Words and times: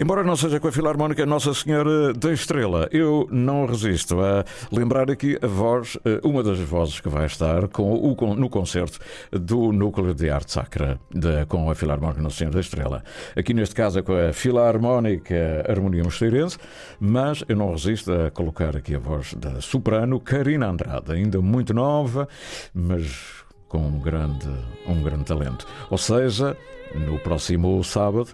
Embora 0.00 0.22
não 0.22 0.36
seja 0.36 0.60
com 0.60 0.68
a 0.68 0.72
Filarmónica 0.72 1.26
Nossa 1.26 1.52
Senhora 1.52 2.12
da 2.14 2.32
Estrela, 2.32 2.88
eu 2.92 3.26
não 3.32 3.66
resisto 3.66 4.20
a 4.20 4.44
lembrar 4.70 5.10
aqui 5.10 5.36
a 5.42 5.46
voz, 5.48 5.98
eh, 6.04 6.20
uma 6.22 6.40
das 6.40 6.60
vozes 6.60 7.00
que 7.00 7.08
vai 7.08 7.26
estar 7.26 7.66
com 7.66 7.92
o, 7.92 8.34
no 8.36 8.48
concerto 8.48 9.00
do 9.32 9.72
Núcleo 9.72 10.14
de 10.14 10.30
Arte 10.30 10.52
Sacra 10.52 11.00
de, 11.10 11.44
com 11.46 11.68
a 11.68 11.74
Filarmónica 11.74 12.22
Nossa 12.22 12.36
Senhora 12.36 12.54
da 12.54 12.60
Estrela. 12.60 13.02
Aqui 13.34 13.52
neste 13.52 13.74
caso 13.74 13.98
é 13.98 14.02
com 14.02 14.12
a 14.12 14.32
Filarmónica 14.32 15.66
Harmonia 15.68 16.04
Mosteirense, 16.04 16.58
mas 17.00 17.42
eu 17.48 17.56
não 17.56 17.72
resisto 17.72 18.12
a 18.12 18.30
colocar 18.30 18.76
aqui 18.76 18.94
a 18.94 19.00
voz 19.00 19.34
da 19.34 19.60
soprano 19.60 20.20
Karina 20.20 20.68
Andrade, 20.68 21.10
ainda 21.10 21.40
muito 21.40 21.74
nova, 21.74 22.28
mas 22.72 23.42
com 23.66 23.78
um 23.78 23.98
grande, 23.98 24.48
um 24.86 25.02
grande 25.02 25.24
talento. 25.24 25.66
Ou 25.90 25.98
seja, 25.98 26.56
no 26.94 27.18
próximo 27.18 27.82
sábado 27.82 28.28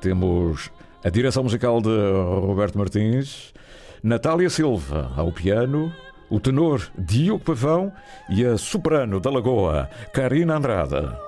temos 0.00 0.70
a 1.08 1.10
direção 1.10 1.42
musical 1.42 1.80
de 1.80 1.88
Roberto 1.88 2.76
Martins, 2.76 3.54
Natália 4.02 4.50
Silva 4.50 5.10
ao 5.16 5.32
piano, 5.32 5.90
o 6.28 6.38
tenor 6.38 6.86
Diogo 6.98 7.42
Pavão 7.42 7.90
e 8.28 8.44
a 8.44 8.58
soprano 8.58 9.18
da 9.18 9.30
Lagoa, 9.30 9.88
Karina 10.12 10.58
Andrada. 10.58 11.18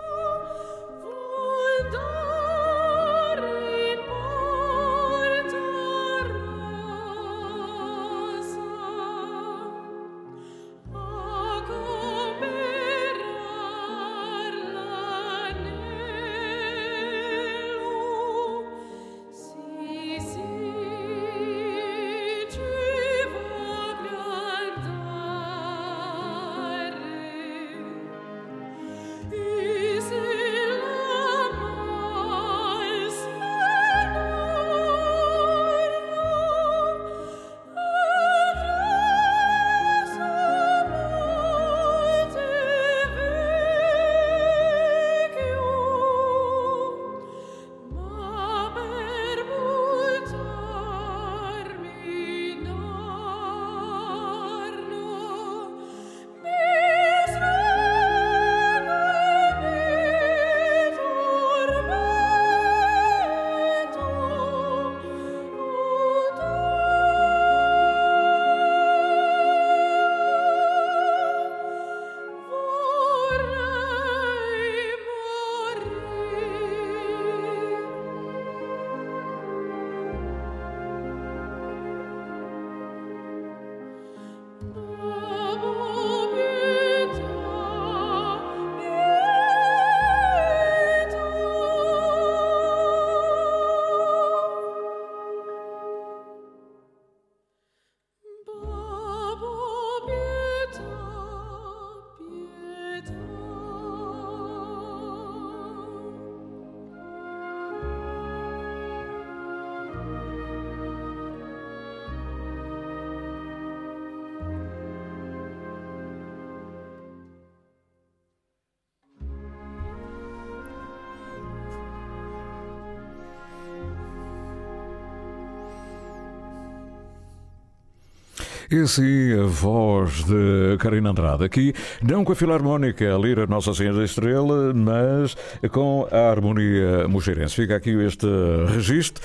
E 128.72 128.86
sim, 128.86 129.32
a 129.36 129.46
voz 129.46 130.22
de 130.22 130.76
Karina 130.78 131.10
Andrade 131.10 131.42
aqui, 131.42 131.74
não 132.00 132.24
com 132.24 132.30
a 132.30 132.36
Filarmónica, 132.36 133.12
a 133.12 133.18
Lira 133.18 133.44
Nossa 133.44 133.74
Senhora 133.74 133.98
da 133.98 134.04
Estrela, 134.04 134.72
mas 134.72 135.36
com 135.72 136.06
a 136.08 136.30
Harmonia 136.30 137.08
Mocheirense. 137.08 137.56
Fica 137.56 137.74
aqui 137.74 137.90
este 137.90 138.28
registro 138.68 139.20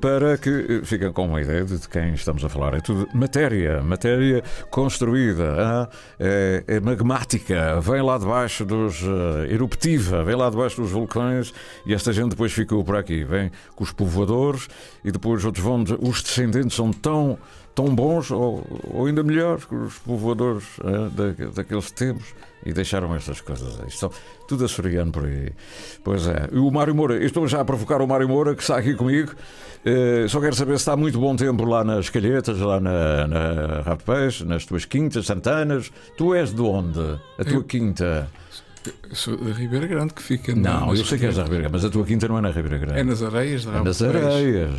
para 0.00 0.36
que 0.36 0.80
fiquem 0.82 1.12
com 1.12 1.26
uma 1.26 1.40
ideia 1.40 1.64
de 1.64 1.88
quem 1.88 2.12
estamos 2.14 2.44
a 2.44 2.48
falar. 2.48 2.74
É 2.74 2.80
tudo 2.80 3.06
matéria, 3.14 3.80
matéria 3.84 4.42
construída, 4.68 5.88
é, 6.18 6.64
é, 6.66 6.80
magmática, 6.80 7.80
vem 7.80 8.02
lá 8.02 8.18
debaixo 8.18 8.64
dos. 8.64 9.00
Uh, 9.02 9.44
eruptiva, 9.48 10.24
vem 10.24 10.34
lá 10.34 10.50
debaixo 10.50 10.80
dos 10.82 10.90
vulcões 10.90 11.54
e 11.86 11.94
esta 11.94 12.12
gente 12.12 12.30
depois 12.30 12.52
ficou 12.52 12.82
por 12.82 12.96
aqui. 12.96 13.22
Vem 13.22 13.52
com 13.76 13.84
os 13.84 13.92
povoadores 13.92 14.68
e 15.04 15.12
depois 15.12 15.44
outros 15.44 15.64
vão. 15.64 15.84
Os 16.00 16.20
descendentes 16.20 16.74
são 16.74 16.92
tão 16.92 17.38
tão 17.78 17.94
bons 17.94 18.32
ou, 18.32 18.66
ou 18.92 19.06
ainda 19.06 19.22
melhores 19.22 19.64
que 19.64 19.74
os 19.76 19.96
povoadores 19.98 20.64
é, 20.82 21.10
da, 21.10 21.50
daqueles 21.54 21.92
tempos 21.92 22.34
e 22.66 22.72
deixaram 22.72 23.14
estas 23.14 23.40
coisas. 23.40 23.78
Estão 23.86 24.10
tudo 24.48 24.64
açoriano 24.64 25.12
por 25.12 25.24
aí. 25.24 25.52
Pois 26.02 26.26
é. 26.26 26.48
E 26.50 26.58
o 26.58 26.68
Mário 26.72 26.92
Moura, 26.92 27.24
estou 27.24 27.46
já 27.46 27.60
a 27.60 27.64
provocar 27.64 28.02
o 28.02 28.06
Mário 28.08 28.28
Moura 28.28 28.56
que 28.56 28.62
está 28.62 28.78
aqui 28.78 28.94
comigo. 28.94 29.32
Uh, 29.86 30.28
só 30.28 30.40
quero 30.40 30.56
saber 30.56 30.72
se 30.72 30.78
está 30.82 30.96
muito 30.96 31.20
bom 31.20 31.36
tempo 31.36 31.64
lá 31.64 31.84
nas 31.84 32.10
Calhetas, 32.10 32.58
lá 32.58 32.80
na, 32.80 33.28
na 33.28 33.80
Rapaz, 33.82 34.40
nas 34.40 34.64
tuas 34.64 34.84
quintas, 34.84 35.26
Santanas. 35.26 35.92
Tu 36.16 36.34
és 36.34 36.52
de 36.52 36.60
onde? 36.60 36.98
A 37.38 37.44
tua 37.44 37.58
Eu... 37.58 37.62
quinta? 37.64 38.28
Eu 39.08 39.16
sou 39.16 39.36
da 39.38 39.52
Ribeira 39.52 39.86
Grande 39.86 40.12
que 40.12 40.22
fica 40.22 40.54
Não, 40.54 40.94
eu 40.94 41.02
sei 41.02 41.18
que 41.18 41.24
és 41.24 41.36
da 41.36 41.42
Ribeira 41.42 41.62
Grande, 41.62 41.76
mas 41.76 41.84
a 41.84 41.90
tua 41.90 42.04
quinta 42.04 42.28
não 42.28 42.36
é 42.36 42.40
na 42.42 42.50
Ribeira 42.50 42.76
Grande. 42.76 43.00
É 43.00 43.02
nas 43.02 43.22
Areias 43.22 43.64
da 43.64 43.78
É 43.78 43.82
nas 43.82 44.02
Areias. 44.02 44.70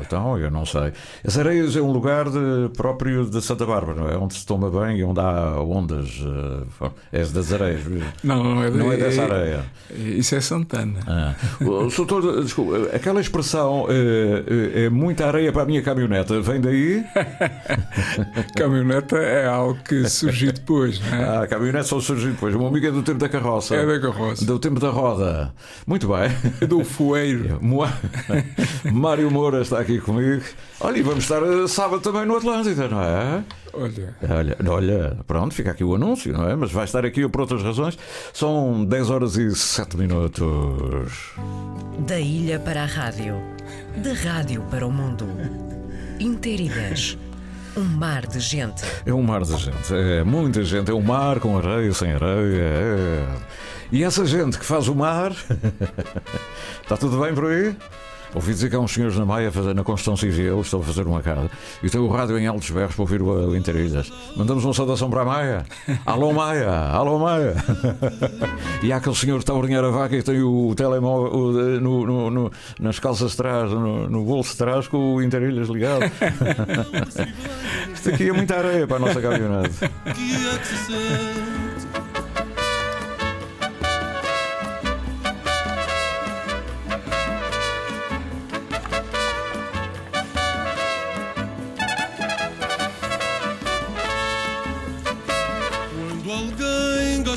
Então, 0.00 0.38
eu 0.38 0.50
não 0.50 0.64
sei. 0.64 0.92
As 1.26 1.36
Areias 1.36 1.74
é 1.74 1.80
um 1.80 1.90
lugar 1.90 2.30
de, 2.30 2.68
próprio 2.76 3.26
de 3.26 3.42
Santa 3.42 3.66
Bárbara, 3.66 4.00
não 4.00 4.08
é? 4.08 4.16
Onde 4.16 4.34
se 4.34 4.46
toma 4.46 4.70
bem 4.70 4.98
e 4.98 5.04
onde 5.04 5.18
há 5.18 5.60
ondas. 5.60 6.20
Uh, 6.20 6.92
és 7.12 7.32
das 7.32 7.52
Areias. 7.52 7.82
Não, 8.22 8.44
não 8.44 8.62
é, 8.62 8.70
de, 8.70 8.78
não 8.78 8.92
é 8.92 8.96
dessa 8.96 9.22
é, 9.22 9.24
areia. 9.24 9.64
Isso 9.90 10.36
é 10.36 10.40
Santana. 10.40 11.00
Ah. 11.08 11.34
Soutor, 11.90 12.42
desculpa, 12.42 12.94
aquela 12.94 13.20
expressão 13.20 13.86
é, 13.88 14.84
é 14.84 14.88
muita 14.88 15.26
areia 15.26 15.52
para 15.52 15.62
a 15.62 15.66
minha 15.66 15.82
caminhoneta, 15.82 16.40
vem 16.40 16.60
daí? 16.60 17.04
caminhoneta 18.54 19.16
é 19.16 19.46
algo 19.48 19.78
que 19.82 20.08
surgiu 20.08 20.52
depois, 20.52 21.00
não 21.00 21.18
é? 21.18 21.38
Ah, 21.42 21.46
caminhonete 21.48 21.88
só 21.88 21.98
surgiu 21.98 22.30
depois. 22.30 22.54
O 22.54 22.58
meu 22.58 22.68
amigo 22.68 22.86
é 22.86 22.90
do 22.92 23.02
tempo 23.02 23.18
da 23.18 23.28
carroça. 23.28 23.47
É 23.74 23.86
da 23.86 24.00
carroça. 24.00 24.44
Do 24.44 24.58
tempo 24.58 24.78
da 24.78 24.90
roda. 24.90 25.54
Muito 25.86 26.08
bem. 26.08 26.30
É 26.60 26.66
do 26.66 26.84
foeiro. 26.84 27.58
Mário 28.92 29.30
Moura 29.30 29.62
está 29.62 29.80
aqui 29.80 29.98
comigo. 29.98 30.42
Olha, 30.80 30.98
e 30.98 31.02
vamos 31.02 31.24
estar 31.24 31.42
eh, 31.42 31.66
sábado 31.66 32.00
também 32.00 32.26
no 32.26 32.36
Atlântida, 32.36 32.88
não 32.88 33.02
é? 33.02 33.44
Olha. 33.72 34.16
olha. 34.28 34.56
Olha, 34.68 35.16
pronto, 35.26 35.54
fica 35.54 35.70
aqui 35.70 35.84
o 35.84 35.94
anúncio, 35.94 36.32
não 36.32 36.48
é? 36.48 36.54
Mas 36.56 36.70
vai 36.72 36.84
estar 36.84 37.04
aqui 37.04 37.26
por 37.28 37.40
outras 37.40 37.62
razões. 37.62 37.98
São 38.32 38.84
10 38.84 39.10
horas 39.10 39.36
e 39.36 39.54
7 39.54 39.96
minutos. 39.96 41.32
Da 42.06 42.18
ilha 42.18 42.58
para 42.58 42.82
a 42.82 42.86
rádio. 42.86 43.34
Da 43.96 44.12
rádio 44.12 44.62
para 44.70 44.86
o 44.86 44.90
mundo. 44.90 45.26
Interilhas. 46.20 47.16
Um 47.76 47.84
mar 47.84 48.26
de 48.26 48.40
gente. 48.40 48.82
É 49.06 49.12
um 49.12 49.22
mar 49.22 49.42
de 49.42 49.56
gente, 49.56 49.94
é 49.94 50.24
muita 50.24 50.62
gente. 50.64 50.90
É 50.90 50.94
um 50.94 51.00
mar 51.00 51.38
com 51.40 51.56
areia, 51.56 51.92
sem 51.92 52.12
areia. 52.12 52.62
É... 52.62 53.26
E 53.90 54.04
essa 54.04 54.26
gente 54.26 54.58
que 54.58 54.64
faz 54.64 54.88
o 54.88 54.94
mar. 54.94 55.32
Está 56.82 56.96
tudo 56.98 57.20
bem 57.20 57.34
por 57.34 57.46
aí? 57.46 57.76
Ouvi 58.34 58.52
dizer 58.52 58.68
que 58.68 58.76
há 58.76 58.80
uns 58.80 58.92
senhores 58.92 59.16
na 59.16 59.24
Maia, 59.24 59.50
fazer, 59.50 59.74
na 59.74 59.82
Construção 59.82 60.16
Civil, 60.16 60.60
estão 60.60 60.80
a 60.80 60.82
fazer 60.82 61.06
uma 61.06 61.22
casa, 61.22 61.50
e 61.82 61.88
tem 61.88 62.00
o 62.00 62.08
rádio 62.08 62.38
em 62.38 62.46
altos 62.46 62.70
berros 62.70 62.94
para 62.94 63.02
ouvir 63.02 63.22
o, 63.22 63.56
Interilhas. 63.56 64.12
Mandamos 64.36 64.64
uma 64.64 64.74
saudação 64.74 65.08
para 65.10 65.22
a 65.22 65.24
Maia. 65.24 65.64
Alô 66.04 66.32
Maia, 66.32 66.70
alô 66.70 67.18
Maia. 67.18 67.54
e 68.82 68.92
há 68.92 68.96
aquele 68.96 69.16
senhor 69.16 69.36
que 69.36 69.42
está 69.42 69.52
a 69.52 69.56
ordenhar 69.56 69.84
a 69.84 69.90
vaca 69.90 70.16
e 70.16 70.22
tem 70.22 70.42
o 70.42 70.74
telemóvel 70.74 71.80
no, 71.80 72.06
no, 72.06 72.30
no, 72.30 72.52
nas 72.78 72.98
calças 72.98 73.30
de 73.32 73.36
trás, 73.36 73.70
no 73.70 74.24
bolso 74.24 74.52
de 74.52 74.58
trás, 74.58 74.86
com 74.86 75.14
o 75.14 75.22
Interilhas 75.22 75.68
ligado. 75.68 76.04
Isto 77.92 78.10
aqui 78.10 78.28
é 78.28 78.32
muita 78.32 78.56
areia 78.56 78.86
para 78.86 78.96
a 78.96 79.00
nossa 79.00 79.20
caminhonete. 79.20 79.78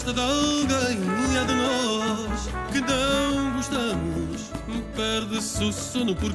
Gosta 0.02 0.14
de 0.14 0.20
alguém, 0.20 0.98
é 1.38 1.44
de 1.46 1.54
nós 1.54 2.50
que 2.72 2.82
não 2.82 3.56
gostamos. 3.56 4.52
Perde-se 4.96 5.64
o 5.64 5.72
sono 5.72 6.16
por 6.16 6.34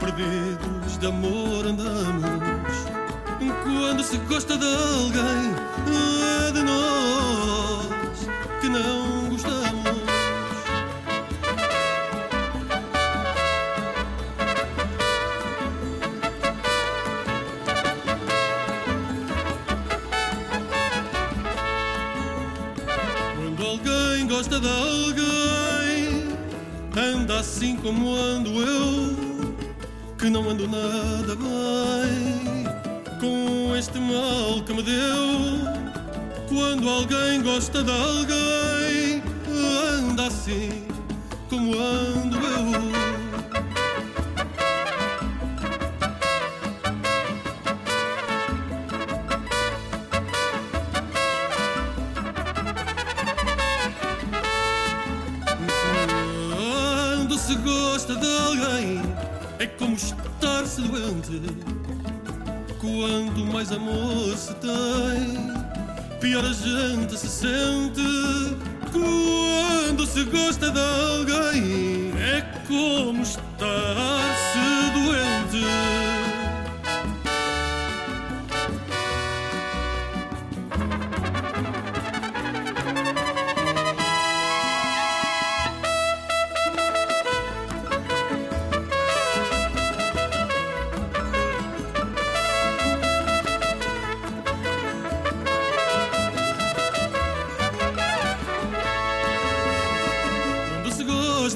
perdidos 0.00 0.98
de 0.98 1.06
amor 1.06 1.66
andamos. 1.66 2.24
Quando 3.64 4.02
se 4.02 4.16
gosta 4.18 4.56
de 4.56 4.64
alguém, 4.64 5.52
é 6.48 6.52
de 6.52 6.62
nós 6.62 7.88
que 8.60 8.68
não 8.68 9.19
de 24.60 24.68
alguém, 24.68 26.28
anda 26.96 27.40
assim 27.40 27.76
como 27.76 28.14
ando 28.14 28.50
eu, 28.50 29.54
que 30.18 30.28
não 30.28 30.48
ando 30.50 30.68
nada 30.68 31.34
bem 31.34 32.64
com 33.20 33.74
este 33.76 33.98
mal 33.98 34.62
que 34.64 34.72
me 34.72 34.82
deu. 34.82 35.80
Quando 36.48 36.88
alguém 36.88 37.42
gosta 37.42 37.82
de 37.82 37.90
alguém, 37.90 39.22
anda 39.48 40.26
assim 40.26 40.86
como 41.48 41.78
ando 41.78 42.09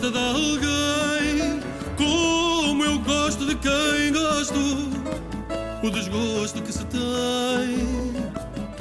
gosta 0.05 0.11
de 0.11 0.19
alguém, 0.19 1.61
como 1.97 2.85
eu 2.85 2.99
gosto 2.99 3.47
de 3.47 3.55
quem 3.55 4.13
gosto, 4.13 4.91
o 5.83 5.91
desgosto 5.91 6.63
que 6.63 6.73
se 6.73 6.85
tem 6.87 8.15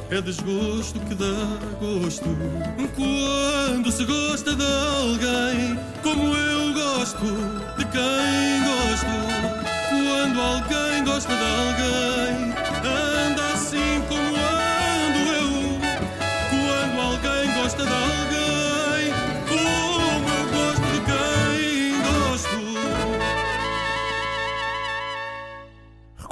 é 0.10 0.22
desgosto 0.22 1.00
que 1.02 1.16
dá 1.16 1.26
gosto. 1.80 2.26
Quando 2.96 3.92
se 3.92 4.06
gosta 4.06 4.56
de 4.56 4.64
alguém, 4.64 5.80
como 6.02 6.36
eu 6.36 6.74
gosto 6.74 7.26
de 7.78 7.86
quem 7.86 8.64
gosto, 8.64 9.06
quando 9.90 10.42
alguém 10.42 11.04
gosta 11.06 11.34
de 11.34 11.44
alguém, 11.44 12.63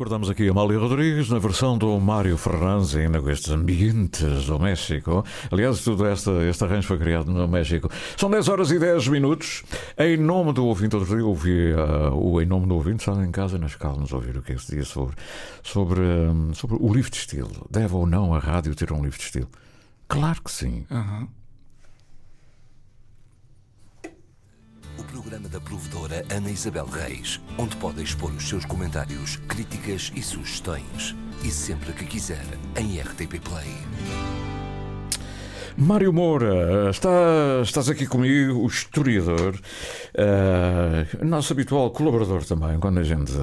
Recordamos 0.01 0.31
aqui 0.31 0.48
a 0.48 0.51
Amália 0.51 0.80
Rodrigues 0.80 1.30
na 1.30 1.38
versão 1.38 1.77
do 1.77 2.00
Mário 2.00 2.36
Ferranzi, 2.36 3.01
ainda 3.01 3.21
com 3.21 3.30
estes 3.30 3.51
ambientes 3.51 4.48
do 4.48 4.57
México. 4.57 5.24
Aliás, 5.51 5.83
tudo 5.83 6.07
este, 6.07 6.31
este 6.50 6.63
arranjo 6.63 6.88
foi 6.88 6.98
criado 6.98 7.31
no 7.31 7.48
México. 7.48 7.88
São 8.18 8.27
10 8.27 8.48
horas 8.48 8.71
e 8.71 8.80
10 8.80 9.09
minutos. 9.09 9.63
Em 9.95 10.18
nome 10.18 10.53
do 10.53 10.65
ouvinte, 10.65 10.98
dia 11.06 11.24
ouvi 11.24 11.71
uh, 11.74 12.15
o 12.15 12.42
Em 12.42 12.48
Nome 12.48 12.65
do 12.65 12.74
Ouvinte, 12.74 13.01
estava 13.01 13.24
em 13.24 13.30
casa 13.30 13.59
nas 13.59 13.75
calmas 13.75 14.12
ouvir 14.12 14.36
o 14.36 14.42
que 14.42 14.53
é 14.53 14.56
que 14.56 14.62
se 14.62 14.69
dizia 14.69 14.86
sobre, 14.86 15.15
sobre, 15.62 16.01
um, 16.01 16.51
sobre 16.56 16.77
o 16.80 16.92
livro 16.92 17.12
de 17.12 17.18
estilo. 17.18 17.68
Deve 17.69 17.94
ou 17.94 18.07
não 18.07 18.33
a 18.33 18.39
rádio 18.39 18.74
ter 18.74 18.92
um 18.92 19.03
livro 19.03 19.19
de 19.19 19.25
estilo? 19.25 19.50
Claro 20.07 20.42
que 20.42 20.51
sim. 20.51 20.83
Aham. 20.89 21.27
Programa 25.11 25.49
da 25.49 25.59
provedora 25.59 26.25
Ana 26.33 26.49
Isabel 26.49 26.85
Reis, 26.85 27.41
onde 27.57 27.75
pode 27.75 28.01
expor 28.01 28.31
os 28.31 28.47
seus 28.47 28.63
comentários, 28.63 29.35
críticas 29.47 30.09
e 30.15 30.23
sugestões. 30.23 31.13
E 31.43 31.51
sempre 31.51 31.91
que 31.91 32.05
quiser, 32.05 32.45
em 32.77 32.97
RTP 32.97 33.41
Play. 33.43 34.50
Mário 35.81 36.13
Moura, 36.13 36.91
está, 36.91 37.09
estás 37.63 37.89
aqui 37.89 38.05
comigo, 38.05 38.59
o 38.59 38.67
historiador, 38.67 39.55
uh, 39.55 41.25
nosso 41.25 41.53
habitual 41.53 41.89
colaborador 41.89 42.45
também, 42.45 42.77
quando 42.79 42.99
a 42.99 43.03
gente, 43.03 43.33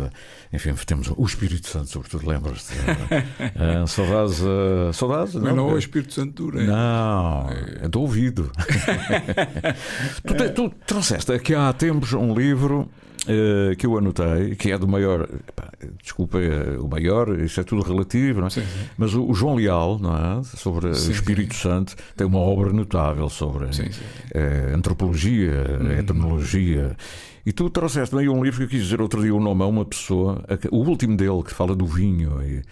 enfim, 0.52 0.72
temos 0.86 1.10
o 1.16 1.24
Espírito 1.24 1.66
Santo, 1.66 1.90
sobretudo, 1.90 2.28
lembras-te? 2.28 2.74
Uh, 2.74 3.86
saudades, 3.90 4.40
uh, 4.40 4.92
saudades? 4.92 5.34
Mas 5.34 5.52
não 5.56 5.68
é 5.70 5.72
o 5.72 5.78
Espírito 5.78 6.14
Santo 6.14 6.44
dura. 6.44 6.62
Não, 6.62 7.50
é 7.82 7.88
do 7.88 8.02
ouvido. 8.02 8.52
tu, 10.24 10.34
te- 10.34 10.48
tu 10.50 10.70
trouxeste 10.86 11.32
aqui 11.32 11.56
há 11.56 11.72
tempos 11.72 12.12
um 12.12 12.32
livro 12.34 12.88
eh, 13.28 13.74
que 13.76 13.86
eu 13.86 13.98
anotei, 13.98 14.54
que 14.56 14.72
é 14.72 14.78
do 14.78 14.88
maior, 14.88 15.22
epá, 15.22 15.70
desculpa, 16.02 16.38
é 16.38 16.78
o 16.78 16.88
maior, 16.88 17.38
isso 17.38 17.60
é 17.60 17.64
tudo 17.64 17.82
relativo, 17.82 18.40
não 18.40 18.46
é? 18.46 18.50
Sim, 18.50 18.62
sim. 18.62 18.88
Mas 18.96 19.14
o, 19.14 19.24
o 19.24 19.34
João 19.34 19.56
Leal, 19.56 19.98
não 19.98 20.16
é? 20.16 20.42
Sobre 20.42 20.94
Sim, 20.94 21.10
o 21.10 21.12
Espírito 21.12 21.54
Santo, 21.54 21.94
tem 22.16 22.26
uma 22.26 22.38
obra 22.38 22.72
notável 22.72 23.28
sobre 23.28 23.66
eh, 24.34 24.72
antropologia, 24.74 25.78
etnologia. 25.98 26.96
E 27.44 27.52
tu 27.52 27.68
trouxeste 27.70 28.14
meio 28.14 28.32
um 28.32 28.42
livro 28.42 28.58
que 28.58 28.64
eu 28.64 28.68
quis 28.68 28.82
dizer 28.82 29.00
outro 29.00 29.22
dia 29.22 29.34
o 29.34 29.40
nome 29.40 29.62
a 29.62 29.66
uma 29.66 29.84
pessoa, 29.84 30.44
o 30.70 30.78
último 30.78 31.16
dele, 31.16 31.42
que 31.42 31.52
fala 31.52 31.74
do 31.74 31.86
vinho 31.86 32.42
e 32.42 32.62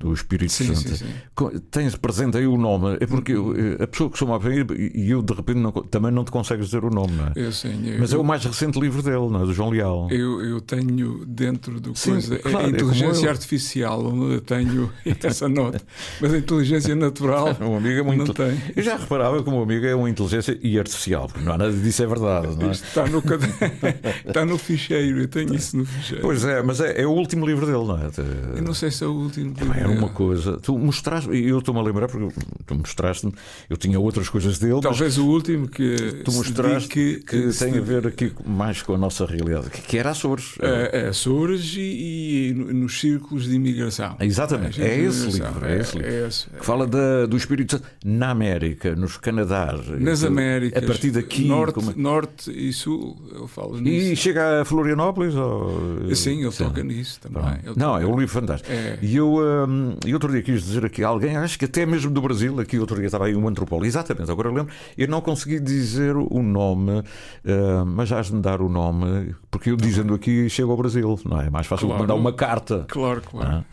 do 0.00 0.12
Espírito 0.14 0.50
Sim, 0.50 0.74
Santo. 0.74 0.96
sim, 0.96 1.06
sim. 1.06 1.60
Tens 1.70 1.94
presente 1.94 2.38
aí 2.38 2.46
o 2.46 2.56
nome, 2.56 2.96
é 3.00 3.06
porque 3.06 3.32
eu- 3.32 3.54
eh, 3.54 3.82
a 3.84 3.86
pessoa 3.86 4.08
que 4.08 4.12
costuma 4.18 4.38
ver 4.38 4.66
e 4.94 5.10
eu 5.10 5.20
de 5.22 5.32
repente 5.34 5.58
não 5.58 5.70
também 5.70 6.10
não 6.10 6.24
te 6.24 6.30
consegues 6.30 6.66
dizer 6.66 6.82
o 6.84 6.90
nome, 6.90 7.12
não 7.12 7.26
é? 7.26 7.32
Eu 7.36 7.52
sei. 7.52 7.72
Eu, 7.84 7.98
Mas 8.00 8.12
é 8.12 8.16
o 8.16 8.24
mais 8.24 8.42
recente 8.44 8.80
livro 8.80 9.02
dele, 9.02 9.28
não 9.28 9.42
é? 9.42 9.46
Do 9.46 9.52
João 9.52 9.68
Leal. 9.70 10.08
eu, 10.10 10.42
eu 10.42 10.60
tenho 10.60 11.24
dentro 11.26 11.78
do 11.78 11.94
Sim, 11.94 12.12
coisa 12.12 12.38
claro, 12.38 12.58
a 12.58 12.62
é 12.62 12.68
inteligência 12.70 13.26
eu. 13.26 13.30
artificial, 13.30 14.06
onde 14.06 14.34
eu 14.36 14.40
tenho 14.40 14.90
essa 15.22 15.48
nota. 15.48 15.80
Mas 16.20 16.32
a 16.32 16.38
inteligência 16.38 16.96
natural 16.96 17.54
O 17.60 17.76
amigo 17.76 17.98
é 17.98 18.02
muito. 18.02 18.26
não 18.28 18.34
tem. 18.34 18.58
Eu 18.74 18.82
já 18.82 18.96
reparava 18.96 19.42
que 19.42 19.48
o 19.48 19.52
meu 19.52 19.62
amigo 19.62 19.84
é 19.84 19.94
uma 19.94 20.08
inteligência 20.08 20.58
e 20.62 20.78
artificial, 20.78 21.26
porque 21.28 21.44
não 21.44 21.52
há 21.52 21.58
nada 21.58 21.72
disso 21.72 22.02
é 22.02 22.06
verdade, 22.06 22.56
não 22.56 22.68
é? 22.68 22.72
Isto 22.72 22.84
está 22.86 23.06
no, 23.06 23.18
está 24.26 24.44
no 24.46 24.56
ficheiro, 24.56 25.20
eu 25.20 25.28
tenho 25.28 25.54
isso 25.54 25.76
no 25.76 25.84
ficheiro. 25.84 26.22
Pois 26.22 26.42
é, 26.44 26.62
mas 26.62 26.80
é, 26.80 27.02
é 27.02 27.06
o 27.06 27.10
último 27.10 27.46
livro 27.46 27.66
dele, 27.66 27.84
não 27.84 27.98
é? 27.98 28.08
Eu 28.56 28.62
não 28.62 28.72
sei 28.74 28.90
se 28.90 29.04
é 29.04 29.06
o 29.06 29.12
último. 29.12 29.54
É 29.76 29.80
Era 29.80 29.89
uma 29.90 30.08
coisa. 30.08 30.58
Tu 30.62 30.76
mostraste, 30.78 31.30
e 31.30 31.48
eu 31.48 31.58
estou-me 31.58 31.80
a 31.80 31.82
lembrar 31.82 32.08
porque 32.08 32.34
tu 32.66 32.74
mostraste-me, 32.74 33.32
eu 33.68 33.76
tinha 33.76 33.98
outras 33.98 34.28
coisas 34.28 34.58
dele, 34.58 34.80
Talvez 34.80 35.18
o 35.18 35.26
último 35.26 35.68
que. 35.68 36.22
tu 36.24 36.32
mostraste 36.32 36.88
que, 36.88 37.04
dedique- 37.24 37.52
se 37.52 37.64
tem 37.64 37.78
a 37.78 37.80
ver 37.82 38.06
aqui 38.06 38.32
mais 38.46 38.82
com 38.82 38.94
a 38.94 38.98
nossa 38.98 39.24
realidade, 39.26 39.70
que, 39.70 39.82
que 39.82 39.98
era 39.98 40.10
Açores. 40.10 40.54
É, 40.60 41.02
é 41.04 41.08
Açores 41.08 41.74
e, 41.76 42.50
e 42.50 42.54
no- 42.54 42.72
nos 42.72 42.98
círculos 43.00 43.44
de 43.44 43.54
imigração. 43.54 44.16
Exatamente, 44.20 44.80
é 44.82 44.98
esse 44.98 45.26
livro, 45.26 45.64
é 45.66 45.78
esse 45.78 45.96
livro. 45.98 46.10
esse. 46.26 46.46
Que 46.50 46.64
fala 46.64 46.86
da- 46.86 47.26
do 47.26 47.36
Espírito 47.36 47.72
Santo 47.72 47.84
na 48.04 48.30
América, 48.30 48.94
nos 48.96 49.16
Canadás, 49.16 49.86
Nas 50.00 50.22
e- 50.22 50.26
Américas. 50.26 50.82
A 50.82 50.86
partir 50.86 51.10
daqui. 51.10 51.44
Norte, 51.46 51.78
é- 51.80 51.92
norte 52.00 52.50
e 52.50 52.72
sul. 52.72 53.16
Ele 53.34 53.46
fala 53.48 53.78
E 53.78 53.80
nisso. 53.80 54.22
chega 54.22 54.62
a 54.62 54.64
Florianópolis? 54.64 55.34
Ou... 55.34 56.14
Sim, 56.14 56.42
ele 56.42 56.52
toca 56.52 56.82
nisso 56.82 57.20
também. 57.20 57.42
Não, 57.76 57.92
toca- 57.92 58.02
é 58.02 58.06
um 58.06 58.18
livro 58.18 58.28
fantástico. 58.34 58.70
É. 58.72 58.98
E 59.00 59.16
eu, 59.16 59.36
hum, 59.68 59.79
e 60.06 60.14
outro 60.14 60.30
dia 60.32 60.42
quis 60.42 60.62
dizer 60.62 60.84
aqui 60.84 61.02
a 61.04 61.08
alguém, 61.08 61.36
acho 61.36 61.58
que 61.58 61.64
até 61.64 61.84
mesmo 61.86 62.10
do 62.10 62.20
Brasil, 62.22 62.58
aqui 62.60 62.78
outro 62.78 62.96
dia 62.96 63.06
estava 63.06 63.26
aí 63.26 63.34
um 63.36 63.46
antropólogo, 63.48 63.86
exatamente, 63.86 64.30
agora 64.30 64.48
lembro, 64.50 64.72
eu 64.96 65.08
não 65.08 65.20
consegui 65.20 65.58
dizer 65.60 66.16
o 66.16 66.42
nome, 66.42 66.98
hum, 67.44 67.84
mas 67.86 68.10
has 68.12 68.26
de 68.26 68.34
me 68.34 68.42
dar 68.42 68.60
o 68.60 68.68
nome, 68.68 69.34
porque 69.50 69.70
eu 69.70 69.76
dizendo 69.76 70.14
aqui 70.14 70.48
chego 70.48 70.70
ao 70.70 70.76
Brasil, 70.76 71.18
não 71.24 71.40
é? 71.40 71.46
É 71.46 71.50
mais 71.50 71.66
fácil 71.66 71.86
Claro. 71.88 72.02
mandar 72.02 72.14
uma 72.14 72.32
carta. 72.32 72.84
Claro, 72.88 73.20
claro. 73.22 73.48
Ah, 73.48 73.64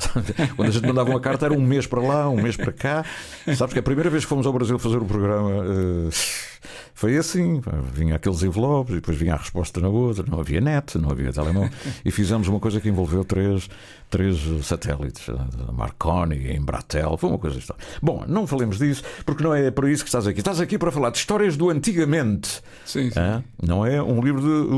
Quando 0.56 0.70
a 0.70 0.72
gente 0.72 0.86
mandava 0.88 1.10
uma 1.10 1.20
carta 1.20 1.46
era 1.46 1.54
um 1.54 1.62
mês 1.62 1.86
para 1.86 2.02
lá, 2.02 2.30
um 2.30 2.42
mês 2.42 2.56
para 2.58 2.72
cá. 2.72 3.06
Sabes 3.56 3.74
que 3.74 3.80
a 3.80 3.84
primeira 3.84 4.10
vez 4.10 4.24
que 4.24 4.30
fomos 4.30 4.46
ao 4.48 4.54
Brasil 4.54 4.78
fazer 4.80 4.98
o 4.98 5.06
programa 5.06 5.52
eh, 5.66 6.10
foi 7.00 7.16
assim: 7.16 7.62
vinha 7.94 8.16
aqueles 8.16 8.42
envelopes 8.42 8.94
e 8.94 8.96
depois 8.96 9.16
vinha 9.18 9.36
a 9.36 9.38
resposta 9.38 9.80
na 9.80 9.88
outra. 9.88 10.26
Não 10.28 10.40
havia 10.40 10.60
net, 10.60 10.98
não 10.98 11.12
havia 11.12 11.32
telemóvel. 11.32 11.70
E 12.04 12.10
fizemos 12.10 12.48
uma 12.48 12.60
coisa 12.60 12.82
que 12.82 12.90
envolveu 12.90 13.24
três, 13.24 13.70
três 14.10 14.40
satélites: 14.66 15.28
Marconi, 15.74 16.56
Embratel. 16.56 17.16
Foi 17.18 17.30
uma 17.30 17.38
coisa 17.38 17.60
histórica. 17.60 17.86
Bom, 18.02 18.26
não 18.28 18.48
falemos 18.48 18.80
disso 18.80 19.04
porque 19.26 19.44
não 19.44 19.54
é 19.54 19.70
para 19.70 19.92
isso 19.92 20.04
que 20.04 20.10
estás 20.10 20.26
aqui. 20.26 20.40
Estás 20.40 20.60
aqui 20.60 20.78
para 20.78 20.92
falar 20.92 21.12
de 21.12 21.20
histórias 21.20 21.56
do 21.56 21.70
antigamente. 21.70 22.62
Sim, 22.86 23.12
sim. 23.12 23.44
Não 23.62 23.86
é 23.86 24.02
um 24.02 24.20
livro 24.22 24.42
de. 24.42 24.48
O, 24.48 24.78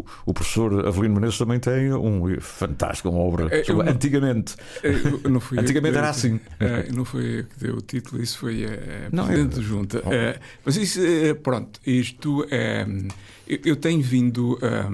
o- 0.00 0.04
o 0.26 0.32
professor 0.34 0.86
Avelino 0.86 1.14
Menezes 1.16 1.36
também 1.36 1.58
tem 1.60 1.92
um 1.92 2.26
livro 2.26 2.42
fantástico, 2.42 3.10
uma 3.10 3.20
obra 3.20 3.48
É, 3.54 3.62
eu 3.70 3.80
Antigamente. 3.82 4.54
É, 4.82 4.88
eu 5.24 5.30
não 5.30 5.40
fui 5.40 5.58
Antigamente 5.60 5.96
era 5.98 6.08
assim. 6.08 6.40
É, 6.58 6.90
não 6.90 7.04
foi 7.04 7.40
eu 7.40 7.44
que 7.44 7.58
deu 7.64 7.74
o 7.76 7.80
título, 7.82 8.22
isso 8.22 8.38
foi 8.38 8.64
a, 8.64 8.68
a 8.68 9.10
Não, 9.12 9.26
Presidente 9.26 9.58
é- 9.58 9.62
Junta. 9.62 10.02
É, 10.10 10.38
mas 10.64 10.76
isso, 10.76 11.00
é, 11.04 11.34
pronto, 11.50 11.80
isto 11.86 12.46
é. 12.50 12.86
Eu, 13.46 13.74
tenho 13.76 14.00
vindo, 14.00 14.56
é, 14.62 14.88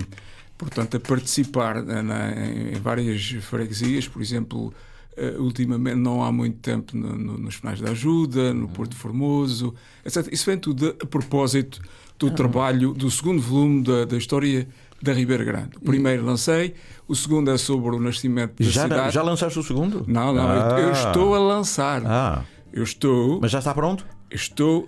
portanto, 0.56 0.96
a 0.96 1.00
participar 1.00 1.82
na- 1.82 2.32
em 2.32 2.72
várias 2.80 3.22
freguesias, 3.42 4.08
por 4.08 4.22
exemplo. 4.22 4.72
é, 5.18 5.30
ultimamente, 5.38 5.96
não 5.96 6.22
há 6.22 6.30
muito 6.30 6.58
tempo 6.58 6.94
no- 6.94 7.16
no- 7.16 7.38
nos 7.38 7.54
finais 7.54 7.80
da 7.80 7.90
ajuda, 7.92 8.52
no 8.52 8.68
Porto 8.68 8.94
Formoso, 8.94 9.74
etc. 10.04 10.28
Isso 10.30 10.44
vem 10.44 10.58
tudo 10.58 10.94
a 11.02 11.06
propósito 11.06 11.80
do 12.18 12.30
trabalho 12.30 12.92
do 12.92 13.10
segundo 13.10 13.40
volume 13.40 13.82
da, 13.82 14.04
da 14.04 14.18
história 14.18 14.68
da 15.02 15.14
Ribeira 15.14 15.42
Grande. 15.42 15.70
O 15.78 15.80
primeiro 15.80 16.22
lancei, 16.22 16.74
o 17.08 17.14
segundo 17.14 17.50
é 17.50 17.56
sobre 17.56 17.96
o 17.96 17.98
nascimento 17.98 18.62
da 18.62 18.68
Já, 18.70 18.82
cidade. 18.82 19.14
já 19.14 19.22
lançaste 19.22 19.58
o 19.58 19.62
segundo? 19.62 20.04
Não, 20.06 20.34
não, 20.34 20.50
eu- 20.54 20.78
eu 20.80 20.88
Ah. 20.90 20.92
estou 20.92 21.34
a 21.34 21.38
lançar. 21.38 22.02
Ah, 22.04 22.44
Eu 22.70 22.82
estou, 22.82 23.38
mas 23.40 23.50
já 23.50 23.60
está 23.60 23.72
pronto? 23.72 24.04
estou, 24.30 24.84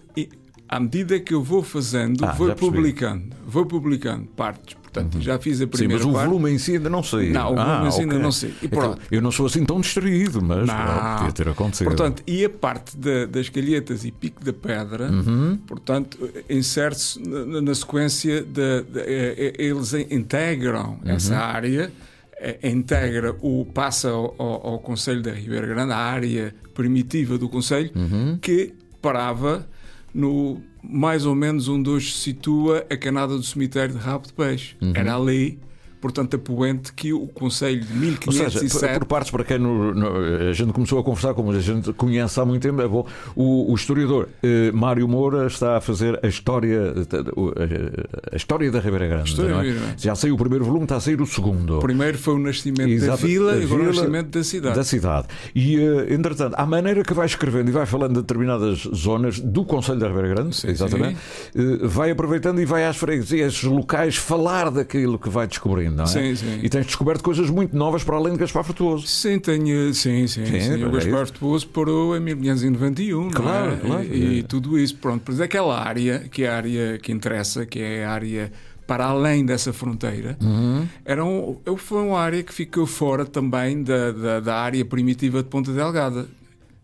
à 0.69 0.79
medida 0.81 1.19
que 1.19 1.33
eu 1.35 1.43
vou 1.43 1.63
fazendo, 1.63 2.25
Ah, 2.25 2.33
vou 2.33 2.55
publicando, 2.55 3.25
vou 3.47 3.65
publicando 3.67 4.27
partes. 4.37 4.77
Portanto, 4.83 5.21
já 5.21 5.39
fiz 5.39 5.57
a 5.61 5.65
Sim, 5.65 5.69
primeira 5.69 6.03
mas 6.03 6.11
o 6.11 6.15
parte. 6.15 6.29
volume 6.29 6.51
em 6.51 6.59
si 6.59 6.73
ainda 6.73 6.89
não 6.89 7.03
sei. 7.03 7.31
Não, 7.31 7.53
o 7.53 7.57
volume 7.57 7.85
ah, 7.85 7.87
em 7.87 7.91
si 7.91 8.01
ainda 8.01 8.15
ok. 8.15 8.23
não 8.23 8.33
sei. 8.33 8.51
E 8.51 8.53
É 8.53 8.59
que 8.61 8.69
pronto. 8.69 9.01
eu 9.11 9.23
não 9.23 9.31
sou 9.31 9.47
assim 9.47 9.65
tão 9.65 9.81
distraído, 9.81 10.43
mas 10.43 10.67
Não. 10.67 11.17
podia 11.19 11.33
ter 11.33 11.49
acontecido. 11.49 11.87
Portanto, 11.89 12.23
e 12.27 12.45
a 12.45 12.49
parte 12.51 12.97
da- 12.97 13.27
das 13.27 13.49
calhetas 13.51 14.05
e 14.07 14.11
pico 14.11 14.43
da 14.43 14.53
pedra, 14.53 15.11
Uhum. 15.11 15.59
portanto, 15.67 16.19
insere-se 16.49 17.21
na, 17.21 17.61
na 17.61 17.75
sequência 17.75 18.43
de, 18.43 18.83
de- 18.83 19.01
eh, 19.01 19.53
eles 19.59 19.93
integram 19.93 20.99
Uhum. 21.05 21.11
essa 21.13 21.37
área, 21.37 21.93
eh, 22.41 22.59
integra 22.71 23.37
o 23.43 23.67
passa 23.67 24.09
ao, 24.11 24.35
ao, 24.39 24.67
ao 24.69 24.79
Conselho 24.79 25.23
da 25.23 25.33
Ribeira 25.33 25.67
Grande, 25.67 25.93
a 25.93 25.99
área 25.99 26.55
primitiva 26.75 27.37
do 27.37 27.49
Conselho, 27.49 27.91
Uhum. 27.95 28.39
que 28.41 28.73
parava 29.03 29.67
no 30.15 30.61
mais 30.83 31.27
ou 31.27 31.35
menos 31.35 31.69
onde 31.69 31.91
hoje 31.91 32.13
se 32.13 32.19
situa 32.19 32.87
a 32.91 32.97
canada 32.97 33.37
do 33.37 33.43
cemitério 33.43 33.95
de 33.95 34.01
Rabo 34.01 34.27
de 34.27 34.33
Peixe. 34.33 34.77
Uhum. 34.81 34.93
Era 34.95 35.17
ali, 35.17 35.59
portanto, 36.01 36.35
a 36.37 36.39
poente 36.39 36.93
que 36.93 37.13
o 37.13 37.27
Conselho 37.29 37.81
de 37.85 37.93
Ou 38.27 38.33
seja, 38.33 38.45
1507 38.61 38.93
por, 38.95 38.99
por 39.01 39.07
partes, 39.07 39.31
para 39.31 39.45
quem 39.45 39.59
no- 39.59 39.95
no- 39.95 40.49
a 40.49 40.53
gente 40.53 40.73
começou 40.73 40.99
a 40.99 41.05
conversar, 41.05 41.35
como 41.35 41.51
a 41.51 41.61
gente 41.61 41.93
conhece 41.93 42.39
há 42.41 42.45
muito 42.45 42.63
tempo, 42.63 42.81
é 42.81 42.89
bom. 42.89 43.07
O, 43.35 43.73
o 43.73 43.75
historiador 43.75 44.29
eh, 44.43 44.71
Mário 44.73 45.07
Moura 45.09 45.47
está 45.47 45.77
a 45.77 45.81
fazer 45.81 46.19
a 46.23 46.27
história, 46.29 46.93
eh, 46.97 47.31
o- 47.37 47.49
a, 47.51 48.35
a 48.35 48.37
história 48.37 48.71
da 48.71 48.81
Ribeira 48.81 49.07
Grande. 49.07 49.35
É? 49.41 49.95
Já 49.97 50.15
saiu 50.15 50.35
o 50.35 50.39
primeiro 50.39 50.65
volume, 50.65 50.85
está 50.85 50.97
a 50.97 51.01
sair 51.01 51.21
o 51.21 51.27
segundo. 51.27 51.79
O 51.79 51.81
primeiro 51.81 52.19
foi 52.19 52.35
o 52.35 52.39
nascimento 52.39 52.89
Exato, 52.91 53.23
da 53.23 53.27
vila 53.29 53.57
e 53.57 53.63
agora 53.65 53.83
o 53.83 53.87
nascimento 53.87 54.29
da 54.31 54.45
cidade. 54.45 54.75
Da 54.77 54.85
cidade. 54.85 55.27
E, 55.55 55.77
eh, 55.79 56.15
entretanto, 56.15 56.55
à 56.57 56.67
maneira 56.67 57.03
que 57.03 57.15
vai 57.15 57.27
escrevendo 57.27 57.69
e 57.69 57.73
vai 57.73 57.87
falando 57.87 58.15
de 58.15 58.21
determinadas 58.21 58.81
zonas 58.95 59.39
do 59.41 59.65
Conselho 59.65 59.99
da 59.99 60.09
Ribeira 60.09 60.29
Grande, 60.35 60.57
Sim, 60.57 60.69
exatamente, 60.69 61.17
eh, 61.55 61.79
vai 61.87 62.11
aproveitando 62.11 62.61
e 62.61 62.65
vai 62.65 62.85
às 62.85 62.97
freguesias 62.97 63.63
locais 63.63 64.17
falar 64.17 64.71
daquilo 64.71 65.19
que 65.19 65.29
vai 65.29 65.47
descobrindo, 65.47 65.88
não 65.97 66.05
é? 66.05 66.07
Sim, 66.07 66.35
sim. 66.37 66.61
E 66.63 66.69
tens 66.69 66.87
descoberto 66.87 67.23
coisas 67.23 67.49
muito 67.51 67.77
novas 67.77 68.03
para 68.05 68.17
além 68.17 68.33
de 68.35 68.39
Gaspar 68.39 68.65
Frutuoso. 68.65 69.07
Sim, 69.07 69.39
tenho, 69.39 69.93
sim, 69.95 70.27
sim, 70.27 70.45
Sim, 70.47 70.61
sim. 70.61 70.83
é 70.83 70.87
O 70.87 70.91
Gaspar 70.91 71.23
isso. 71.25 71.33
Frutuoso 71.33 71.69
parou 71.69 72.17
em 72.17 72.21
1591, 72.21 73.23
não 73.25 73.31
Claro, 73.31 73.73
é? 73.73 73.77
claro. 73.77 74.05
E, 74.05 74.39
e 74.39 74.43
tudo 74.43 74.79
isso, 74.79 74.97
pronto. 74.97 75.23
Pois 75.25 75.41
aquela 75.41 75.79
área, 75.81 76.21
que 76.31 76.45
é 76.45 76.49
a 76.51 76.57
área 76.57 76.99
que 76.99 77.13
interessa, 77.13 77.65
que 77.67 77.81
é 77.81 78.05
a 78.05 78.11
área 78.13 78.53
para 78.87 79.05
além 79.05 79.45
dessa 79.45 79.71
fronteira, 79.73 80.37
Uhum. 80.41 80.87
era 81.05 81.23
um, 81.23 81.59
foi 81.77 82.03
uma 82.03 82.19
área 82.19 82.43
que 82.43 82.55
ficou 82.55 82.87
fora 82.87 83.27
também 83.27 83.83
da, 83.83 84.13
da, 84.13 84.41
da 84.41 84.57
área 84.57 84.83
primitiva 84.85 85.43
de 85.43 85.49
Ponta 85.51 85.71
Delgada, 85.73 86.27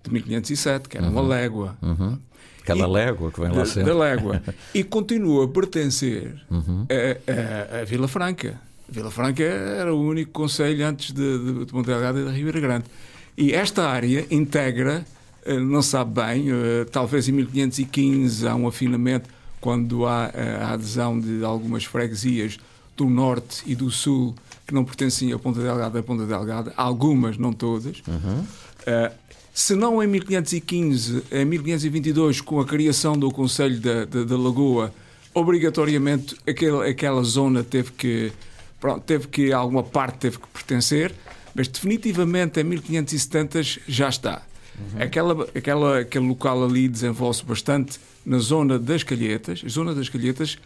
de 0.02 0.12
1507, 0.12 0.86
que 0.86 0.98
era 0.98 1.08
uma 1.08 1.22
légua. 1.22 1.78
Cada 2.62 2.80
E- 2.80 2.86
légua 2.92 3.30
que 3.30 3.40
vem 3.40 3.48
lá 3.50 3.56
da, 3.56 3.64
sempre. 3.66 3.92
da 3.92 3.98
Légua. 3.98 4.42
e 4.74 4.84
continua 4.84 5.46
a 5.46 5.48
pertencer 5.48 6.34
Uhum. 6.50 6.86
a, 6.90 7.78
a- 7.78 7.80
a 7.80 7.84
Vila 7.86 8.06
Franca. 8.06 8.60
Vila 8.94 9.10
Franca 9.10 9.42
era 9.42 9.92
o 9.92 10.00
único 10.00 10.30
conselho 10.30 10.86
antes 10.86 11.10
de, 11.10 11.38
de, 11.38 11.64
de 11.64 11.72
Ponte 11.72 11.86
Delgada 11.86 12.20
e 12.20 12.24
da 12.24 12.30
Ribeira 12.30 12.60
Grande. 12.60 12.84
E 13.36 13.52
esta 13.52 13.88
área 13.88 14.24
integra, 14.30 15.04
eh, 15.44 15.58
não 15.58 15.82
sabe 15.82 16.20
bem, 16.20 16.46
eh, 16.48 16.86
talvez 16.92 17.28
em 17.28 17.32
1515 17.32 18.46
há 18.46 18.54
um 18.54 18.68
afinamento 18.68 19.28
quando 19.60 20.06
há 20.06 20.30
eh, 20.32 20.58
a 20.62 20.74
adesão 20.74 21.18
de 21.18 21.44
algumas 21.44 21.84
freguesias 21.84 22.56
do 22.96 23.10
norte 23.10 23.64
e 23.66 23.74
do 23.74 23.90
sul 23.90 24.32
que 24.64 24.72
não 24.72 24.84
pertenciam 24.84 25.36
a 25.36 25.40
Ponta 25.40 25.60
Delgada 25.60 25.98
a 25.98 26.02
Ponta 26.02 26.24
Delgada, 26.24 26.72
algumas, 26.76 27.36
não 27.36 27.52
todas. 27.52 27.98
Uh, 27.98 29.12
se 29.52 29.74
não 29.74 30.02
em 30.02 30.06
1515, 30.06 31.24
em 31.32 31.44
1522, 31.44 32.40
com 32.40 32.60
a 32.60 32.64
criação 32.64 33.18
do 33.18 33.30
Conselho 33.30 33.80
da, 33.80 34.04
da, 34.04 34.24
da 34.24 34.38
Lagoa, 34.38 34.94
obrigatoriamente 35.34 36.36
aquele, 36.46 36.88
aquela 36.88 37.22
zona 37.24 37.62
teve 37.62 37.90
que, 37.92 38.32
pronto, 38.84 39.02
teve 39.02 39.28
que, 39.28 39.50
alguma 39.50 39.82
parte 39.82 40.18
teve 40.18 40.38
que 40.38 40.46
pertencer, 40.48 41.14
mas 41.54 41.68
definitivamente 41.68 42.60
em 42.60 42.64
1570 42.64 43.62
já 43.88 44.10
está. 44.10 44.42
Aquela, 45.00 45.48
aquela, 45.54 46.00
aquele 46.00 46.28
local 46.28 46.62
ali 46.62 46.86
desenvolve-se 46.86 47.46
bastante 47.46 47.98
na 48.26 48.36
zona 48.36 48.78
das 48.78 49.02
Calhetas. 49.02 49.62
A 49.64 49.68
zona 49.70 49.94
das 49.94 50.10
Calhetas, 50.10 50.58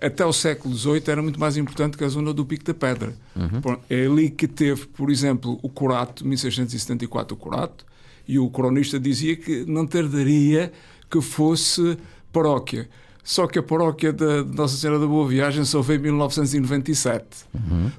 até 0.00 0.24
o 0.24 0.32
século 0.32 0.72
XVIII, 0.72 1.02
era 1.08 1.20
muito 1.20 1.40
mais 1.40 1.56
importante 1.56 1.98
que 1.98 2.04
a 2.04 2.08
zona 2.08 2.32
do 2.32 2.46
Pico 2.46 2.62
da 2.62 2.74
Pedra. 2.74 3.12
Pronto, 3.60 3.80
É 3.90 4.06
ali 4.06 4.30
que 4.30 4.46
teve, 4.46 4.86
por 4.86 5.10
exemplo, 5.10 5.58
o 5.60 5.68
Corato, 5.68 6.24
1674, 6.24 7.34
o 7.34 7.36
Corato, 7.36 7.84
e 8.28 8.38
o 8.38 8.48
cronista 8.50 9.00
dizia 9.00 9.34
que 9.34 9.64
não 9.64 9.84
tardaria 9.84 10.72
que 11.10 11.20
fosse 11.20 11.98
paróquia. 12.32 12.88
Só 13.24 13.46
que 13.46 13.58
a 13.58 13.62
paróquia 13.62 14.12
da 14.12 14.42
de 14.42 14.54
Nossa 14.54 14.76
Senhora 14.76 14.98
da 15.00 15.06
Boa 15.06 15.26
Viagem 15.26 15.64
só 15.64 15.80
veio 15.80 15.98
em 15.98 16.02
1997. 16.02 17.24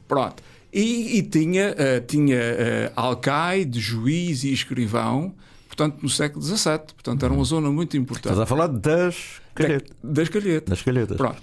Pronto. 0.08 0.44
E, 0.72 1.18
e 1.18 1.24
tinha, 1.24 1.74
eh, 1.78 2.00
tinha 2.02 2.36
eh, 2.38 2.92
alcaide, 2.96 3.80
juiz 3.80 4.44
e 4.44 4.52
escrivão, 4.54 5.34
portanto, 5.68 5.98
no 6.04 6.10
século 6.10 6.44
XVII. 6.44 6.80
Portanto, 6.94 7.24
era 7.26 7.34
uma 7.34 7.44
zona 7.46 7.72
muito 7.72 7.96
importante. 7.98 8.26
Estás 8.34 8.40
a 8.40 8.46
falar 8.46 8.68
das 8.68 9.42
calhetas. 9.56 9.96
Das 10.04 10.30
calhetas. 10.30 10.70
Das 10.70 10.82
calhetas. 10.82 11.18
Pronto. 11.18 11.38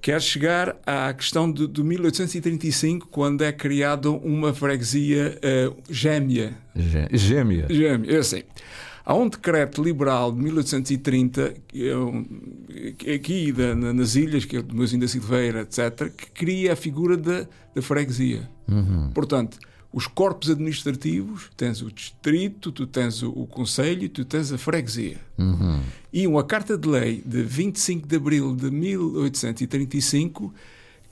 Quero 0.00 0.20
chegar 0.20 0.76
à 0.86 1.12
questão 1.12 1.50
de, 1.50 1.66
de 1.66 1.82
1835, 1.82 3.08
quando 3.08 3.42
é 3.42 3.52
criada 3.52 4.10
uma 4.10 4.52
freguesia 4.52 5.38
eh, 5.42 5.70
gêmea. 5.90 6.56
Gê- 6.76 7.08
Gêmea. 7.12 7.66
Gêmea, 7.70 8.10
eu 8.10 8.22
sei. 8.24 8.44
Há 9.10 9.14
um 9.14 9.26
decreto 9.26 9.82
liberal 9.82 10.30
de 10.30 10.38
1830, 10.42 11.54
que 11.66 11.88
é 11.88 11.96
um- 11.96 12.26
é 13.06 13.14
aqui 13.14 13.50
da- 13.52 13.74
na- 13.74 13.94
nas 13.94 14.14
ilhas, 14.16 14.44
que 14.44 14.58
é 14.58 14.60
do 14.62 14.74
Mozinho 14.76 15.00
da 15.00 15.08
Silveira, 15.08 15.62
etc., 15.62 16.10
que 16.14 16.30
cria 16.32 16.74
a 16.74 16.76
figura 16.76 17.16
da, 17.16 17.46
da 17.74 17.80
freguesia. 17.80 18.46
Portanto, 19.14 19.56
os 19.90 20.06
corpos 20.06 20.50
administrativos, 20.50 21.48
tens 21.56 21.80
o 21.80 21.90
distrito, 21.90 22.70
tu 22.70 22.86
tens 22.86 23.22
o, 23.22 23.30
o 23.30 23.46
conselho 23.46 24.06
tu 24.10 24.26
tens 24.26 24.52
a 24.52 24.58
freguesia. 24.58 25.16
E 26.12 26.26
uma 26.26 26.44
carta 26.44 26.76
de 26.76 26.86
lei 26.86 27.22
de 27.24 27.42
25 27.42 28.06
de 28.06 28.16
abril 28.16 28.54
de 28.54 28.70
1835 28.70 30.52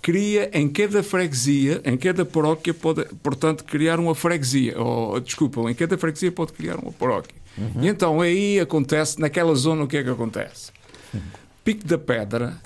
cria 0.03 0.51
em 0.53 0.69
cada 0.69 1.03
freguesia, 1.03 1.81
em 1.85 1.97
cada 1.97 2.25
paróquia 2.27 2.73
pode, 2.75 3.05
portanto, 3.23 3.65
criar 3.65 3.99
uma 3.99 4.15
freguesia, 4.15 4.79
ou 4.81 5.19
desculpa, 5.19 5.61
em 5.71 5.75
cada 5.75 5.97
freguesia 5.97 6.31
pode 6.31 6.53
criar 6.53 6.77
uma 6.77 6.93
paróquia. 6.93 7.35
E 7.81 7.87
então 7.89 8.21
aí 8.21 8.61
acontece, 8.61 9.21
naquela 9.21 9.55
zona 9.55 9.85
o 9.85 9.89
que 9.89 9.97
é 9.97 10.03
que 10.05 10.11
acontece? 10.11 10.71
Pico 11.65 11.87
da 11.87 11.99
Pedra 11.99 12.57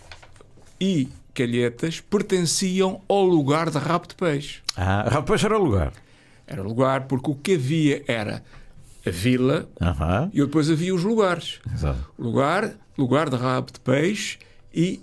e 0.80 1.08
Calhetas 1.32 2.00
pertenciam 2.00 3.00
ao 3.08 3.24
lugar 3.24 3.70
de 3.70 3.78
rabo 3.78 4.06
de 4.08 4.14
peixe. 4.14 4.60
Ah, 4.76 5.08
rapaz, 5.08 5.42
era 5.44 5.56
lugar. 5.56 5.92
Era 6.46 6.62
lugar 6.62 7.02
porque 7.06 7.30
o 7.30 7.34
que 7.34 7.54
havia 7.54 8.02
era 8.08 8.42
a 9.06 9.10
vila 9.10 9.68
Aham. 9.80 10.30
e 10.34 10.40
depois 10.40 10.68
havia 10.68 10.94
os 10.94 11.04
lugares. 11.04 11.60
Exato. 11.72 12.12
Lugar, 12.18 12.72
lugar 12.98 13.30
de 13.30 13.36
rabo 13.36 13.72
de 13.72 13.80
peixe 13.80 14.38
e 14.74 15.00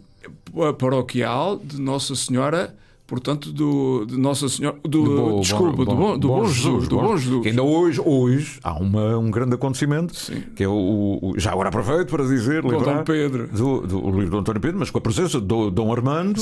a 0.68 0.74
paroquial 0.74 1.58
de 1.58 1.80
Nossa 1.80 2.14
Senhora, 2.16 2.76
portanto, 3.08 3.52
do, 3.54 4.06
de 4.06 4.18
Nossa 4.18 4.48
Senhora. 4.50 4.78
Do, 4.84 5.04
Bo- 5.04 5.40
desculpa, 5.40 5.86
do, 5.86 5.96
bom, 5.96 6.18
do 6.20 6.28
Bom 6.28 6.46
Jesus. 6.46 6.88
Do 6.88 6.98
Bom 6.98 7.18
Jesus. 7.18 7.42
Que 7.42 7.50
ainda 7.50 7.64
hoje, 7.64 8.02
hoje 8.04 8.60
há 8.64 8.74
uma, 8.74 9.18
um 9.18 9.32
grande 9.32 9.56
acontecimento 9.56 10.16
Sim. 10.16 10.44
que 10.56 10.64
é 10.64 10.68
o, 10.68 11.18
o- 11.22 11.34
Já 11.40 11.52
agora 11.52 11.70
aproveito 11.70 12.10
para 12.10 12.24
dizer. 12.26 12.62
Dom 12.62 12.70
lembrar 12.70 12.98
Dom 12.98 13.04
Pedro. 13.04 13.48
Do, 13.48 13.82
do, 13.88 14.06
o 14.06 14.12
livro 14.12 14.32
do 14.32 14.38
António 14.40 14.62
Pedro, 14.62 14.78
mas 14.80 14.90
com 14.92 14.98
a 14.98 15.02
presença 15.02 15.40
do 15.40 15.72
Dom 15.72 15.92
Armando 15.92 16.42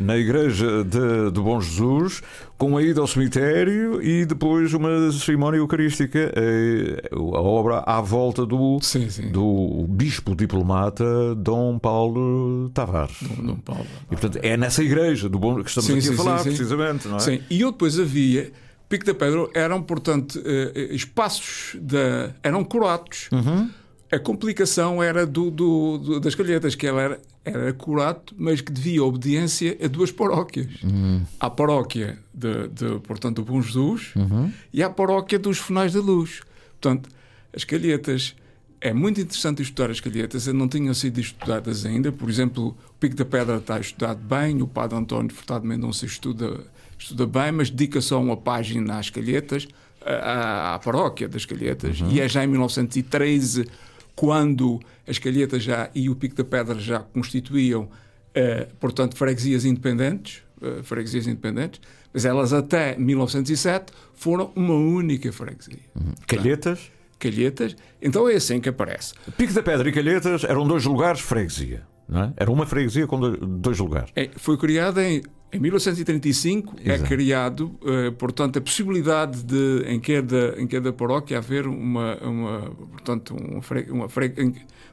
na 0.00 0.16
igreja 0.16 0.84
de, 0.84 1.30
do 1.32 1.42
Bom 1.42 1.60
Jesus, 1.60 2.22
com 2.56 2.76
a 2.76 2.82
ida 2.82 3.00
ao 3.00 3.06
cemitério 3.06 4.00
e 4.02 4.24
depois 4.24 4.72
uma 4.72 5.10
cerimónia 5.10 5.58
eucarística, 5.58 6.32
eh, 6.36 7.08
a 7.12 7.18
obra 7.40 7.78
à 7.80 8.00
volta 8.00 8.46
do, 8.46 8.78
Sim, 8.80 9.10
sim. 9.10 9.28
do 9.32 9.84
bispo 9.88 10.34
diplomata 10.36 11.04
Dom 11.34 11.78
Paulo 11.78 12.70
Tavares. 12.72 13.16
Dom 13.42 13.56
Paulo. 13.56 13.84
E 14.06 14.16
portanto 14.16 14.38
é 14.42 14.56
nessa 14.56 14.82
igreja 14.82 15.28
do 15.28 15.38
bom 15.38 15.62
que 15.62 15.68
estamos 15.68 15.86
Sim, 15.86 15.94
aqui 16.08 16.16
sim, 16.16 16.20
a 16.20 16.24
falar, 16.24 16.38
sim, 16.38 16.48
precisamente, 16.50 17.08
não 17.08 17.16
é? 17.16 17.20
Sim, 17.20 17.40
e 17.50 17.60
eu 17.60 17.72
depois 17.72 17.98
havia. 17.98 18.52
Pico 18.88 19.04
da 19.06 19.14
Pedra 19.14 19.48
eram, 19.54 19.82
portanto, 19.82 20.40
eh, 20.44 20.88
espaços 20.94 21.76
da. 21.80 22.34
eram 22.42 22.62
curatos. 22.64 23.28
Uhum. 23.32 23.70
A 24.12 24.18
complicação 24.18 25.02
era 25.02 25.26
do, 25.26 25.50
do- 25.50 25.98
do- 25.98 26.20
das 26.20 26.34
calhetas, 26.36 26.74
que 26.76 26.86
ela 26.86 27.00
era, 27.02 27.20
era 27.44 27.72
curato, 27.72 28.32
mas 28.38 28.60
que 28.60 28.70
devia 28.70 29.02
obediência 29.02 29.76
a 29.82 29.88
duas 29.88 30.12
paróquias. 30.12 30.68
Uhum. 30.84 31.22
À 31.40 31.50
paróquia 31.50 32.18
de, 32.32 32.68
de, 32.68 33.00
portanto, 33.00 33.36
do 33.36 33.44
Bom 33.44 33.60
Jesus 33.60 34.12
Uhum. 34.14 34.52
e 34.72 34.82
à 34.82 34.90
paróquia 34.90 35.38
dos 35.38 35.58
Finais 35.58 35.92
da 35.94 36.00
Luz. 36.00 36.42
Portanto, 36.80 37.08
as 37.52 37.64
calhetas. 37.64 38.36
É 38.84 38.92
muito 38.92 39.18
interessante 39.18 39.62
estudar 39.62 39.90
as 39.90 39.98
calhetas, 39.98 40.46
não 40.48 40.68
tinham 40.68 40.92
sido 40.92 41.18
estudadas 41.18 41.86
ainda. 41.86 42.12
Por 42.12 42.28
exemplo, 42.28 42.76
o 42.90 42.92
Pico 43.00 43.16
da 43.16 43.24
Pedra 43.24 43.56
está 43.56 43.80
estudado 43.80 44.18
bem, 44.18 44.60
o 44.60 44.66
Padre 44.66 44.98
António 44.98 45.34
Furtado 45.34 45.66
Mendonça 45.66 46.04
estuda, 46.04 46.60
estuda 46.98 47.26
bem, 47.26 47.50
mas 47.50 47.70
dedica 47.70 48.02
só 48.02 48.20
uma 48.20 48.36
página 48.36 48.98
às 48.98 49.08
calhetas, 49.08 49.66
à, 50.04 50.74
à 50.74 50.78
paróquia 50.80 51.26
das 51.26 51.46
calhetas. 51.46 51.98
E 52.10 52.20
é 52.20 52.28
já 52.28 52.44
em 52.44 52.46
1913, 52.46 53.66
quando 54.14 54.78
as 55.08 55.18
calhetas 55.18 55.62
já, 55.62 55.88
e 55.94 56.10
o 56.10 56.14
Pico 56.14 56.34
da 56.36 56.44
Pedra 56.44 56.78
já 56.78 56.98
constituíam, 56.98 57.88
eh, 58.34 58.68
portanto, 58.78 59.16
freguesias 59.16 59.64
independentes, 59.64 60.42
eh, 60.60 60.82
freguesias 60.82 61.26
independentes, 61.26 61.80
mas 62.12 62.26
elas 62.26 62.52
até 62.52 62.98
1907 62.98 63.94
foram 64.12 64.52
uma 64.54 64.74
única 64.74 65.32
freguesia. 65.32 65.78
Calhetas, 66.26 66.92
Calhetas, 67.18 67.76
então 68.00 68.28
é 68.28 68.34
assim 68.34 68.60
que 68.60 68.68
aparece. 68.68 69.14
Pico 69.36 69.52
da 69.52 69.62
Pedra 69.62 69.88
e 69.88 69.92
Calhetas 69.92 70.44
eram 70.44 70.66
dois 70.66 70.84
lugares 70.84 71.20
freguesia, 71.20 71.82
não 72.08 72.24
é? 72.24 72.32
Era 72.36 72.50
uma 72.50 72.66
freguesia 72.66 73.06
com 73.06 73.18
dois, 73.20 73.78
lugares. 73.78 74.10
É, 74.14 74.30
foi 74.36 74.56
criada 74.56 75.02
em, 75.02 75.22
em 75.52 75.58
1935, 75.58 76.76
é 76.84 76.94
Exato. 76.94 77.08
criado, 77.08 77.78
eh, 77.86 78.10
portanto, 78.10 78.58
a 78.58 78.60
possibilidade 78.60 79.42
de, 79.44 79.84
em 79.86 80.00
cada, 80.00 80.60
em 80.60 80.66
cada 80.66 80.92
paróquia, 80.92 81.38
haver 81.38 81.66
uma, 81.66 82.16
uma, 82.16 82.70
portanto, 82.90 83.36
uma, 83.36 83.62
fre, 83.62 83.90
uma, 83.90 84.08
fre, 84.08 84.34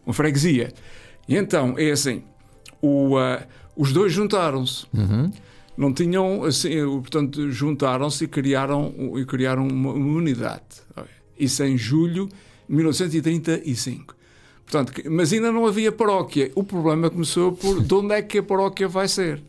uma 0.06 0.14
freguesia. 0.14 0.72
E 1.28 1.36
então, 1.36 1.76
é 1.78 1.92
assim, 1.92 2.24
o, 2.82 3.18
ah, 3.18 3.42
os 3.76 3.92
dois 3.92 4.14
juntaram-se. 4.14 4.86
Não 5.78 5.94
tinham, 5.94 6.44
assim, 6.44 6.74
eh, 6.74 6.86
portanto, 6.86 7.50
juntaram-se 7.50 8.26
e 8.26 8.28
criaram, 8.28 8.94
e 9.18 9.26
criaram 9.26 9.68
uma, 9.68 9.94
uma 9.94 10.18
unidade. 10.18 10.62
Isso 11.44 11.64
em 11.64 11.78
julho 11.78 12.28
de 12.70 12.76
1935. 12.76 14.16
Portanto, 14.66 14.94
mas 15.10 15.34
ainda 15.34 15.52
não 15.52 15.66
havia 15.66 15.92
paróquia. 15.92 16.52
O 16.56 16.64
problema 16.64 17.10
começou 17.10 17.52
por 17.52 17.84
de 17.84 17.94
onde 17.94 18.14
é 18.14 18.22
que 18.22 18.38
a 18.38 18.44
paróquia 18.44 18.88
vai 18.88 19.08
ser. 19.08 19.42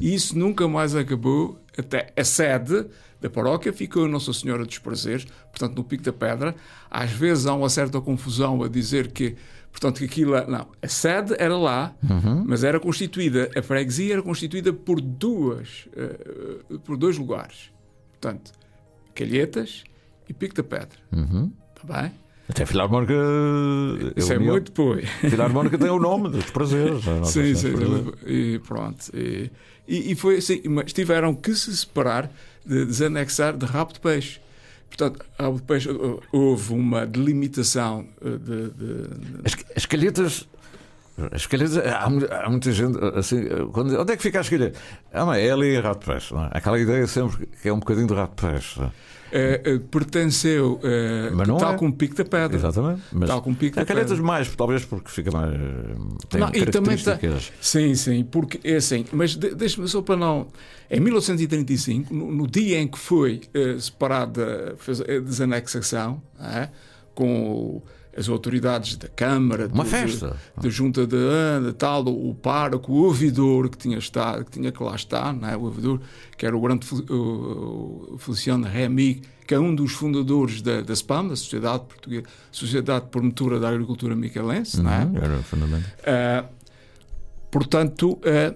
E 0.00 0.14
isso 0.14 0.38
nunca 0.38 0.68
mais 0.68 0.94
acabou. 0.94 1.58
Até 1.76 2.12
a 2.16 2.24
sede 2.24 2.86
da 3.20 3.30
paróquia 3.30 3.72
ficou 3.72 4.06
em 4.06 4.10
Nossa 4.10 4.32
Senhora 4.32 4.64
dos 4.66 4.78
Prazeres, 4.78 5.24
portanto, 5.50 5.76
no 5.76 5.84
Pico 5.84 6.02
da 6.02 6.12
Pedra. 6.12 6.54
Às 6.90 7.10
vezes 7.12 7.46
há 7.46 7.54
uma 7.54 7.68
certa 7.70 8.00
confusão 8.00 8.62
a 8.62 8.68
dizer 8.68 9.10
que, 9.12 9.36
portanto, 9.70 9.98
que 10.00 10.04
aquilo. 10.04 10.34
é- 10.34 10.46
Não, 10.46 10.66
a 10.82 10.88
sede 10.88 11.34
era 11.38 11.56
lá, 11.56 11.94
mas 12.46 12.62
era 12.64 12.78
constituída, 12.78 13.48
a 13.56 13.62
freguesia 13.62 14.14
era 14.14 14.22
constituída 14.22 14.72
por 14.72 15.00
duas, 15.00 15.88
eh, 15.96 16.78
por 16.84 16.96
dois 16.96 17.16
lugares. 17.16 17.70
Portanto, 18.20 18.52
Calhetas 19.14 19.82
e 20.28 20.32
Pico 20.34 20.54
da 20.54 20.62
Pedra. 20.62 20.88
Está 21.12 22.00
bem? 22.02 22.12
Até 22.48 22.62
a 22.62 22.66
Filarmónica. 22.66 23.12
Isso 24.16 24.32
é 24.32 24.36
União- 24.36 24.52
muito 24.52 24.66
depois. 24.70 25.08
Filarmónica 25.20 25.76
tem 25.78 25.90
o 25.90 25.98
nome 25.98 26.30
dos 26.30 26.50
prazeres. 26.50 27.04
Nossa 27.04 27.30
Sim, 27.32 27.54
Senhora 27.54 27.84
sim. 27.86 27.92
dos 27.92 28.00
Prazeres. 28.14 28.20
E 28.26 28.58
pronto. 28.60 29.10
E, 29.14 29.50
e- 30.12 30.14
foi 30.14 30.36
assim, 30.38 30.62
mas 30.68 30.92
tiveram 30.92 31.34
que 31.34 31.54
se 31.54 31.74
separar, 31.76 32.30
de 32.64 32.84
desanexar 32.86 33.56
de 33.56 33.64
rabo 33.66 33.92
de 33.92 34.00
peixe. 34.00 34.40
Portanto, 34.88 35.24
rabo 35.38 35.56
de 35.56 35.62
peixe, 35.62 35.88
houve 36.32 36.72
uma 36.72 37.06
delimitação 37.06 38.06
uh, 38.22 38.38
de. 38.38 38.70
de- 38.70 39.08
As, 39.44 39.54
as 39.76 39.86
calhetas. 39.86 40.48
As 41.32 41.46
calhetas, 41.46 41.76
há, 41.78 42.08
mu- 42.08 42.26
há 42.30 42.48
muita 42.50 42.70
gente 42.72 42.98
assim. 43.16 43.44
Quando, 43.72 43.98
onde 44.00 44.12
é 44.12 44.16
que 44.16 44.22
fica 44.22 44.38
a 44.38 44.42
escolha? 44.42 44.72
Ah, 45.12 45.38
é 45.38 45.50
ali 45.50 45.78
rato 45.80 46.00
de 46.00 46.06
peixe. 46.06 46.32
não 46.34 46.44
é? 46.44 46.50
Aquela 46.52 46.78
ideia 46.78 47.06
sempre 47.06 47.46
que 47.60 47.68
é 47.68 47.72
um 47.72 47.78
bocadinho 47.80 48.06
de 48.06 48.14
rato 48.14 48.44
de 48.46 48.52
peixe. 48.52 48.80
é? 48.80 48.84
uh, 49.68 49.76
uh, 49.76 49.80
pertenceu, 49.80 50.80
não 51.46 51.58
tal 51.58 51.74
é. 51.74 51.76
como 51.76 51.92
Pico 51.92 52.14
da 52.14 52.24
Pedra. 52.24 52.56
Exatamente. 52.56 53.02
Mas 53.12 53.28
Tal 53.28 53.42
como 53.42 53.54
Pico 53.56 53.76
da 53.76 53.82
há 53.82 53.84
Pedra. 53.84 54.22
mais, 54.22 54.48
talvez 54.56 54.84
porque 54.84 55.10
fica 55.10 55.30
mais. 55.30 55.50
Tem 56.30 56.40
Não, 56.40 56.48
e 56.54 56.64
também 56.66 56.96
tá- 56.96 57.16
características. 57.18 57.52
Sim, 57.60 57.94
sim, 57.94 58.24
porque 58.24 58.58
é 58.64 58.76
assim, 58.76 59.04
mas 59.12 59.34
de, 59.36 59.54
deixa-me 59.54 59.86
só 59.88 60.00
para 60.00 60.16
não. 60.16 60.46
Em 60.90 60.98
1935, 61.00 62.14
no, 62.14 62.32
no 62.32 62.46
dia 62.46 62.78
em 62.80 62.88
que 62.88 62.98
foi 62.98 63.42
eh, 63.52 63.76
separada 63.78 64.74
fez 64.78 65.00
a 65.02 65.04
desanexação, 65.04 66.22
é? 66.40 66.68
com 67.14 67.50
o- 67.52 67.82
as 68.18 68.28
autoridades 68.28 68.96
da 68.96 69.06
Câmara, 69.08 69.68
Uma 69.72 69.84
do- 69.84 69.90
festa. 69.90 70.36
da 70.60 70.68
Junta 70.68 71.06
de, 71.06 71.16
de 71.64 71.72
tal, 71.74 72.04
o, 72.04 72.30
o 72.30 72.34
pároco, 72.34 72.92
o 72.92 73.04
ouvidor 73.04 73.68
que 73.68 73.78
tinha, 73.78 73.96
estado, 73.98 74.44
que 74.44 74.50
tinha 74.50 74.72
que 74.72 74.82
lá 74.82 74.96
estar, 74.96 75.32
não 75.32 75.48
é? 75.48 75.56
o 75.56 75.62
ouvidor, 75.62 76.00
que 76.36 76.44
era 76.44 76.56
o 76.56 76.60
grande 76.60 76.84
Fel- 76.84 77.04
o, 77.08 78.14
o 78.14 78.18
Feliciano 78.18 78.66
Remy, 78.66 79.22
que 79.46 79.54
é 79.54 79.58
um 79.60 79.74
dos 79.74 79.92
fundadores 79.92 80.60
da, 80.60 80.80
da 80.82 80.94
SPAM, 80.96 81.28
da 81.28 81.36
Sociedade 81.36 81.84
Portuguesa, 81.84 82.24
Sociedade 82.50 83.06
Promotora 83.06 83.58
da 83.60 83.68
Agricultura 83.68 84.14
Micalense, 84.16 84.82
não 84.82 84.92
é? 84.92 85.04
Uhum, 85.04 85.16
Era 85.16 85.38
fundamental. 85.42 85.90
Ah, 86.06 86.44
portanto, 87.50 88.18
ah, 88.24 88.54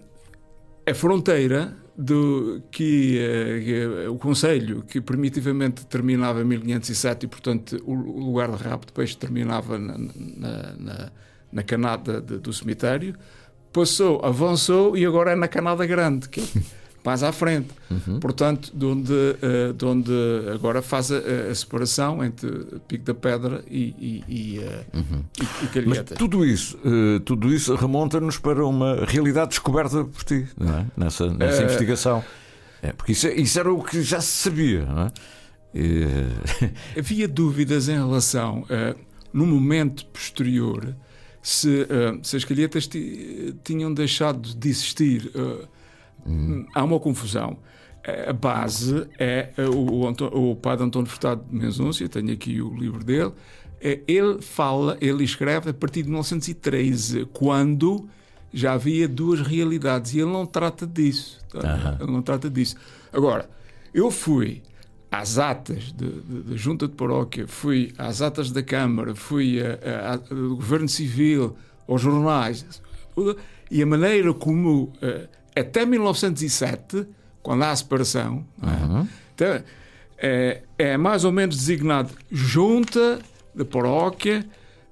a 0.90 0.94
fronteira 0.94 1.76
do, 1.96 2.62
que, 2.70 3.18
que, 3.64 3.82
ah, 4.06 4.10
o 4.10 4.16
Conselho, 4.18 4.82
que 4.82 5.00
primitivamente 5.00 5.84
terminava 5.86 6.40
em 6.40 6.44
1507 6.44 7.24
e, 7.24 7.28
portanto, 7.28 7.82
o, 7.84 7.94
lugar 7.94 8.50
de 8.50 8.62
rabo 8.62 8.86
de 8.86 8.92
peixe 8.92 9.16
terminava 9.16 9.78
na, 9.78 9.98
na, 9.98 10.72
na, 10.78 11.12
na 11.52 11.62
canada 11.62 12.20
de- 12.20 12.38
do 12.38 12.52
cemitério, 12.52 13.14
passou, 13.72 14.24
avançou 14.24 14.96
e 14.96 15.04
agora 15.04 15.32
é 15.32 15.36
na 15.36 15.48
canada 15.48 15.84
grande, 15.86 16.28
que 16.28 16.40
mais 17.04 17.22
à 17.22 17.32
frente. 17.32 17.68
Portanto, 18.20 18.70
de 18.74 18.84
onde, 18.84 19.12
ah, 19.42 19.72
de 19.72 19.84
onde 19.84 20.12
agora 20.54 20.80
faz 20.82 21.10
a, 21.10 21.18
a 21.50 21.54
separação 21.54 22.22
entre 22.24 22.48
Pico 22.88 23.04
da 23.04 23.14
Pedra 23.14 23.64
e, 23.70 23.94
e, 23.98 24.24
e, 24.28 24.60
ah, 24.64 24.84
e- 24.94 25.42
e 25.42 25.46
Mas 25.64 25.70
Calhetas. 25.72 26.18
tudo 26.18 26.44
isso, 26.44 26.78
eh, 26.84 27.20
tudo 27.24 27.52
isso 27.52 27.74
remonta-nos 27.74 28.38
para 28.38 28.64
uma 28.66 29.04
realidade 29.04 29.50
descoberta 29.50 30.04
por 30.04 30.22
ti, 30.24 30.46
não 30.56 30.78
é? 30.78 30.86
Nessa, 30.96 31.26
nessa 31.32 31.62
investigação. 31.64 32.22
É, 32.80 32.92
porque 32.92 33.12
isso, 33.12 33.26
é- 33.26 33.34
isso 33.34 33.58
era 33.58 33.72
o 33.72 33.82
que 33.82 34.00
já 34.02 34.20
se 34.20 34.42
sabia, 34.42 34.84
não 34.86 35.02
é? 35.02 35.12
Havia 36.98 37.26
dúvidas 37.28 37.88
em 37.88 37.94
relação, 37.96 38.64
no 39.32 39.46
momento 39.46 40.04
posterior, 40.06 40.94
se, 41.42 41.86
se 42.22 42.36
as 42.36 42.44
calhetas 42.44 42.86
ti- 42.86 43.54
tinham 43.64 43.92
deixado 43.92 44.54
de 44.54 44.68
existir. 44.68 45.30
Eh, 46.26 46.64
Há 46.74 46.84
uma 46.84 46.98
confusão. 47.00 47.56
a 48.28 48.32
base 48.32 49.06
é 49.18 49.50
eh, 49.56 49.68
o, 49.68 50.04
o, 50.04 50.50
o 50.50 50.56
padre 50.56 50.84
António 50.84 51.08
Furtado 51.08 51.44
de 51.48 51.54
Menzúncia, 51.54 52.08
tenho 52.08 52.32
aqui 52.32 52.60
o 52.60 52.74
livro 52.74 53.04
dele, 53.04 53.32
é, 53.80 54.00
ele 54.06 54.40
fala, 54.40 54.96
ele 55.00 55.24
escreve 55.24 55.70
a 55.70 55.74
partir 55.74 56.02
de 56.02 56.08
1913, 56.08 57.26
quando 57.32 58.08
já 58.52 58.74
havia 58.74 59.08
duas 59.08 59.40
realidades 59.40 60.14
e 60.14 60.20
ele 60.20 60.30
não 60.30 60.46
trata 60.46 60.86
disso. 60.86 61.40
Tá? 61.50 61.96
Ele 62.00 62.12
não 62.12 62.22
trata 62.22 62.48
disso. 62.48 62.76
Agora, 63.12 63.48
eu 63.92 64.10
fui 64.10 64.62
às 65.10 65.36
atas 65.36 65.92
da 65.92 66.56
Junta 66.56 66.86
de 66.86 66.94
Paróquia, 66.94 67.46
fui 67.46 67.92
às 67.98 68.22
atas 68.22 68.50
da 68.50 68.62
Câmara, 68.62 69.14
fui 69.14 69.58
ao 69.60 70.56
Governo 70.56 70.88
Civil, 70.88 71.56
aos 71.86 72.00
jornais, 72.00 72.64
e 73.70 73.82
a 73.82 73.86
maneira 73.86 74.32
como, 74.32 74.84
uh, 74.84 75.28
até 75.54 75.84
1907, 75.84 77.06
quando 77.42 77.62
há 77.64 77.70
a 77.70 77.76
separação, 77.76 78.46
é? 78.62 78.66
uhum. 78.66 79.08
então, 79.34 79.62
é, 80.18 80.62
é, 80.78 80.96
mais 80.96 81.24
ou 81.24 81.32
menos 81.32 81.56
designado 81.56 82.12
Junta 82.30 83.18
de 83.54 83.64
Paróquia 83.64 84.46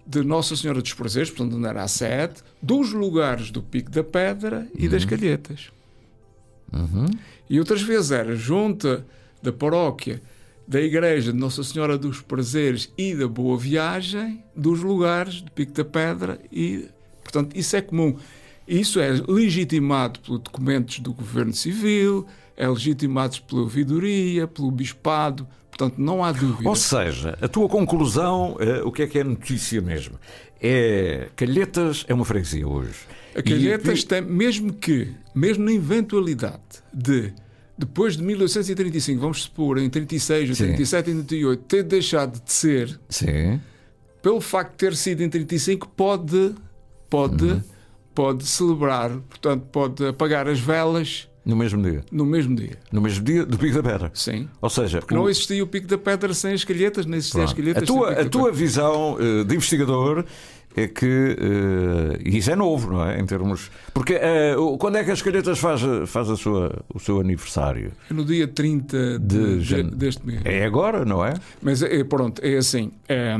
de 0.07 0.23
Nossa 0.25 0.57
Senhora 0.57 0.83
dos 0.83 0.93
Prazeres, 0.93 1.31
portanto, 1.31 1.57
onde 1.57 1.69
era 1.69 1.85
a 1.85 1.89
sede, 1.89 2.35
dos 2.61 2.93
lugares 2.93 3.51
do 3.51 3.63
Pico 3.63 3.91
da 3.91 4.03
Pedra 4.03 4.67
e 4.77 4.85
uhum. 4.85 4.91
das 4.91 5.05
Calhetas. 5.05 5.71
Uhum. 6.73 7.07
E 7.49 7.59
outras 7.59 7.83
vezes 7.83 8.11
era 8.11 8.35
Junta 8.35 9.07
da 9.41 9.53
paróquia, 9.53 10.21
da 10.67 10.81
igreja 10.81 11.33
de 11.33 11.39
Nossa 11.39 11.63
Senhora 11.65 11.97
dos 11.97 12.21
Prazeres 12.21 12.93
e 12.97 13.15
da 13.15 13.27
Boa 13.27 13.57
Viagem, 13.57 14.43
dos 14.55 14.81
lugares 14.81 15.35
de 15.35 15.51
Pico 15.51 15.73
da 15.73 15.85
Pedra 15.85 16.41
e, 16.53 16.89
portanto, 17.23 17.57
isso 17.57 17.77
é 17.77 17.81
comum. 17.81 18.17
Isso 18.71 19.01
é 19.01 19.11
legitimado 19.27 20.21
pelos 20.21 20.41
documentos 20.41 21.01
do 21.01 21.13
Governo 21.13 21.53
Civil, 21.53 22.25
é 22.57 22.69
legitimado 22.69 23.43
pela 23.43 23.63
ouvidoria, 23.63 24.47
pelo 24.47 24.71
bispado, 24.71 25.45
portanto, 25.69 25.99
não 25.99 26.23
há 26.23 26.31
dúvida. 26.31 26.69
Ou 26.69 26.77
seja, 26.77 27.37
a 27.43 27.49
tua 27.49 27.69
conclusão, 27.69 28.53
uh, 28.53 28.87
o 28.87 28.93
que 28.93 29.03
é 29.03 29.07
que 29.09 29.19
é 29.19 29.25
notícia 29.25 29.81
mesmo? 29.81 30.21
É 30.63 31.29
Calhetas 31.35 32.05
é 32.07 32.15
uma 32.15 32.25
freguesia 32.25 32.69
hoje. 32.69 32.95
A 33.35 33.43
Calhetas 33.43 34.03
e... 34.03 34.07
tem, 34.07 34.21
mesmo 34.21 34.73
que, 34.73 35.09
mesmo 35.35 35.65
na 35.65 35.73
eventualidade 35.73 36.61
de 36.95 37.33
depois 37.77 38.17
de 38.17 38.23
1835, 38.23 39.21
vamos 39.21 39.43
supor, 39.43 39.79
em 39.79 39.91
36, 39.91 40.57
Sim. 40.57 40.65
37 40.67 41.11
e 41.11 41.15
38, 41.15 41.65
ter 41.65 41.83
deixado 41.83 42.41
de 42.45 42.53
ser, 42.53 43.01
Sim. 43.09 43.59
pelo 44.23 44.41
facto 44.41 44.73
de 44.73 44.77
ter 44.77 44.95
sido 44.95 45.23
em 45.23 45.29
35, 45.29 45.89
pode, 45.89 46.55
pode, 47.09 47.45
uhum. 47.45 47.63
Pode 48.15 48.47
celebrar, 48.47 49.11
portanto, 49.11 49.67
pode 49.71 50.07
apagar 50.07 50.49
as 50.49 50.61
velas. 50.61 51.29
No 51.45 51.57
mesmo 51.57 51.83
dia? 51.83 52.05
No 52.13 52.27
mesmo 52.27 52.55
dia. 52.55 52.79
No 52.93 53.01
mesmo 53.01 53.25
dia 53.25 53.47
do 53.47 53.59
Pico 53.59 53.83
da 53.83 53.91
Pedra? 53.91 54.11
Sim. 54.15 54.49
Ou 54.61 54.69
seja... 54.69 54.99
Porque 55.01 55.15
o... 55.15 55.17
não 55.17 55.29
existia 55.29 55.65
o 55.65 55.67
Pico 55.67 55.87
da 55.87 55.97
Pedra 55.97 56.35
sem 56.35 56.53
as 56.53 56.65
calhetas, 56.65 57.07
nem 57.07 57.19
existia 57.19 57.45
as 57.45 57.53
calhetas 57.53 57.83
a 57.83 57.87
tua, 57.87 58.13
A 58.13 58.29
tua 58.29 58.53
visão 58.53 59.15
uh, 59.15 59.45
de 59.45 59.55
investigador 59.55 60.25
é 60.77 60.87
que 60.87 61.07
uh, 61.07 62.29
isso 62.29 62.51
é 62.51 62.57
novo, 62.57 62.93
não 62.93 63.05
é? 63.05 63.19
Em 63.19 63.27
termos. 63.27 63.71
Porque 63.93 64.15
uh, 64.15 64.79
quando 64.79 64.97
é 64.97 65.05
que 65.05 65.11
as 65.11 65.21
Calhetas 65.21 65.59
faz, 65.59 65.81
faz 66.07 66.31
a 66.31 66.37
sua, 66.37 66.85
o 66.95 67.01
seu 67.01 67.21
aniversário? 67.21 67.93
É 68.09 68.15
no 68.15 68.25
dia 68.25 68.47
30 68.47 69.19
de, 69.19 69.59
de, 69.59 69.83
deste 69.83 70.25
mês. 70.25 70.41
É 70.45 70.65
agora, 70.65 71.05
não 71.05 71.25
é? 71.25 71.35
Mas 71.61 71.83
é, 71.83 72.05
pronto, 72.05 72.41
é 72.45 72.57
assim. 72.57 72.93
É, 73.09 73.37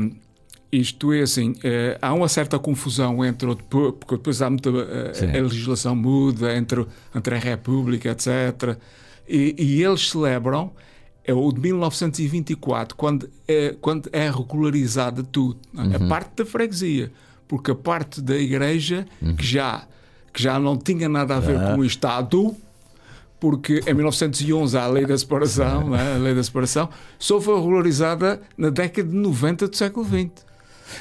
isto 0.71 1.11
é 1.11 1.21
assim, 1.21 1.53
é, 1.63 1.97
há 2.01 2.13
uma 2.13 2.29
certa 2.29 2.57
confusão 2.57 3.25
entre 3.25 3.55
porque 3.69 4.15
depois 4.15 4.41
há 4.41 4.49
muita 4.49 4.69
a, 4.69 5.37
a 5.37 5.41
legislação 5.41 5.95
muda 5.95 6.55
entre, 6.55 6.85
entre 7.13 7.35
a 7.35 7.39
República, 7.39 8.09
etc. 8.09 8.77
E, 9.27 9.55
e 9.57 9.83
eles 9.83 10.09
celebram 10.09 10.71
é 11.23 11.33
o 11.33 11.51
de 11.51 11.61
1924, 11.61 12.95
quando 12.95 13.29
é, 13.47 13.75
quando 13.79 14.09
é 14.11 14.29
regularizada 14.29 15.23
tudo, 15.23 15.59
uhum. 15.73 15.95
a 15.95 16.09
parte 16.09 16.37
da 16.37 16.45
freguesia, 16.45 17.11
porque 17.47 17.71
a 17.71 17.75
parte 17.75 18.21
da 18.21 18.35
igreja, 18.35 19.05
uhum. 19.21 19.35
que, 19.35 19.45
já, 19.45 19.85
que 20.33 20.41
já 20.41 20.59
não 20.59 20.75
tinha 20.77 21.07
nada 21.07 21.37
a 21.37 21.39
ver 21.39 21.57
ah. 21.57 21.73
com 21.73 21.81
o 21.81 21.85
Estado, 21.85 22.55
porque 23.39 23.81
em 23.85 23.93
1911 23.93 24.77
há 24.77 24.83
a 24.83 24.87
lei 24.87 25.05
da 25.05 25.17
separação, 25.17 25.95
é? 25.95 26.15
a 26.15 26.17
lei 26.17 26.33
da 26.33 26.43
separação, 26.43 26.89
só 27.19 27.39
foi 27.39 27.55
regularizada 27.55 28.41
na 28.57 28.69
década 28.69 29.07
de 29.07 29.15
90 29.15 29.67
do 29.67 29.75
século 29.75 30.05
XX. 30.05 30.50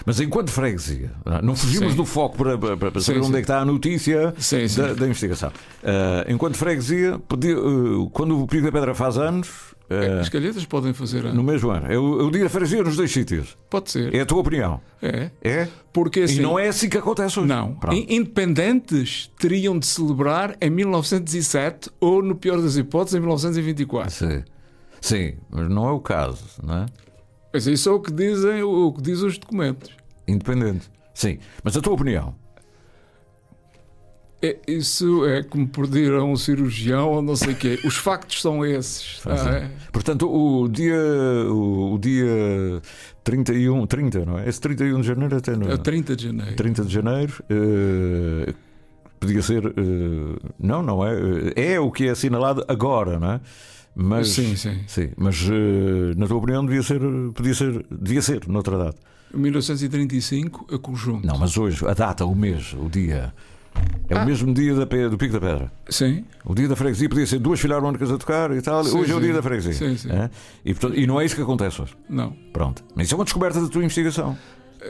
Mas 0.05 0.21
enquanto 0.21 0.51
freguesia, 0.51 1.11
não 1.43 1.55
fugimos 1.55 1.93
sim. 1.93 1.97
do 1.97 2.05
foco 2.05 2.37
para, 2.37 2.59
para, 2.59 2.77
para 2.77 3.01
saber 3.01 3.21
sim, 3.21 3.27
onde 3.27 3.27
sim. 3.27 3.33
é 3.33 3.37
que 3.37 3.43
está 3.43 3.61
a 3.61 3.65
notícia 3.65 4.35
da, 4.77 4.95
da, 4.95 5.07
investigação. 5.07 5.51
Uh, 5.83 6.31
enquanto 6.33 6.57
freguesia, 6.57 7.19
podia, 7.29 7.59
uh, 7.59 8.09
quando 8.11 8.41
o 8.41 8.47
Pico 8.47 8.65
da 8.65 8.73
Pedra 8.73 8.95
faz 8.95 9.19
anos, 9.19 9.71
é, 9.91 10.21
As 10.21 10.29
calhetas 10.29 10.65
podem 10.65 10.93
fazer. 10.93 11.25
No 11.35 11.43
mesmo 11.43 11.69
ano. 11.69 11.89
Eu, 11.89 12.21
eu 12.21 12.31
diria 12.31 12.49
fazer 12.49 12.85
nos 12.85 12.97
dois 12.97 13.11
sítios. 13.11 13.59
Pode 13.69 13.91
ser. 13.91 14.15
É 14.15 14.21
a 14.21 14.27
tua 14.27 14.39
opinião. 14.39 14.81
É. 15.03 15.33
É? 15.43 15.69
Porque, 15.93 16.21
assim, 16.21 16.39
e 16.39 16.41
não 16.41 16.57
é 16.57 16.69
assim 16.69 16.89
que 16.89 16.97
acontece 16.97 17.41
hoje. 17.41 17.49
Não. 17.49 17.75
Pronto. 17.75 17.97
Independentes 17.97 19.33
teriam 19.37 19.77
de 19.77 19.87
celebrar 19.87 20.57
em 20.61 20.71
1907 20.71 21.91
ou, 21.99 22.23
no 22.23 22.37
pior 22.37 22.63
das 22.63 22.77
hipóteses, 22.77 23.17
em 23.17 23.21
1924. 23.21 24.13
Sim. 24.13 24.45
Sim, 25.01 25.35
mas 25.51 25.69
não 25.69 25.89
é 25.89 25.93
o 25.93 25.99
caso, 25.99 26.45
não 26.63 26.83
é? 26.83 26.87
Mas 27.53 27.67
isso 27.67 27.89
é 27.89 27.93
o 27.93 28.01
que 28.01 28.13
dizem 28.13 28.63
o 28.63 28.93
que 28.93 29.03
dizem 29.03 29.27
os 29.27 29.39
documentos. 29.39 29.91
Independente. 30.27 30.91
Sim. 31.15 31.39
Mas 31.63 31.77
a 31.77 31.81
tua 31.81 31.95
opinião? 31.95 32.35
É, 34.43 34.57
isso 34.67 35.27
é 35.27 35.43
como 35.43 35.69
pedir 35.69 36.15
a 36.15 36.25
um 36.25 36.35
cirurgião 36.35 37.11
ou 37.11 37.21
não 37.21 37.37
sei 37.37 37.53
o 37.53 37.57
quê. 37.57 37.79
Os 37.85 37.97
factos 37.97 38.41
são 38.41 38.65
esses. 38.65 39.21
Ah, 39.27 39.51
é. 39.51 39.71
Portanto, 39.93 40.31
o 40.33 40.67
dia, 40.67 40.97
o, 41.51 41.93
o, 41.95 41.99
dia 41.99 42.81
31, 43.23 43.87
30, 43.87 44.25
não 44.25 44.39
é? 44.39 44.49
Esse 44.49 44.59
31 44.63 45.03
de 45.03 45.07
janeiro 45.09 45.37
até 45.37 45.55
não 45.55 45.71
é? 45.71 45.77
30 45.77 46.17
de 46.17 46.25
janeiro. 46.25 46.57
30 46.57 46.85
de 46.85 46.93
janeiro. 46.93 47.45
Uh, 47.51 48.55
podia 49.19 49.43
ser. 49.43 49.67
Uh, 49.67 50.39
não, 50.59 50.83
não 50.83 51.07
é. 51.07 51.13
É 51.57 51.79
o 51.79 51.91
que 51.91 52.07
é 52.07 52.11
assinalado 52.11 52.65
agora, 52.67 53.21
não 53.21 53.33
é? 53.33 53.41
Mas, 53.95 54.29
sim, 54.31 54.57
sim. 54.57 54.81
sim 54.87 55.11
mas 55.17 55.43
uh, 55.43 56.17
na 56.17 56.27
tua 56.27 56.39
opinião 56.39 56.65
devia 56.65 56.83
ser, 56.83 57.01
podia 57.35 57.55
ser, 57.55 57.85
devia 57.91 58.23
ser 58.23 58.47
noutra 58.49 58.79
data. 58.79 58.99
1935, 59.35 60.75
a 60.75 60.79
conjunto. 60.79 61.27
Não, 61.27 61.39
mas 61.39 61.57
hoje, 61.57 61.87
a 61.87 61.95
data, 61.95 62.25
o 62.25 62.35
mês, 62.35 62.75
o 62.75 62.89
dia. 62.89 63.33
É 64.09 64.17
ah. 64.17 64.25
o 64.25 64.27
mesmo 64.27 64.53
dia 64.53 64.75
da, 64.75 64.85
do 64.85 65.17
Pico 65.17 65.33
da 65.33 65.41
Pedra. 65.41 65.73
Sim. 65.89 66.25
O 66.45 66.55
dia 66.55 66.67
da 66.67 66.75
freguesia 66.75 67.09
podia 67.09 67.27
ser 67.27 67.39
duas 67.39 67.61
filarmónicas 67.61 68.11
a 68.11 68.19
tocar 68.19 68.51
e 68.51 68.61
tal. 68.61 68.83
Sim, 68.83 68.99
hoje 68.99 69.07
sim. 69.07 69.13
é 69.13 69.17
o 69.17 69.21
dia 69.21 69.33
da 69.33 69.43
freguesia. 69.43 69.73
Sim, 69.73 69.97
sim. 69.97 70.11
É? 70.11 70.29
E, 70.65 70.75
portanto, 70.75 70.99
e 70.99 71.07
não 71.07 71.21
é 71.21 71.25
isso 71.25 71.37
que 71.37 71.43
acontece 71.43 71.81
hoje. 71.81 71.97
Não. 72.09 72.33
Pronto. 72.53 72.83
Mas 72.95 73.07
isso 73.07 73.15
é 73.15 73.19
uma 73.19 73.25
descoberta 73.25 73.61
da 73.61 73.69
tua 73.69 73.83
investigação. 73.83 74.37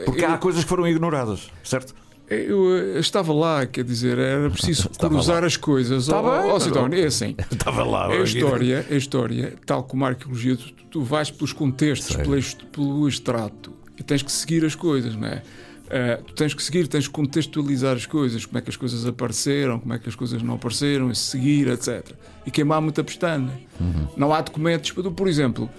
Porque 0.05 0.25
eu... 0.25 0.31
há 0.31 0.37
coisas 0.37 0.63
que 0.63 0.69
foram 0.69 0.87
ignoradas, 0.87 1.51
certo? 1.63 1.93
Eu 2.33 2.99
estava 2.99 3.33
lá, 3.33 3.65
quer 3.65 3.83
dizer, 3.83 4.17
era 4.17 4.49
preciso 4.49 4.89
cruzar 4.97 5.41
lá. 5.41 5.47
as 5.47 5.57
coisas. 5.57 6.03
Estava 6.03 6.45
oh, 6.45 6.57
oh, 6.57 6.95
é 6.95 7.05
assim. 7.05 7.35
Estava 7.51 7.83
lá. 7.83 8.07
A 8.07 8.23
história, 8.23 8.85
a 8.89 8.95
história, 8.95 9.53
tal 9.65 9.83
como 9.83 10.05
a 10.05 10.09
arqueologia, 10.09 10.55
tu, 10.55 10.73
tu 10.89 11.01
vais 11.01 11.29
pelos 11.29 11.51
contextos, 11.51 12.15
pelo, 12.15 12.41
pelo 12.71 13.07
extrato 13.07 13.73
e 14.01 14.03
tens 14.03 14.23
que 14.23 14.31
seguir 14.31 14.65
as 14.65 14.75
coisas, 14.75 15.15
não 15.15 15.27
é? 15.27 15.43
Uh, 15.91 16.23
tu 16.23 16.33
tens 16.33 16.53
que 16.53 16.63
seguir, 16.63 16.87
tens 16.87 17.05
que 17.05 17.13
contextualizar 17.13 17.97
as 17.97 18.05
coisas, 18.05 18.45
como 18.45 18.57
é 18.57 18.61
que 18.61 18.69
as 18.69 18.77
coisas 18.77 19.05
apareceram, 19.05 19.77
como 19.77 19.93
é 19.93 19.99
que 19.99 20.07
as 20.07 20.15
coisas 20.15 20.41
não 20.41 20.55
apareceram, 20.55 21.13
seguir, 21.13 21.67
etc. 21.67 22.13
E 22.45 22.49
queimar 22.49 22.81
muita 22.81 23.03
pestana. 23.03 23.51
Uhum. 23.79 24.07
Não 24.15 24.33
há 24.33 24.39
documentos, 24.41 24.91
por 24.91 25.27
exemplo, 25.27 25.69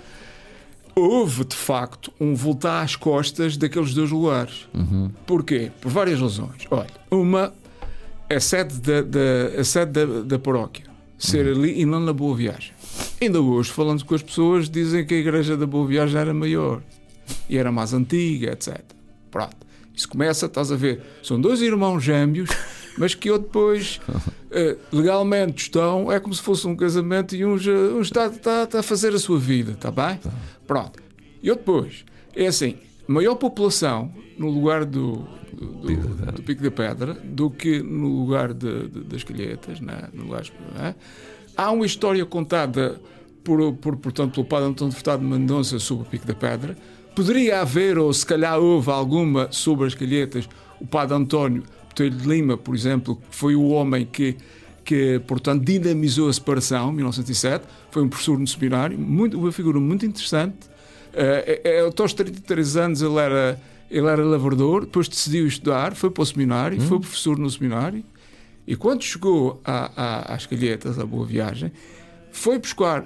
houve 0.95 1.45
de 1.45 1.57
facto 1.57 2.13
um 2.21 2.35
voltar 2.35 2.83
às 2.83 2.97
costas 2.97 3.57
daqueles 3.57 3.95
dois 3.95 4.11
lugares. 4.11 4.69
Uhum. 4.75 5.11
Porquê? 5.27 5.71
Por 5.81 5.91
várias 5.91 6.21
razões. 6.21 6.67
Olha, 6.71 6.91
uma, 7.11 7.53
a 8.31 8.41
sede 8.41 8.81
da, 8.81 9.03
da, 9.03 9.61
a 9.61 9.65
sede 9.65 9.93
da, 9.93 10.23
da 10.23 10.39
paróquia 10.39 10.93
ser 11.19 11.47
uhum. 11.47 11.53
ali 11.53 11.81
e 11.81 11.87
não 11.87 12.01
na 12.01 12.13
Boa 12.13 12.37
Viagem. 12.37 12.73
Ainda 13.21 13.41
hoje, 13.41 13.71
falando 13.71 14.05
com 14.05 14.15
as 14.15 14.23
pessoas, 14.23 14.69
dizem 14.69 15.07
que 15.07 15.15
a 15.15 15.19
igreja 15.19 15.57
da 15.57 15.67
Boa 15.67 15.87
Viagem 15.87 16.21
era 16.21 16.35
maior 16.35 16.83
e 17.49 17.57
era 17.57 17.71
mais 17.71 17.95
antiga, 17.95 18.53
etc. 18.53 18.81
Pronto. 19.31 19.57
Isso 19.95 20.09
começa, 20.09 20.47
estás 20.47 20.73
a 20.73 20.77
ver, 20.77 21.03
são 21.23 21.41
dois 21.41 21.61
irmãos 21.61 22.01
gêmeos, 22.01 22.51
mas 22.99 23.15
que 23.15 23.31
eu 23.31 23.39
depois 23.39 24.01
uh, 24.09 24.79
legalmente 24.91 25.63
estão, 25.65 26.11
é 26.11 26.19
como 26.19 26.35
se 26.35 26.43
fosse 26.43 26.67
um 26.67 26.75
casamento 26.75 27.37
e 27.37 27.45
um, 27.45 27.55
um 27.55 28.01
está, 28.01 28.27
está, 28.27 28.65
está, 28.65 28.81
a 28.81 28.83
fazer 28.83 29.15
a 29.15 29.19
sua 29.19 29.39
vida, 29.39 29.73
está 29.73 29.91
bem? 29.91 30.19
Pronto. 30.73 31.03
E 31.43 31.49
eu 31.49 31.57
depois, 31.57 32.05
é 32.35 32.47
assim, 32.47 32.77
maior 33.07 33.35
população 33.35 34.11
no 34.39 34.49
lugar 34.49 34.85
do, 34.85 35.27
do, 35.53 35.67
do, 35.67 36.33
do 36.33 36.43
Pico 36.43 36.63
da 36.63 36.71
Pedra 36.71 37.15
do 37.15 37.51
que 37.51 37.83
no 37.83 38.21
lugar 38.21 38.55
de, 38.55 38.89
de, 38.89 39.01
das 39.05 39.23
Calhetas, 39.23 39.81
né? 39.81 40.09
no 40.15 40.25
lugar, 40.25 40.45
né? 40.75 40.95
há 41.57 41.71
uma 41.71 41.85
história 41.85 42.25
contada 42.25 43.01
por, 43.45 43.75
por, 43.75 43.97
portanto, 43.97 44.35
pelo 44.35 44.47
padre 44.47 44.69
Antônio 44.69 44.93
Furtado 44.95 45.23
de 45.23 45.29
Mendonça 45.29 45.79
sobre 45.79 46.07
o 46.07 46.11
Pico 46.11 46.27
da 46.27 46.35
Pedra, 46.35 46.77
Poderia 47.15 47.61
haver, 47.61 47.99
ou 47.99 48.11
se 48.11 48.25
calhar 48.25 48.59
houve 48.59 48.91
alguma 48.91 49.49
sobre 49.53 49.87
as 49.87 49.95
calhetas, 49.95 50.49
o 50.81 50.87
padre 50.87 51.15
António 51.15 51.63
Botelho 51.87 52.17
de 52.17 52.27
Lima, 52.27 52.57
por 52.57 52.75
exemplo, 52.75 53.17
que 53.17 53.37
foi 53.37 53.55
o 53.55 53.69
homem 53.69 54.07
que, 54.07 54.35
que, 54.85 55.21
portanto, 55.27 55.65
dinamizou 55.65 56.29
a 56.29 56.33
separação, 56.33 56.91
em 56.91 56.97
1907. 56.97 57.65
Foi 57.91 58.03
um 58.03 58.09
professor 58.09 58.39
no 58.39 58.47
seminário, 58.47 58.99
muito, 58.99 59.39
uma 59.39 59.53
figura 59.53 59.79
muito 59.79 60.05
interessante. 60.05 60.57
Uh, 61.13 61.89
até 61.89 62.03
aos 62.03 62.15
33 62.15 62.77
anos 62.77 63.03
ele 63.03 63.19
era, 63.19 63.61
ele 63.91 64.07
era 64.07 64.25
lavrador, 64.25 64.83
depois 64.83 65.09
decidiu 65.09 65.47
estudar, 65.47 65.95
foi 65.95 66.11
para 66.11 66.23
o 66.23 66.27
seminário, 66.27 66.79
hum. 66.79 66.87
foi 66.87 66.99
professor 66.99 67.39
no 67.39 67.51
seminário. 67.51 68.03
E 68.67 68.77
quando 68.77 69.03
chegou 69.03 69.61
a, 69.65 69.91
a, 69.97 70.35
às 70.35 70.47
Calhetas, 70.47 70.99
à 70.99 71.05
Boa 71.05 71.27
Viagem, 71.27 71.73
foi 72.31 72.59
buscar 72.59 73.05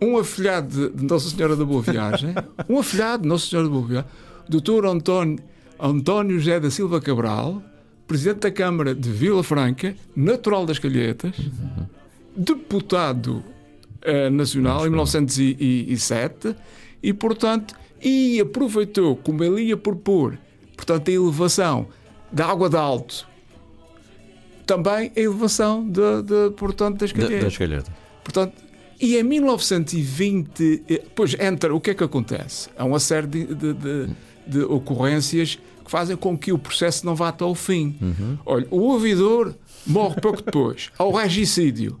um 0.00 0.16
afilhado 0.16 0.90
de 0.90 1.04
Nossa 1.04 1.28
Senhora 1.28 1.54
da 1.54 1.64
Boa 1.64 1.82
Viagem, 1.82 2.34
um 2.68 2.78
afilhado 2.78 3.22
de 3.22 3.28
Nossa 3.28 3.46
Senhora 3.46 3.68
da 3.68 3.74
Boa 3.74 3.86
Viagem, 3.86 4.10
doutor 4.48 4.86
António, 4.86 5.38
António 5.78 6.38
José 6.38 6.58
da 6.58 6.70
Silva 6.70 7.00
Cabral, 7.00 7.62
presidente 8.12 8.40
da 8.40 8.50
Câmara 8.50 8.94
de 8.94 9.08
Vila 9.08 9.42
Franca, 9.42 9.96
natural 10.14 10.66
das 10.66 10.78
Calhetas, 10.78 11.34
deputado 12.36 13.42
uh, 14.04 14.30
nacional 14.30 14.86
em 14.86 14.90
1907 14.90 16.54
e, 17.02 17.10
portanto, 17.14 17.74
e 18.02 18.38
aproveitou, 18.38 19.16
como 19.16 19.42
ele 19.42 19.62
ia 19.62 19.78
propor, 19.78 20.38
portanto, 20.76 21.08
a 21.08 21.10
elevação 21.10 21.88
da 22.30 22.44
água 22.44 22.68
de 22.68 22.76
alto, 22.76 23.26
também 24.66 25.10
a 25.16 25.18
elevação 25.18 25.82
de, 25.88 26.22
de 26.22 26.50
portanto, 26.54 26.98
das 26.98 27.12
calhetas. 27.12 27.44
Das 27.44 27.56
calhetas. 27.56 27.94
Portanto, 28.22 28.52
e 29.00 29.16
em 29.16 29.22
1920, 29.22 30.82
eh, 30.86 31.02
pois 31.14 31.34
entra, 31.40 31.74
o 31.74 31.80
que 31.80 31.92
é 31.92 31.94
que 31.94 32.04
acontece? 32.04 32.68
Há 32.76 32.84
uma 32.84 33.00
série 33.00 33.26
de, 33.26 33.46
de, 33.46 33.72
de, 33.72 34.10
de 34.46 34.60
ocorrências 34.62 35.58
que 35.84 35.90
fazem 35.90 36.16
com 36.16 36.36
que 36.36 36.52
o 36.52 36.58
processo 36.58 37.04
não 37.04 37.14
vá 37.14 37.28
até 37.28 37.44
ao 37.44 37.54
fim. 37.54 37.96
Uhum. 38.00 38.38
Olha, 38.46 38.66
o 38.70 38.80
ouvidor 38.80 39.54
morre 39.86 40.20
pouco 40.20 40.42
depois. 40.42 40.90
Há 40.98 41.04
o 41.04 41.12
regicídio. 41.12 41.98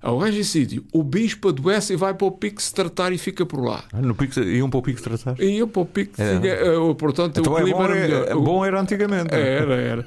Ao 0.00 0.18
regicídio, 0.18 0.84
o 0.92 1.02
bispo 1.02 1.48
adoece 1.48 1.94
e 1.94 1.96
vai 1.96 2.14
para 2.14 2.26
o 2.26 2.30
pico 2.30 2.62
se 2.62 2.72
tratar 2.72 3.12
e 3.12 3.18
fica 3.18 3.44
por 3.44 3.60
lá. 3.64 3.82
Ah, 3.92 4.00
no 4.00 4.14
pico, 4.14 4.38
iam 4.38 4.70
para 4.70 4.78
o 4.78 4.82
pico 4.82 4.98
se 4.98 5.04
tratar? 5.04 5.40
Iam 5.42 5.66
para 5.66 5.82
o 5.82 5.86
pico, 5.86 6.20
é. 6.20 6.34
fica, 6.36 6.80
uh, 6.80 6.94
portanto, 6.94 7.40
então 7.40 7.52
o 7.52 7.58
é 7.58 7.62
clima 7.62 7.78
bom, 7.78 7.84
era 7.84 7.94
melhor. 7.94 8.28
É, 8.28 8.34
bom 8.34 8.64
era 8.64 8.80
antigamente. 8.80 9.34
Era, 9.34 9.74
era. 9.74 10.06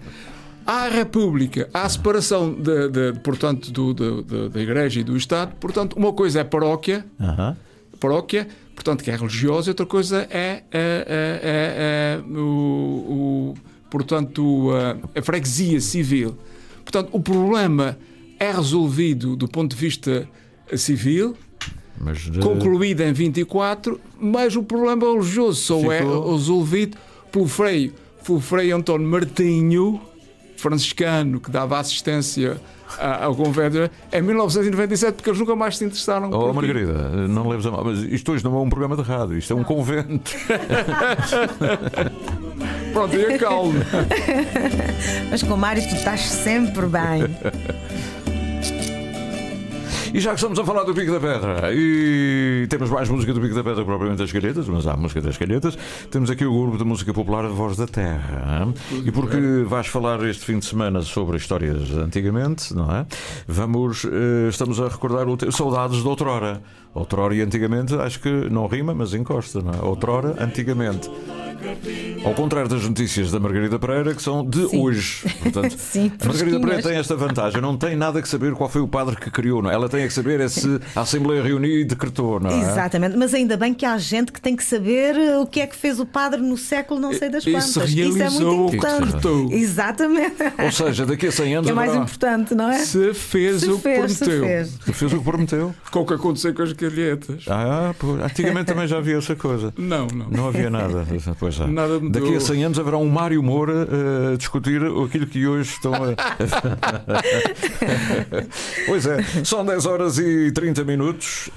Há 0.65 0.85
a 0.85 0.89
República, 0.89 1.67
há 1.73 1.83
a 1.83 1.89
separação 1.89 2.53
de, 2.53 2.89
de, 2.89 3.19
portanto, 3.21 3.71
do, 3.71 4.23
da 4.49 4.62
Igreja 4.62 4.99
e 4.99 5.03
do 5.03 5.17
Estado. 5.17 5.55
Portanto, 5.59 5.97
uma 5.97 6.13
coisa 6.13 6.41
é 6.41 6.43
paróquia, 6.43 7.03
uh 7.19 7.25
-huh. 7.25 7.55
paróquia, 7.99 8.47
portanto, 8.79 9.03
que 9.03 9.11
é 9.11 9.15
religiosa, 9.15 9.69
e 9.69 9.71
outra 9.71 9.85
coisa 9.85 10.25
é, 10.31 10.63
é, 10.71 10.71
é, 10.71 11.39
é, 11.43 12.21
é 12.23 12.39
o, 12.39 12.41
o, 12.41 13.53
portanto, 13.91 14.69
a, 14.71 15.19
a 15.19 15.21
freguesia 15.21 15.81
civil. 15.81 16.37
Portanto, 16.85 17.09
o 17.11 17.19
problema 17.19 17.99
é 18.39 18.49
resolvido 18.49 19.35
do 19.35 19.49
ponto 19.49 19.75
de 19.75 19.81
vista 19.81 20.25
civil, 20.77 21.35
de... 22.31 22.39
concluído 22.39 23.01
em 23.01 23.11
24, 23.11 23.99
mas 24.17 24.55
o 24.55 24.63
problema 24.63 25.11
religioso 25.11 25.61
só 25.61 25.91
é 25.91 25.99
Ficou... 25.99 26.29
é 26.29 26.31
resolvido 26.31 26.97
pelo 27.33 27.47
freio, 27.47 27.93
pelo 28.25 28.39
freio 28.39 28.77
António 28.77 29.07
Martinho, 29.09 29.99
franciscano 30.59 31.39
que 31.39 31.49
dava 31.49 31.79
assistência 31.79 32.59
ao 32.97 33.35
convento 33.35 33.89
em 34.11 34.21
1997, 34.21 35.13
porque 35.15 35.29
eles 35.29 35.39
nunca 35.39 35.55
mais 35.55 35.77
se 35.77 35.85
interessaram. 35.85 36.31
Oh, 36.31 36.51
Margarida, 36.53 37.27
não 37.27 37.47
leves 37.47 37.65
a 37.65 37.71
mal, 37.71 37.85
mas 37.85 37.99
isto 37.99 38.31
hoje 38.31 38.43
não 38.43 38.55
é 38.55 38.59
um 38.59 38.69
programa 38.69 38.95
de 38.95 39.03
rádio, 39.03 39.37
isto 39.37 39.53
é 39.53 39.55
um 39.55 39.63
convento. 39.63 40.31
Pronto, 42.91 43.15
e 43.15 43.37
calma. 43.37 43.73
mas 45.29 45.43
com 45.43 45.53
o 45.53 45.57
Mário 45.57 45.87
tu 45.87 45.95
estás 45.95 46.21
sempre 46.21 46.87
bem. 46.87 47.23
E 50.11 50.19
já 50.19 50.31
que 50.31 50.37
estamos 50.37 50.57
a 50.57 50.65
falar 50.65 50.83
do 50.85 50.93
Pico 50.93 51.11
da 51.11 51.19
Pedra 51.19 51.69
e 51.71 52.65
temos 52.67 52.89
mais 52.89 53.07
música 53.09 53.31
do 53.31 53.39
Pico 53.39 53.53
da 53.53 53.63
Pedra 53.63 53.85
propriamente 53.85 54.17
das 54.17 54.31
Calhetas, 54.31 54.67
mas 54.67 54.87
há 54.87 54.97
música 54.97 55.21
das 55.21 55.37
Calhetas, 55.37 55.77
temos 56.09 56.31
aqui 56.31 56.43
o 56.45 56.51
grupo 56.51 56.77
de 56.79 56.83
música 56.83 57.13
popular 57.13 57.47
Voz 57.47 57.77
da 57.77 57.85
Terra. 57.85 58.67
E 59.05 59.11
porque 59.11 59.37
vais 59.67 59.85
falar 59.85 60.23
este 60.23 60.45
fim 60.45 60.57
de 60.57 60.65
semana 60.65 61.03
sobre 61.03 61.37
histórias 61.37 61.91
antigamente, 61.91 62.73
não 62.73 62.91
é? 62.91 63.05
Vamos, 63.47 64.03
eh, 64.05 64.49
estamos 64.49 64.79
a 64.79 64.87
recordar 64.87 65.27
o 65.27 65.37
te... 65.37 65.51
Saudades 65.51 66.01
de 66.01 66.07
outrora. 66.07 66.61
Outrora 66.93 67.35
e 67.35 67.41
antigamente, 67.41 67.93
acho 67.93 68.19
que 68.19 68.29
não 68.49 68.65
rima, 68.65 68.95
mas 68.95 69.13
encosta, 69.13 69.61
não 69.61 69.73
é? 69.73 69.85
Outrora, 69.85 70.43
antigamente. 70.43 71.07
Ao 72.23 72.33
contrário 72.33 72.69
das 72.69 72.83
notícias 72.83 73.31
da 73.31 73.39
Margarida 73.39 73.77
Pereira, 73.77 74.13
que 74.13 74.21
são 74.21 74.45
de 74.45 74.67
Sim. 74.67 74.81
hoje. 74.81 75.23
Portanto, 75.41 75.75
Sim, 75.77 76.11
a 76.19 76.25
Margarida 76.25 76.59
Pereira 76.59 76.83
tem 76.83 76.97
esta 76.97 77.15
vantagem: 77.15 77.61
não 77.61 77.77
tem 77.77 77.95
nada 77.95 78.21
que 78.21 78.27
saber 78.27 78.53
qual 78.53 78.69
foi 78.69 78.81
o 78.81 78.87
padre 78.87 79.15
que 79.15 79.29
criou, 79.29 79.61
não 79.61 79.69
é? 79.69 79.73
Ela 79.73 79.89
tem 79.89 80.05
que 80.07 80.13
saber 80.13 80.39
é 80.39 80.47
se 80.47 80.79
a 80.95 81.01
Assembleia 81.01 81.41
reuniu 81.41 81.79
e 81.79 81.83
decretou, 81.83 82.39
não 82.39 82.49
é? 82.49 82.59
Exatamente, 82.59 83.17
mas 83.17 83.33
ainda 83.33 83.57
bem 83.57 83.73
que 83.73 83.85
há 83.85 83.97
gente 83.97 84.31
que 84.31 84.41
tem 84.41 84.55
que 84.55 84.63
saber 84.63 85.15
o 85.39 85.45
que 85.45 85.59
é 85.61 85.67
que 85.67 85.75
fez 85.75 85.99
o 85.99 86.05
padre 86.05 86.41
no 86.41 86.57
século 86.57 86.99
não 86.99 87.13
sei 87.13 87.29
das 87.29 87.43
quantas. 87.43 87.69
Isso, 87.69 87.83
Isso 87.83 88.21
é 88.21 88.29
muito 88.29 88.75
importante. 88.75 89.53
Exatamente. 89.53 90.35
Ou 90.63 90.71
seja, 90.71 91.05
daqui 91.05 91.27
a 91.27 91.31
100 91.31 91.55
anos. 91.55 91.65
Que 91.67 91.71
é 91.71 91.75
mais 91.75 91.95
importante, 91.95 92.55
não 92.55 92.69
é? 92.69 92.79
Se 92.79 93.13
fez 93.13 93.61
se 93.61 93.69
o 93.69 93.77
que 93.77 93.83
prometeu. 93.83 94.13
Se 94.13 94.25
fez. 94.25 94.69
se 94.69 94.93
fez. 94.93 95.13
o 95.13 95.17
que 95.17 95.23
prometeu. 95.23 95.75
Com 95.91 96.01
o 96.01 96.05
que 96.05 96.13
aconteceu 96.13 96.53
com 96.53 96.63
as 96.63 96.73
calhetas. 96.73 97.45
Ah, 97.47 97.93
pô, 97.97 98.13
antigamente 98.13 98.65
também 98.65 98.87
já 98.87 98.97
havia 98.97 99.17
essa 99.17 99.35
coisa. 99.35 99.73
Não, 99.77 100.07
não. 100.07 100.29
Não 100.29 100.47
havia 100.47 100.69
nada. 100.69 101.05
Pois 101.39 101.48
já. 101.51 101.67
Nada 101.67 101.99
mudou. 101.99 102.21
Daqui 102.21 102.35
a 102.35 102.39
100 102.39 102.63
anos 102.65 102.79
haverá 102.79 102.97
um 102.97 103.09
Mário 103.09 103.43
Moura 103.43 103.88
a 104.33 104.38
discutir 104.38 104.81
aquilo 104.83 105.27
que 105.27 105.47
hoje 105.47 105.71
estão 105.71 105.93
a. 105.93 105.99
pois 108.88 109.05
é, 109.05 109.21
são 109.43 109.65
10 109.65 109.85
horas 109.85 110.17
e 110.19 110.51
30 110.51 110.83
minutos. 110.83 111.49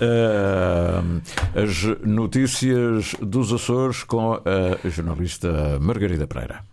as 1.54 2.06
notícias 2.06 3.14
dos 3.20 3.52
Açores 3.52 4.04
com 4.04 4.34
a 4.34 4.88
jornalista 4.88 5.78
Margarida 5.80 6.26
Pereira. 6.26 6.71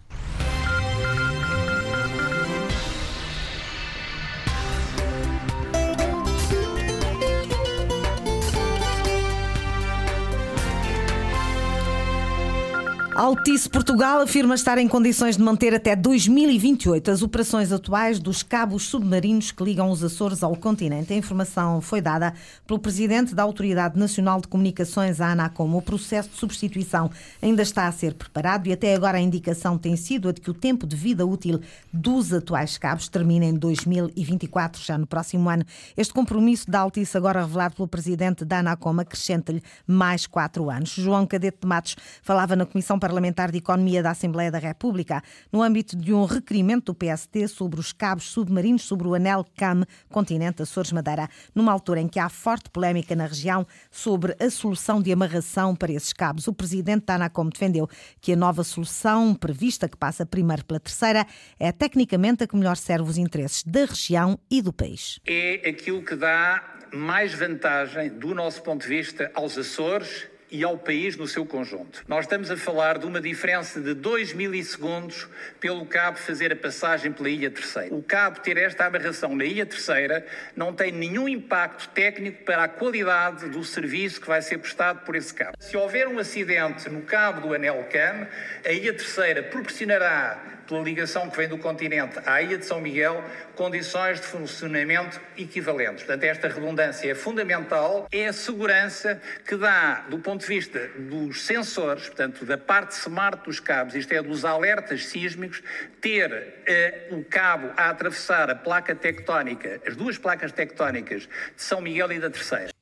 Altice 13.19 13.69
Portugal 13.69 14.21
afirma 14.21 14.55
estar 14.55 14.77
em 14.77 14.88
condições 14.88 15.36
de 15.36 15.43
manter 15.43 15.75
até 15.75 15.93
2028 15.93 17.12
as 17.12 17.21
operações 17.21 17.69
atuais 17.69 18.17
dos 18.17 18.41
cabos 18.41 18.84
submarinos 18.84 19.51
que 19.51 19.62
ligam 19.62 19.91
os 19.91 20.01
Açores 20.01 20.41
ao 20.41 20.55
continente. 20.55 21.12
A 21.12 21.17
informação 21.17 21.82
foi 21.82 21.99
dada 21.99 22.34
pelo 22.65 22.79
presidente 22.79 23.36
da 23.36 23.43
Autoridade 23.43 23.99
Nacional 23.99 24.39
de 24.39 24.47
Comunicações, 24.47 25.19
a 25.19 25.34
ANACOM. 25.34 25.75
O 25.75 25.82
processo 25.82 26.29
de 26.29 26.38
substituição 26.38 27.12
ainda 27.41 27.62
está 27.62 27.88
a 27.88 27.91
ser 27.91 28.13
preparado 28.13 28.67
e 28.67 28.71
até 28.71 28.95
agora 28.95 29.17
a 29.17 29.21
indicação 29.21 29.77
tem 29.77 29.97
sido 29.97 30.29
a 30.29 30.32
de 30.32 30.39
que 30.39 30.49
o 30.49 30.53
tempo 30.53 30.88
de 30.88 30.95
vida 30.95 31.25
útil 31.25 31.60
dos 31.91 32.32
atuais 32.32 32.77
cabos 32.77 33.10
termina 33.10 33.43
em 33.43 33.53
2024, 33.53 34.82
já 34.82 34.97
no 34.97 35.05
próximo 35.05 35.49
ano. 35.49 35.65
Este 35.97 36.13
compromisso 36.13 36.71
da 36.71 36.79
Altice, 36.79 37.17
agora 37.17 37.41
revelado 37.41 37.75
pelo 37.75 37.88
presidente 37.89 38.45
da 38.45 38.60
ANACOM, 38.60 39.01
acrescenta-lhe 39.01 39.62
mais 39.86 40.25
quatro 40.25 40.69
anos. 40.69 40.91
João 40.91 41.27
Cadete 41.27 41.58
de 41.60 41.67
Matos 41.67 41.97
falava 42.23 42.55
na 42.55 42.65
Comissão 42.65 42.97
Parlamentar 43.10 43.52
de 43.52 43.58
Economia 43.58 44.04
da 44.04 44.12
Assembleia 44.12 44.52
da 44.52 44.60
República, 44.60 45.24
no 45.52 45.63
âmbito 45.63 45.98
de 45.98 46.13
um 46.13 46.26
requerimento 46.26 46.93
do 46.93 46.95
PST 46.95 47.48
sobre 47.48 47.80
os 47.80 47.91
cabos 47.91 48.26
submarinos 48.26 48.84
sobre 48.84 49.08
o 49.08 49.15
anel 49.15 49.43
CAM, 49.58 49.84
continente 50.12 50.62
Açores 50.62 50.91
Madeira, 50.91 51.28
numa 51.56 51.72
altura 51.72 52.02
em 52.02 52.08
que 52.08 52.19
há 52.19 52.30
forte 52.30 52.69
polémica 52.69 53.15
na 53.15 53.26
região 53.26 53.65
sobre 53.89 54.36
a 54.39 54.48
solução 54.52 55.02
de 55.02 55.12
amarração 55.12 55.76
para 55.76 55.91
esses 55.91 56.13
cabos. 56.13 56.48
O 56.48 56.54
presidente 56.54 57.08
da 57.08 57.15
Anacom 57.15 57.50
defendeu 57.50 57.89
que 58.22 58.34
a 58.34 58.36
nova 58.36 58.63
solução 58.63 59.34
prevista, 59.34 59.89
que 59.89 59.98
passa 59.98 60.24
primeiro 60.24 60.63
pela 60.63 60.80
terceira, 60.80 61.26
é 61.60 61.72
tecnicamente 61.72 62.43
a 62.43 62.48
que 62.48 62.56
melhor 62.56 62.78
serve 62.78 63.10
os 63.10 63.17
interesses 63.17 63.63
da 63.63 63.86
região 63.86 64.38
e 64.52 64.62
do 64.62 64.72
país. 64.72 65.19
É 65.26 65.67
aquilo 65.67 66.06
que 66.06 66.15
dá 66.15 66.78
mais 66.93 67.34
vantagem, 67.34 68.08
do 68.10 68.36
nosso 68.36 68.62
ponto 68.62 68.84
de 68.84 68.88
vista, 68.88 69.32
aos 69.34 69.58
Açores 69.58 70.28
e 70.51 70.63
ao 70.63 70.77
país 70.77 71.15
no 71.15 71.27
seu 71.27 71.45
conjunto. 71.45 72.03
Nós 72.07 72.25
estamos 72.25 72.49
a 72.49 72.57
falar 72.57 72.97
de 72.97 73.05
uma 73.05 73.21
diferença 73.21 73.79
de 73.79 73.93
2 73.93 74.33
milissegundos 74.33 75.27
pelo 75.59 75.85
cabo 75.85 76.17
fazer 76.17 76.51
a 76.51 76.55
passagem 76.55 77.12
pela 77.12 77.29
Ilha 77.29 77.51
Terceira. 77.51 77.93
O 77.93 78.01
cabo 78.01 78.39
ter 78.39 78.57
esta 78.57 78.85
aberração 78.85 79.35
na 79.35 79.45
Ilha 79.45 79.65
Terceira 79.65 80.25
não 80.55 80.73
tem 80.73 80.91
nenhum 80.91 81.27
impacto 81.27 81.89
técnico 81.89 82.43
para 82.43 82.63
a 82.63 82.67
qualidade 82.67 83.49
do 83.49 83.63
serviço 83.63 84.21
que 84.21 84.27
vai 84.27 84.41
ser 84.41 84.57
prestado 84.57 85.05
por 85.05 85.15
esse 85.15 85.33
cabo. 85.33 85.53
Se 85.59 85.77
houver 85.77 86.07
um 86.07 86.19
acidente 86.19 86.89
no 86.89 87.01
cabo 87.01 87.47
do 87.47 87.53
anel 87.53 87.88
CAM, 87.91 88.27
a 88.65 88.71
Ilha 88.71 88.93
Terceira 88.93 89.43
proporcionará 89.43 90.59
pela 90.69 90.84
ligação 90.84 91.27
que 91.29 91.36
vem 91.36 91.47
do 91.47 91.58
continente 91.58 92.19
à 92.27 92.41
Ilha 92.43 92.58
de 92.58 92.65
São 92.65 92.79
Miguel, 92.79 93.23
condições 93.55 94.21
de 94.21 94.27
funcionamento 94.27 95.19
equivalentes. 95.36 96.03
Portanto, 96.03 96.23
esta 96.23 96.47
redundância 96.47 97.12
é 97.12 97.15
fundamental, 97.15 98.08
é 98.12 98.27
a 98.27 98.34
segurança 98.34 99.19
que 99.45 99.58
dá, 99.58 100.05
do 100.08 100.19
ponto 100.19 100.41
de 100.41 100.47
vista 100.47 100.88
dos 100.95 101.41
sensores, 101.41 102.08
portanto, 102.08 102.45
da 102.45 102.58
parte 102.58 102.91
smart 102.91 103.43
dos 103.43 103.60
cabos, 103.60 103.95
isto 103.95 104.13
é, 104.13 104.21
dos 104.21 104.45
alertas 104.45 105.08
sísmicos, 105.08 105.63
ter 105.99 106.62
eh, 106.67 107.08
o 107.12 107.23
cabo 107.23 107.71
a 107.75 107.89
atravessar 107.89 108.49
a 108.51 108.55
placa 108.55 108.93
tectónica, 108.93 109.82
as 109.86 109.95
duas 109.95 110.17
placas 110.17 110.51
tectónicas 110.51 111.23
de 111.23 111.62
São 111.62 111.82
Miguel 111.82 112.12
e 112.12 112.19
da 112.19 112.29
Terceira. 112.29 112.78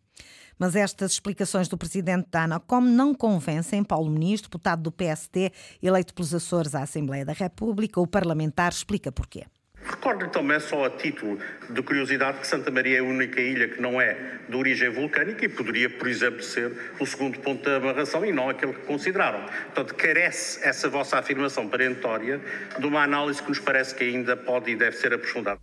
Mas 0.59 0.75
estas 0.75 1.11
explicações 1.11 1.67
do 1.67 1.77
presidente 1.77 2.27
da 2.31 2.43
ANACOM 2.43 2.81
não 2.81 3.13
convencem 3.13 3.83
Paulo 3.83 4.09
Muniz, 4.09 4.41
deputado 4.41 4.81
do 4.81 4.91
PSD, 4.91 5.51
eleito 5.81 6.13
pelos 6.13 6.33
Açores 6.33 6.73
à 6.73 6.81
Assembleia 6.81 7.23
da 7.23 7.33
República. 7.33 8.01
O 8.01 8.07
parlamentar 8.07 8.71
explica 8.71 9.11
porquê. 9.11 9.45
Recordo 9.83 10.27
também, 10.29 10.59
só 10.59 10.85
a 10.85 10.89
título 10.89 11.39
de 11.69 11.81
curiosidade, 11.81 12.39
que 12.39 12.47
Santa 12.47 12.69
Maria 12.69 12.97
é 12.97 12.99
a 12.99 13.03
única 13.03 13.39
ilha 13.39 13.69
que 13.69 13.81
não 13.81 14.01
é 14.01 14.39
de 14.49 14.55
origem 14.55 14.89
vulcânica 14.89 15.45
e 15.45 15.49
poderia, 15.49 15.89
por 15.89 16.07
exemplo, 16.07 16.41
ser 16.41 16.93
o 16.99 17.05
segundo 17.05 17.39
ponto 17.39 17.63
de 17.63 17.75
amarração 17.75 18.25
e 18.25 18.33
não 18.33 18.49
aquele 18.49 18.73
que 18.73 18.81
consideraram. 18.81 19.45
Portanto, 19.45 19.95
carece 19.95 20.65
essa 20.67 20.89
vossa 20.89 21.19
afirmação 21.19 21.69
perentória 21.69 22.41
de 22.77 22.85
uma 22.85 23.03
análise 23.03 23.41
que 23.41 23.49
nos 23.49 23.59
parece 23.59 23.95
que 23.95 24.03
ainda 24.03 24.35
pode 24.35 24.71
e 24.71 24.75
deve 24.75 24.97
ser 24.97 25.13
aprofundada. 25.13 25.59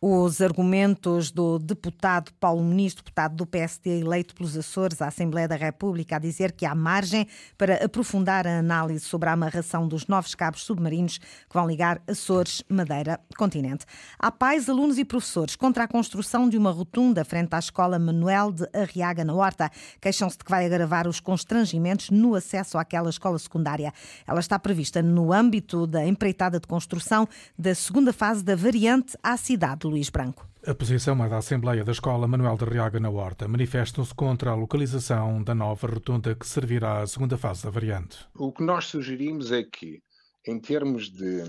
Os 0.00 0.40
argumentos 0.40 1.32
do 1.32 1.58
deputado 1.58 2.32
Paulo 2.38 2.62
Muniz, 2.62 2.94
deputado 2.94 3.34
do 3.34 3.44
PSD 3.44 3.98
eleito 3.98 4.32
pelos 4.32 4.56
Açores 4.56 5.02
à 5.02 5.08
Assembleia 5.08 5.48
da 5.48 5.56
República, 5.56 6.14
a 6.14 6.18
dizer 6.20 6.52
que 6.52 6.64
há 6.64 6.72
margem 6.72 7.26
para 7.56 7.84
aprofundar 7.84 8.46
a 8.46 8.60
análise 8.60 9.00
sobre 9.00 9.28
a 9.28 9.32
amarração 9.32 9.88
dos 9.88 10.06
novos 10.06 10.36
cabos 10.36 10.62
submarinos 10.62 11.18
que 11.18 11.52
vão 11.52 11.66
ligar 11.66 12.00
Açores, 12.06 12.62
Madeira, 12.68 13.18
continente. 13.36 13.86
Há 14.20 14.30
pais, 14.30 14.68
alunos 14.68 14.98
e 14.98 15.04
professores 15.04 15.56
contra 15.56 15.82
a 15.82 15.88
construção 15.88 16.48
de 16.48 16.56
uma 16.56 16.70
rotunda 16.70 17.24
frente 17.24 17.52
à 17.54 17.58
Escola 17.58 17.98
Manuel 17.98 18.52
de 18.52 18.68
Arriaga, 18.72 19.24
na 19.24 19.34
Horta. 19.34 19.68
Queixam-se 20.00 20.38
de 20.38 20.44
que 20.44 20.50
vai 20.52 20.64
agravar 20.64 21.08
os 21.08 21.18
constrangimentos 21.18 22.10
no 22.10 22.36
acesso 22.36 22.78
àquela 22.78 23.10
escola 23.10 23.36
secundária. 23.36 23.92
Ela 24.28 24.38
está 24.38 24.60
prevista 24.60 25.02
no 25.02 25.32
âmbito 25.32 25.88
da 25.88 26.06
empreitada 26.06 26.60
de 26.60 26.68
construção 26.68 27.28
da 27.58 27.74
segunda 27.74 28.12
fase 28.12 28.44
da 28.44 28.54
variante 28.54 29.18
à 29.24 29.36
cidade 29.36 29.87
Luís 29.88 30.10
Branco. 30.10 30.48
A 30.66 30.74
posição 30.74 31.24
é 31.24 31.28
da 31.28 31.38
Assembleia 31.38 31.84
da 31.84 31.92
Escola 31.92 32.28
Manuel 32.28 32.56
de 32.56 32.64
Riaga 32.64 33.00
na 33.00 33.10
Horta. 33.10 33.48
Manifestam-se 33.48 34.14
contra 34.14 34.50
a 34.50 34.54
localização 34.54 35.42
da 35.42 35.54
nova 35.54 35.86
rotunda 35.86 36.34
que 36.34 36.46
servirá 36.46 37.02
à 37.02 37.06
segunda 37.06 37.36
fase 37.36 37.64
da 37.64 37.70
variante. 37.70 38.26
O 38.34 38.52
que 38.52 38.62
nós 38.62 38.86
sugerimos 38.86 39.50
é 39.52 39.62
que, 39.62 40.02
em 40.46 40.60
termos 40.60 41.10
de, 41.10 41.44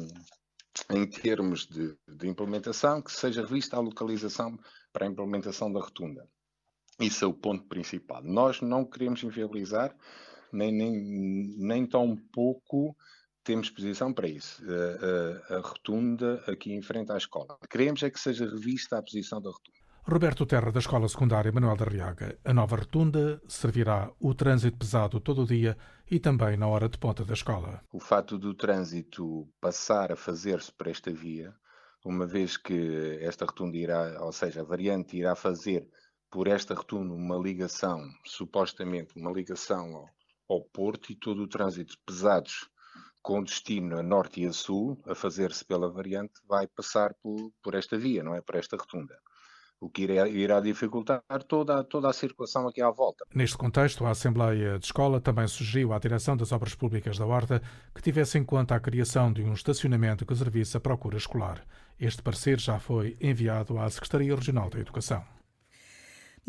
em 0.90 1.06
termos 1.06 1.68
de, 1.68 1.96
de 2.08 2.28
implementação, 2.28 3.02
que 3.02 3.12
seja 3.12 3.42
revista 3.42 3.78
a 3.78 3.82
localização 3.82 4.58
para 4.92 5.06
a 5.06 5.10
implementação 5.10 5.72
da 5.72 5.80
rotunda. 5.80 6.28
Isso 7.00 7.24
é 7.24 7.28
o 7.28 7.34
ponto 7.34 7.66
principal. 7.68 8.22
Nós 8.24 8.62
não 8.62 8.84
queremos 8.84 9.24
inviabilizar, 9.24 9.96
nem, 10.52 10.72
nem, 10.72 10.92
nem 11.58 11.86
tão 11.86 12.16
pouco 12.34 12.96
temos 13.50 13.72
posição 13.72 14.14
para 14.14 14.28
isso. 14.28 14.62
A, 14.70 15.56
a, 15.56 15.58
a, 15.58 15.62
rotunda 15.62 16.36
aqui 16.46 16.72
em 16.72 16.84
frente 16.84 17.12
à 17.12 17.18
escola. 17.18 17.58
Queremos 17.68 18.04
é 18.04 18.10
que 18.12 18.20
seja 18.20 18.46
revista 18.46 19.00
a 19.00 19.02
posição 19.02 19.42
da 19.42 19.50
rotunda. 19.50 19.80
Roberto 20.04 20.46
Terra, 20.46 20.72
da 20.72 20.78
Escola 20.78 21.10
Secundária 21.10 21.52
Manuel 21.52 21.76
da 21.76 21.86
Riaga. 21.86 22.38
A 22.46 22.54
nova 22.54 22.76
rotunda 22.76 23.42
servirá 23.48 24.12
o 24.20 24.36
trânsito 24.36 24.78
pesado 24.78 25.20
todo 25.20 25.42
o 25.42 25.48
dia 25.48 25.76
e 26.12 26.20
também 26.20 26.58
na 26.58 26.68
hora 26.68 26.88
de 26.88 27.00
ponta 27.00 27.26
da 27.26 27.34
escola. 27.34 27.82
O 27.92 28.00
fato 28.00 28.38
do 28.38 28.54
trânsito 28.54 29.50
passar 29.60 30.12
a 30.12 30.16
fazer-se 30.16 30.72
por 30.72 30.88
esta 30.88 31.12
via, 31.12 31.52
uma 32.06 32.28
vez 32.28 32.56
que 32.56 33.18
esta 33.20 33.46
rotunda 33.46 33.78
irá, 33.78 34.24
ou 34.24 34.32
seja, 34.32 34.62
a 34.62 34.64
variante 34.64 35.18
irá 35.18 35.36
fazer 35.36 35.88
por 36.30 36.48
esta 36.48 36.76
rotunda 36.76 37.16
uma 37.16 37.36
ligação, 37.36 38.00
supostamente 38.28 39.18
uma 39.18 39.32
ligação 39.32 39.96
ao, 39.96 40.10
ao 40.48 40.62
porto 40.66 41.12
e 41.12 41.16
todo 41.16 41.42
o 41.42 41.48
trânsito 41.48 41.98
pesados 42.06 42.70
com 43.22 43.44
destino 43.44 43.98
a 43.98 44.04
norte 44.04 44.42
e 44.42 44.46
a 44.46 44.54
sul, 44.54 44.98
a 45.06 45.14
fazer-se 45.14 45.64
pela 45.66 45.92
variante, 45.92 46.34
vai 46.48 46.68
passar 46.68 47.14
por, 47.22 47.52
por, 47.62 47.76
esta 47.76 47.98
via, 47.98 48.24
não 48.24 48.36
é? 48.36 48.42
Por 48.42 48.56
esta 48.56 48.78
rotunda. 48.78 49.18
O 49.82 49.90
que 49.90 50.04
irá, 50.04 50.28
irá 50.28 50.60
dificultar 50.60 51.22
toda, 51.48 51.84
toda 51.86 52.10
a 52.10 52.14
circulação 52.14 52.68
aqui 52.68 52.82
à 52.82 52.90
volta. 52.90 53.26
Neste 53.34 53.58
contexto, 53.58 54.06
a 54.06 54.10
Assembleia 54.10 54.78
de 54.78 54.86
Escola 54.86 55.22
também 55.22 55.48
sugeriu 55.48 55.94
à 55.94 56.00
Direção 56.00 56.36
das 56.36 56.52
Obras 56.52 56.76
Públicas 56.76 57.18
da 57.18 57.26
Horta 57.26 57.62
que 57.96 58.02
tivesse 58.02 58.38
em 58.38 58.44
conta 58.44 58.76
a 58.76 58.80
criação 58.80 59.32
de 59.32 59.42
um 59.42 59.54
estacionamento 59.54 60.26
que 60.26 60.36
servisse 60.36 60.76
à 60.76 60.80
procura 60.82 61.18
escolar. 61.18 61.66
Este 61.98 62.22
parecer 62.22 62.60
já 62.60 62.78
foi 62.78 63.18
enviado 63.22 63.80
à 63.80 63.90
Secretaria 63.90 64.36
Regional 64.36 64.70
da 64.70 64.80
Educação. 64.80 65.39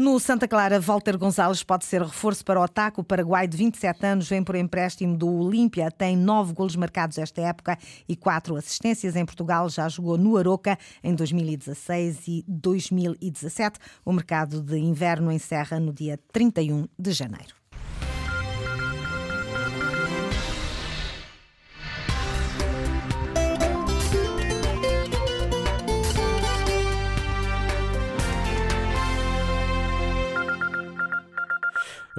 No 0.01 0.19
Santa 0.19 0.49
Clara, 0.49 0.81
Walter 0.81 1.19
Gonzalez 1.19 1.63
pode 1.63 1.85
ser 1.85 2.01
reforço 2.01 2.43
para 2.43 2.59
o 2.59 2.63
ataque. 2.63 2.99
O 2.99 3.05
Paraguai, 3.05 3.47
de 3.47 3.55
27 3.55 4.07
anos, 4.07 4.31
vem 4.31 4.43
por 4.43 4.55
empréstimo 4.55 5.15
do 5.15 5.29
Olímpia. 5.29 5.91
Tem 5.91 6.17
nove 6.17 6.55
golos 6.55 6.75
marcados 6.75 7.19
esta 7.19 7.43
época 7.43 7.77
e 8.09 8.17
quatro 8.17 8.57
assistências. 8.57 9.15
Em 9.15 9.27
Portugal, 9.27 9.69
já 9.69 9.87
jogou 9.91 10.17
no 10.17 10.39
Aroca 10.39 10.79
em 11.05 11.15
2016 11.15 12.29
e 12.29 12.45
2017. 12.49 13.79
O 14.03 14.11
mercado 14.11 14.63
de 14.63 14.79
inverno 14.79 15.31
encerra 15.31 15.79
no 15.79 15.93
dia 15.93 16.19
31 16.33 16.89
de 16.99 17.13
janeiro. 17.13 17.60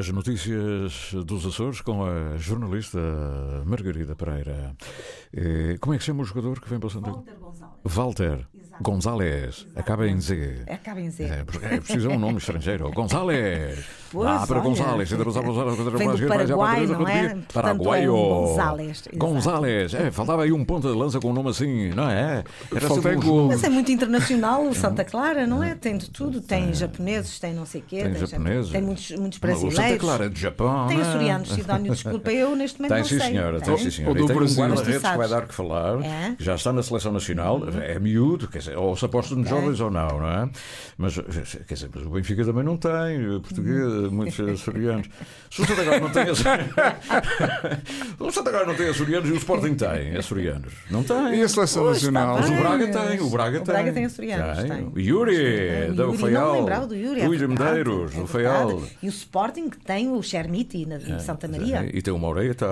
As 0.01 0.09
notícias 0.09 1.13
dos 1.13 1.45
Açores 1.45 1.79
com 1.79 2.03
a 2.03 2.35
jornalista 2.35 2.97
Margarida 3.67 4.15
Pereira. 4.15 4.75
Como 5.79 5.93
é 5.93 5.97
que 5.97 6.03
se 6.03 6.07
chama 6.07 6.21
o 6.21 6.25
jogador 6.25 6.59
que 6.59 6.69
vem 6.69 6.79
para 6.79 6.87
o 6.87 6.89
Santa 6.89 7.11
Walter 7.11 7.35
Gonzalez. 7.39 7.71
Walter 7.83 8.47
Exato. 8.53 8.83
Gonzalez. 8.83 9.67
Acaba 9.75 10.07
em 10.07 10.19
Z. 10.19 10.63
Acaba 10.67 11.01
em 11.01 11.09
Z. 11.09 11.23
É, 11.23 11.45
é 11.75 11.79
preciso 11.79 12.09
um 12.09 12.19
nome 12.19 12.37
estrangeiro. 12.37 12.89
Gonzalez. 12.93 13.85
Pois, 14.11 14.27
ah, 14.27 14.45
para 14.45 14.57
olha. 14.57 14.63
Gonzalez. 14.63 15.09
Vem 15.09 16.11
do 16.11 16.27
Paraguai, 16.27 16.85
não 16.85 17.07
é? 17.07 17.29
Portanto, 17.29 17.53
Paraguaio. 17.53 18.09
é 18.09 18.11
um 18.11 19.17
Gonzalez. 19.17 19.93
É, 19.93 20.11
faltava 20.11 20.43
aí 20.43 20.51
um 20.51 20.65
ponta 20.65 20.89
de 20.89 20.95
lança 20.95 21.19
com 21.19 21.29
um 21.29 21.33
nome 21.33 21.49
assim, 21.49 21.89
não 21.91 22.09
é? 22.09 22.43
Era 22.75 22.89
sempre 22.89 23.11
é. 23.11 23.17
Mas 23.47 23.63
é 23.63 23.69
muito 23.69 23.91
internacional 23.91 24.65
o 24.65 24.73
Santa 24.75 25.05
Clara, 25.05 25.47
não 25.47 25.63
é? 25.63 25.75
Tem 25.75 25.97
de 25.97 26.09
tudo. 26.09 26.41
Tem 26.41 26.73
japoneses, 26.73 27.39
tem 27.39 27.53
não 27.53 27.65
sei 27.65 27.81
o 27.81 27.83
quê. 27.85 28.03
Tem 28.03 28.15
japoneses. 28.15 28.71
Tem 28.71 28.81
muitos, 28.81 29.11
muitos 29.11 29.39
Mas 29.41 29.51
o 29.51 29.59
Santa 29.61 29.69
brasileiros. 29.69 30.01
Clara 30.01 30.25
é 30.25 30.29
de 30.29 30.39
Japão. 30.39 30.87
Tem 30.87 30.99
é? 30.99 31.01
açorianos, 31.01 31.49
Sidónio, 31.49 31.93
desculpa, 31.93 32.31
eu 32.31 32.55
neste 32.55 32.79
momento 32.79 32.91
Tem 32.91 33.01
não 33.01 33.07
sim, 33.07 33.19
sei. 33.19 33.27
senhora, 33.27 33.61
tem 33.61 33.75
Tem? 33.75 33.83
sim, 33.83 33.91
senhora. 33.91 34.19
Ou 34.19 34.27
do 34.27 34.27
tem 34.27 34.35
Brasil. 34.35 35.01
Vai 35.21 35.29
dar 35.29 35.47
que 35.47 35.53
falar, 35.53 36.01
É? 36.03 36.36
já 36.39 36.55
está 36.55 36.71
na 36.73 36.84
seleção 36.84 37.12
nacional, 37.12 37.62
é 37.81 37.99
miúdo, 37.99 38.47
quer 38.47 38.60
dizer, 38.60 38.77
ou 38.77 38.95
se 38.95 39.05
aposta 39.05 39.36
nos 39.36 39.47
jovens 39.49 39.79
ou 39.79 39.89
não, 39.91 40.07
não 40.19 40.27
é? 40.27 40.49
Mas, 40.97 41.15
quer 41.67 41.73
dizer, 41.73 41.89
mas 41.93 42.05
o 42.05 42.10
Benfica 42.10 42.43
também 42.45 42.63
não 42.63 42.77
tem, 42.77 43.36
o 43.36 43.41
português, 43.41 44.12
muitos 44.12 44.39
açorianos. 44.39 45.07
Se 45.49 45.62
o 45.62 45.65
Santa 45.65 45.84
Clara 45.84 45.99
não 45.99 46.10
tem 46.10 46.23
açorianos, 46.23 46.73
o 48.19 48.31
Santa 48.31 48.49
Clara 48.51 48.65
não 48.65 48.75
tem 48.75 48.89
açorianos 48.89 49.29
e 49.29 49.31
o 49.34 49.38
Sporting 49.38 49.73
tem 49.75 50.15
açorianos. 50.17 50.73
Não 50.89 51.03
tem. 51.03 51.36
E 51.36 51.41
a 51.43 51.49
seleção 51.49 51.84
Pois, 51.84 51.97
nacional? 51.97 52.38
Mas 52.39 52.49
o. 52.49 52.53
Braga 52.55 52.88
tem, 52.88 53.19
o 53.21 53.29
Braga 53.29 53.57
O 53.57 53.63
tem. 53.63 53.73
Braga 53.73 53.93
tem 53.93 54.05
açorianos, 54.05 54.63
tem. 54.63 54.91
O 54.93 54.99
Yuri, 54.99 55.36
Tem 55.38 55.91
o 55.91 55.95
da 55.95 56.07
Ufaial. 56.07 56.47
Não 56.47 56.60
lembrava 56.60 56.88
do 56.88 56.95
Yuri. 56.95 57.21
é 57.21 57.27
Medeiros, 57.47 58.13
é 58.15 58.19
do 58.19 58.25
verdade. 58.25 58.75
E 59.01 59.07
o 59.07 59.10
Sporting 59.10 59.69
que 59.69 59.77
tem 59.79 60.10
o 60.12 60.21
Chermiti 60.21 60.86
na, 60.86 60.97
em 60.97 61.19
Santa 61.19 61.47
Maria. 61.47 61.84
É, 61.86 61.89
E 61.97 62.01
tem 62.01 62.13
o 62.13 62.17
Moreira, 62.19 62.51
está. 62.53 62.67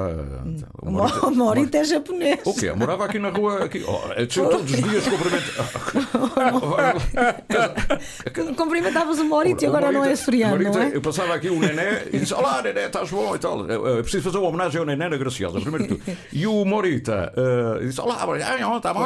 O 0.82 0.92
Mo- 0.92 1.06
o 1.28 1.32
Morita 1.32 1.78
é 1.80 1.84
japonês. 1.84 2.39
O 2.46 2.54
quê? 2.54 2.72
Morava 2.74 3.06
aqui 3.06 3.20
na 3.20 3.30
rua. 3.30 3.66
Aqui. 3.66 3.84
Oh, 3.88 4.12
é 4.14 4.26
de- 4.26 4.36
todos 4.36 4.72
os 4.72 4.82
dias 4.82 5.08
cumprimento. 5.08 5.50
Cumprimentavas 8.56 9.20
o 9.20 9.26
Morita 9.26 9.64
e 9.64 9.68
agora 9.68 9.92
não 9.92 10.04
é 10.04 10.14
Morita, 10.50 10.72
não 10.72 10.82
é? 10.82 10.96
Eu 10.96 11.02
passava 11.02 11.34
aqui 11.36 11.50
o 11.50 11.60
Nené 11.60 12.08
e 12.12 12.20
disse: 12.20 12.34
Olá, 12.34 12.62
Nené, 12.62 12.86
estás 12.88 13.10
bom 13.10 13.36
e 13.36 13.40
tal. 13.40 13.68
Eu, 13.70 13.86
eu 13.88 14.02
preciso 14.04 14.24
fazer 14.24 14.38
uma 14.38 14.48
homenagem 14.48 14.80
ao 14.80 14.86
Nené 14.86 15.10
na 15.10 15.18
Graciosa, 15.18 15.60
primeiro 15.60 15.88
de 15.88 15.96
tudo. 15.96 16.18
E 16.32 16.48
o 16.48 16.66
Morita 16.66 17.34
eh, 17.36 17.86
disse: 17.86 18.00
Olá, 18.02 18.26
está 18.78 18.94
bom. 18.94 19.06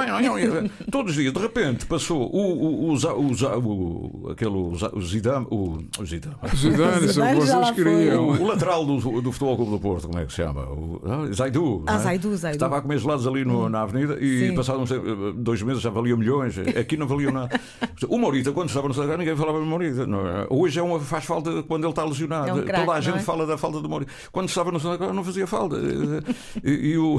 Todos 0.92 1.12
os 1.12 1.18
dias, 1.18 1.34
de 1.34 1.40
repente, 1.40 1.86
passou 1.86 2.30
o, 2.32 2.92
o, 2.92 2.94
o, 2.94 4.32
aquele, 4.32 4.52
o, 4.52 5.02
Zidane, 5.02 5.48
o, 5.50 5.84
o 6.00 6.06
Zidane. 6.06 6.36
Zidane, 6.56 7.00
que 7.00 7.08
Zidane 7.08 7.40
vocês 7.40 7.72
queriam. 7.72 8.30
O, 8.30 8.48
lateral 8.48 8.86
do, 8.86 9.22
do 9.22 9.32
Futebol 9.32 9.56
Clube 9.56 9.72
do 9.72 9.80
Porto, 9.80 10.08
como 10.08 10.20
é 10.20 10.26
que 10.26 10.32
se 10.32 10.38
chama? 10.38 10.62
O, 10.64 11.02
ah, 11.06 11.32
Zaidu. 11.34 11.84
Ah, 11.88 11.96
é? 11.96 11.98
Zaidu, 12.00 12.36
Zaidu. 12.36 12.56
Estava 12.56 12.78
a 12.78 12.82
comer 12.82 12.98
gelados 13.00 13.23
ali 13.28 13.44
no, 13.46 13.70
na 13.70 13.82
avenida 13.82 14.18
e 14.20 14.50
Sim. 14.50 14.56
passados 14.56 14.90
uns, 14.92 15.36
dois 15.36 15.62
meses 15.62 15.82
já 15.82 15.90
valiam 15.90 16.18
milhões. 16.18 16.56
Aqui 16.58 16.98
não 16.98 17.08
valiam 17.08 17.32
nada. 17.32 17.60
O 18.08 18.18
Morita, 18.18 18.52
quando 18.52 18.70
estava 18.70 18.88
no 18.88 18.94
Clara, 18.94 19.18
ninguém 19.18 19.36
falava 19.36 19.60
do 19.60 19.66
Morita. 19.66 20.06
não 20.06 20.28
é? 20.28 20.46
Hoje 20.50 20.80
é 20.80 20.84
uma, 20.84 21.00
faz 21.00 21.26
falta 21.26 21.64
quando 21.64 21.84
ele 21.84 21.92
está 21.92 22.04
lesionado. 22.04 22.50
É 22.50 22.54
um 22.54 22.62
craque, 22.64 22.86
Toda 22.86 22.98
a 22.98 23.02
gente 23.02 23.18
é? 23.18 23.22
fala 23.22 23.46
da 23.46 23.58
falta 23.58 23.80
do 23.82 23.90
Morita. 23.90 24.12
Quando 24.32 24.50
estava 24.50 24.72
no 24.72 24.80
Clara, 24.80 25.14
não 25.14 25.24
fazia 25.24 25.48
falta. 25.48 25.78
E, 26.64 26.72
e 26.92 26.98
o... 26.98 27.18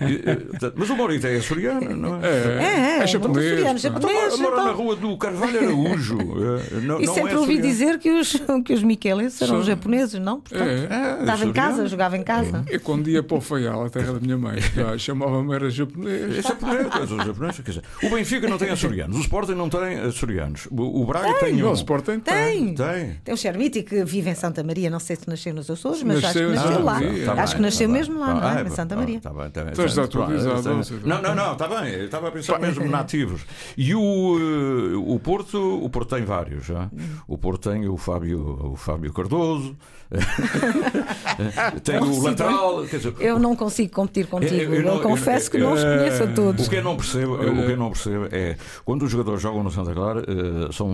e, 0.00 0.72
mas 0.76 0.90
o 0.90 0.96
Morita 0.96 1.28
é 1.28 1.36
açoriano, 1.36 1.96
não 1.96 2.16
é? 2.16 2.26
É, 2.26 2.62
é, 2.98 3.02
É 3.02 3.06
japonês, 3.06 3.46
açoriano, 3.46 3.72
pá. 3.72 3.78
japonês. 3.78 4.38
Mora 4.38 4.56
na 4.56 4.62
então. 4.64 4.74
rua 4.76 4.96
do 4.96 5.16
Carvalho 5.16 5.58
Araújo. 5.58 6.18
É, 6.20 6.80
não, 6.80 7.00
E 7.00 7.06
não 7.06 7.14
sempre 7.14 7.32
é 7.32 7.38
ouvi 7.38 7.54
açoriano. 7.58 7.62
dizer 7.62 7.98
que 7.98 8.10
os, 8.10 8.36
que 8.64 8.72
os 8.74 8.82
Michelenses 8.82 9.40
eram 9.42 9.54
São- 9.56 9.62
japoneses, 9.64 10.20
não? 10.20 10.40
Portanto, 10.40 10.68
É. 10.68 11.16
É, 11.16 11.20
estava 11.20 11.44
em 11.44 11.52
casa, 11.52 11.68
açoriano. 11.70 11.88
jogava 11.88 12.16
em 12.16 12.22
casa. 12.22 12.64
Eu 12.68 12.80
quando 12.80 13.08
ia 13.08 13.22
para 13.22 13.36
o 13.36 13.40
Faial, 13.40 13.84
a 13.84 13.90
terra 13.90 14.12
da 14.12 14.20
minha 14.20 14.36
mãe, 14.38 14.58
já 14.96 15.14
era 15.54 15.66
É 15.66 15.70
japonês. 15.70 16.44
japonês, 16.44 16.86
coisa, 16.88 17.14
os 17.14 17.24
japoneses, 17.26 17.60
quer 17.60 17.70
dizer, 17.70 17.82
o 18.02 18.10
Benfica 18.10 18.48
não 18.48 18.58
tem 18.58 18.70
açorianos, 18.70 19.16
o 19.16 19.20
Sporting 19.20 19.52
não 19.54 19.68
tem 19.68 19.98
açorianos, 20.00 20.66
o, 20.70 21.02
o 21.02 21.06
Braga 21.06 21.34
tem, 21.40 21.54
Não, 21.56 21.68
um. 21.68 21.70
o 21.70 21.74
Sporting 21.74 22.20
Tem. 22.20 22.74
Tem. 22.74 23.14
Tem 23.24 23.34
o 23.34 23.36
Xermiti 23.36 23.82
que 23.82 24.04
vive 24.04 24.30
em 24.30 24.34
Santa 24.34 24.62
Maria, 24.62 24.90
não 24.90 25.00
sei 25.00 25.16
se 25.16 25.28
nasceu 25.28 25.54
nos 25.54 25.70
Açores, 25.70 26.02
mas 26.02 26.18
acho 26.18 26.26
Nasceu 26.26 26.46
que 26.48 26.52
em 26.52 26.56
nasceu 26.56 26.84
lá. 26.84 26.94
Tá 26.94 27.42
acho 27.42 27.52
bem, 27.52 27.56
que 27.56 27.62
nasceu 27.62 27.86
tá 27.88 27.92
bem. 27.92 28.00
mesmo 28.02 28.18
lá, 28.20 28.34
não 28.34 28.42
Ah, 28.46 28.60
é? 28.60 28.62
Em 28.62 28.70
Santa 28.70 28.96
Maria. 28.96 29.20
Tá 29.20 29.30
bem, 29.30 29.50
tá 29.50 29.62
bem, 29.62 29.72
Estás 29.72 29.94
tá- 29.94 30.02
atualizado, 30.04 30.62
tá- 30.62 30.70
não. 31.04 31.22
Não, 31.22 31.34
não, 31.34 31.52
está 31.52 31.68
bem. 31.68 31.92
eu 31.94 32.04
Estava 32.06 32.28
a 32.28 32.30
pensar 32.32 32.58
mesmo 32.58 32.86
nativos. 32.88 33.42
E 33.76 33.94
o, 33.94 34.38
eh, 34.38 34.96
o 34.96 35.18
Porto, 35.18 35.58
o 35.84 35.88
Porto 35.90 36.14
tem 36.14 36.24
vários. 36.24 36.66
Já. 36.66 36.90
O 37.28 37.36
Porto 37.38 37.70
tem 37.70 37.88
o 37.88 37.96
Fábio, 37.96 38.72
o 38.72 38.76
Fábio 38.76 39.12
Cardoso, 39.12 39.76
tem 41.82 41.98
o 41.98 42.22
lateral. 42.22 42.84
Dizer, 42.86 43.14
Eu 43.20 43.38
não 43.38 43.54
consigo 43.56 43.92
competir 43.92 44.26
contigo. 44.26 44.54
Eu- 44.54 44.74
Eu, 44.74 44.74
eu 44.74 44.82
não- 44.94 45.00
confesso 45.00 45.50
que 45.50 45.58
não 45.58 45.72
os 45.72 45.82
conheço 45.82 46.22
a 46.24 46.26
todos. 46.28 46.66
O 46.66 46.70
que 46.70 46.76
eu 46.76 46.82
não 46.84 46.96
percebo, 46.96 47.34
o 47.34 47.38
que 47.66 47.72
eu 47.72 47.76
não 47.76 47.90
percebo 47.90 48.28
é 48.30 48.56
quando 48.84 49.02
os 49.04 49.10
jogadores 49.10 49.40
jogam 49.42 49.62
no 49.62 49.70
Santa 49.70 49.92
Clara 49.92 50.20
eh, 50.26 50.72
são, 50.72 50.90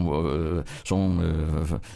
eh, 0.60 0.64
são, 0.84 1.18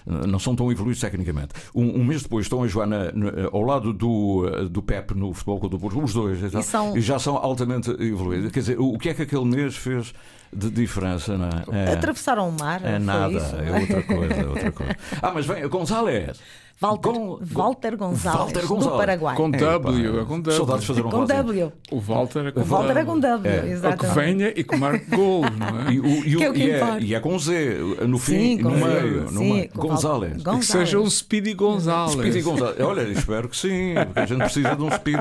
eh, 0.06 0.26
não 0.26 0.38
são 0.38 0.54
tão 0.54 0.70
evoluídos 0.70 1.00
tecnicamente. 1.00 1.48
Um, 1.74 2.00
um 2.00 2.04
mês 2.04 2.22
depois 2.22 2.46
estão 2.46 2.62
a 2.62 2.66
jogar 2.68 2.86
na- 2.86 3.12
na- 3.12 3.48
ao 3.52 3.62
lado 3.62 3.92
do, 3.92 4.68
do 4.70 4.82
Pep 4.82 5.14
no 5.14 5.32
Futebol 5.32 5.60
Clube 5.60 5.76
do 5.76 5.80
Porto, 5.80 6.02
os 6.02 6.12
dois, 6.12 6.42
e, 6.42 6.50
tal, 6.50 6.62
são- 6.62 6.96
e 6.96 7.00
já 7.00 7.18
são 7.18 7.36
altamente 7.36 7.90
evoluídos. 7.90 8.50
Quer 8.52 8.60
dizer, 8.60 8.80
o, 8.80 8.96
que 8.98 9.08
é 9.10 9.14
que 9.14 9.22
aquele 9.22 9.44
mês 9.44 9.76
fez 9.76 10.12
de 10.52 10.70
diferença? 10.70 11.36
Não 11.36 11.48
é? 11.74 11.90
É- 11.90 11.92
Atravessaram 11.94 12.48
o 12.48 12.52
mar. 12.52 12.80
é 12.84 12.98
nada, 12.98 13.32
isso? 13.32 13.56
é 13.56 13.80
outra 13.80 14.02
coisa, 14.02 14.34
é 14.34 14.46
outra 14.46 14.72
coisa. 14.72 14.96
Ah, 15.22 15.32
mas 15.34 15.46
vem, 15.46 15.66
González. 15.68 16.38
Walter, 16.78 17.10
Gon- 17.12 17.38
Walter 17.42 17.96
Gonzalez, 17.96 18.38
Walter 18.40 18.60
do 18.62 18.68
Gonzalez. 18.68 18.98
Paraguai. 18.98 19.36
Com 19.36 19.48
É, 19.48 19.50
W, 19.58 19.80
pá, 20.12 20.20
é 20.20 20.24
com 20.24 20.40
W. 20.40 20.52
Saudades 20.56 20.80
de 20.82 20.86
fazer 20.88 21.06
um 21.06 21.10
Com. 21.10 21.24
W. 21.24 21.72
O 21.90 22.00
Walter 22.00 22.46
é 22.46 22.52
com 22.52 22.60
O 22.60 22.64
Walter 22.64 22.96
é 22.98 23.04
com 23.04 23.18
W, 23.18 23.50
É. 23.50 23.56
É 23.56 23.58
o 23.60 23.62
que 23.64 23.68
exatamente. 23.70 24.14
venha 24.14 24.48
e 24.54 24.62
que 24.64 24.76
marque 24.76 25.06
golos, 25.16 25.50
não 25.58 25.80
é? 25.88 25.92
E, 25.92 26.00
o- 26.00 26.06
e 26.26 26.34
o- 26.36 26.38
Que 26.38 26.44
é 26.44 26.50
o 26.50 26.52
que 26.52 26.58
e 26.60 26.70
é, 26.70 26.98
e 27.00 27.14
é 27.14 27.20
com 27.20 27.38
Z, 27.38 27.78
no 28.06 28.18
fim, 28.18 28.32
Sim, 28.58 28.62
com 28.62 28.68
no 28.70 28.76
meio, 28.86 29.22
no 29.22 29.28
sim, 29.38 29.52
meio. 29.54 29.68
com 29.70 29.88
González. 29.88 30.42
Val- 30.42 30.58
Que 30.58 30.66
seja 30.66 30.98
um 31.00 31.08
Speedy 31.08 31.54
Gonzalez. 31.54 32.12
Speedy 32.12 32.42
González. 32.42 32.80
Olha, 32.80 33.02
espero 33.08 33.48
que 33.48 33.56
sim, 33.56 33.94
porque 34.04 34.20
a 34.20 34.26
gente 34.26 34.38
precisa 34.40 34.76
de 34.76 34.82
um 34.82 34.90
speed 34.90 35.18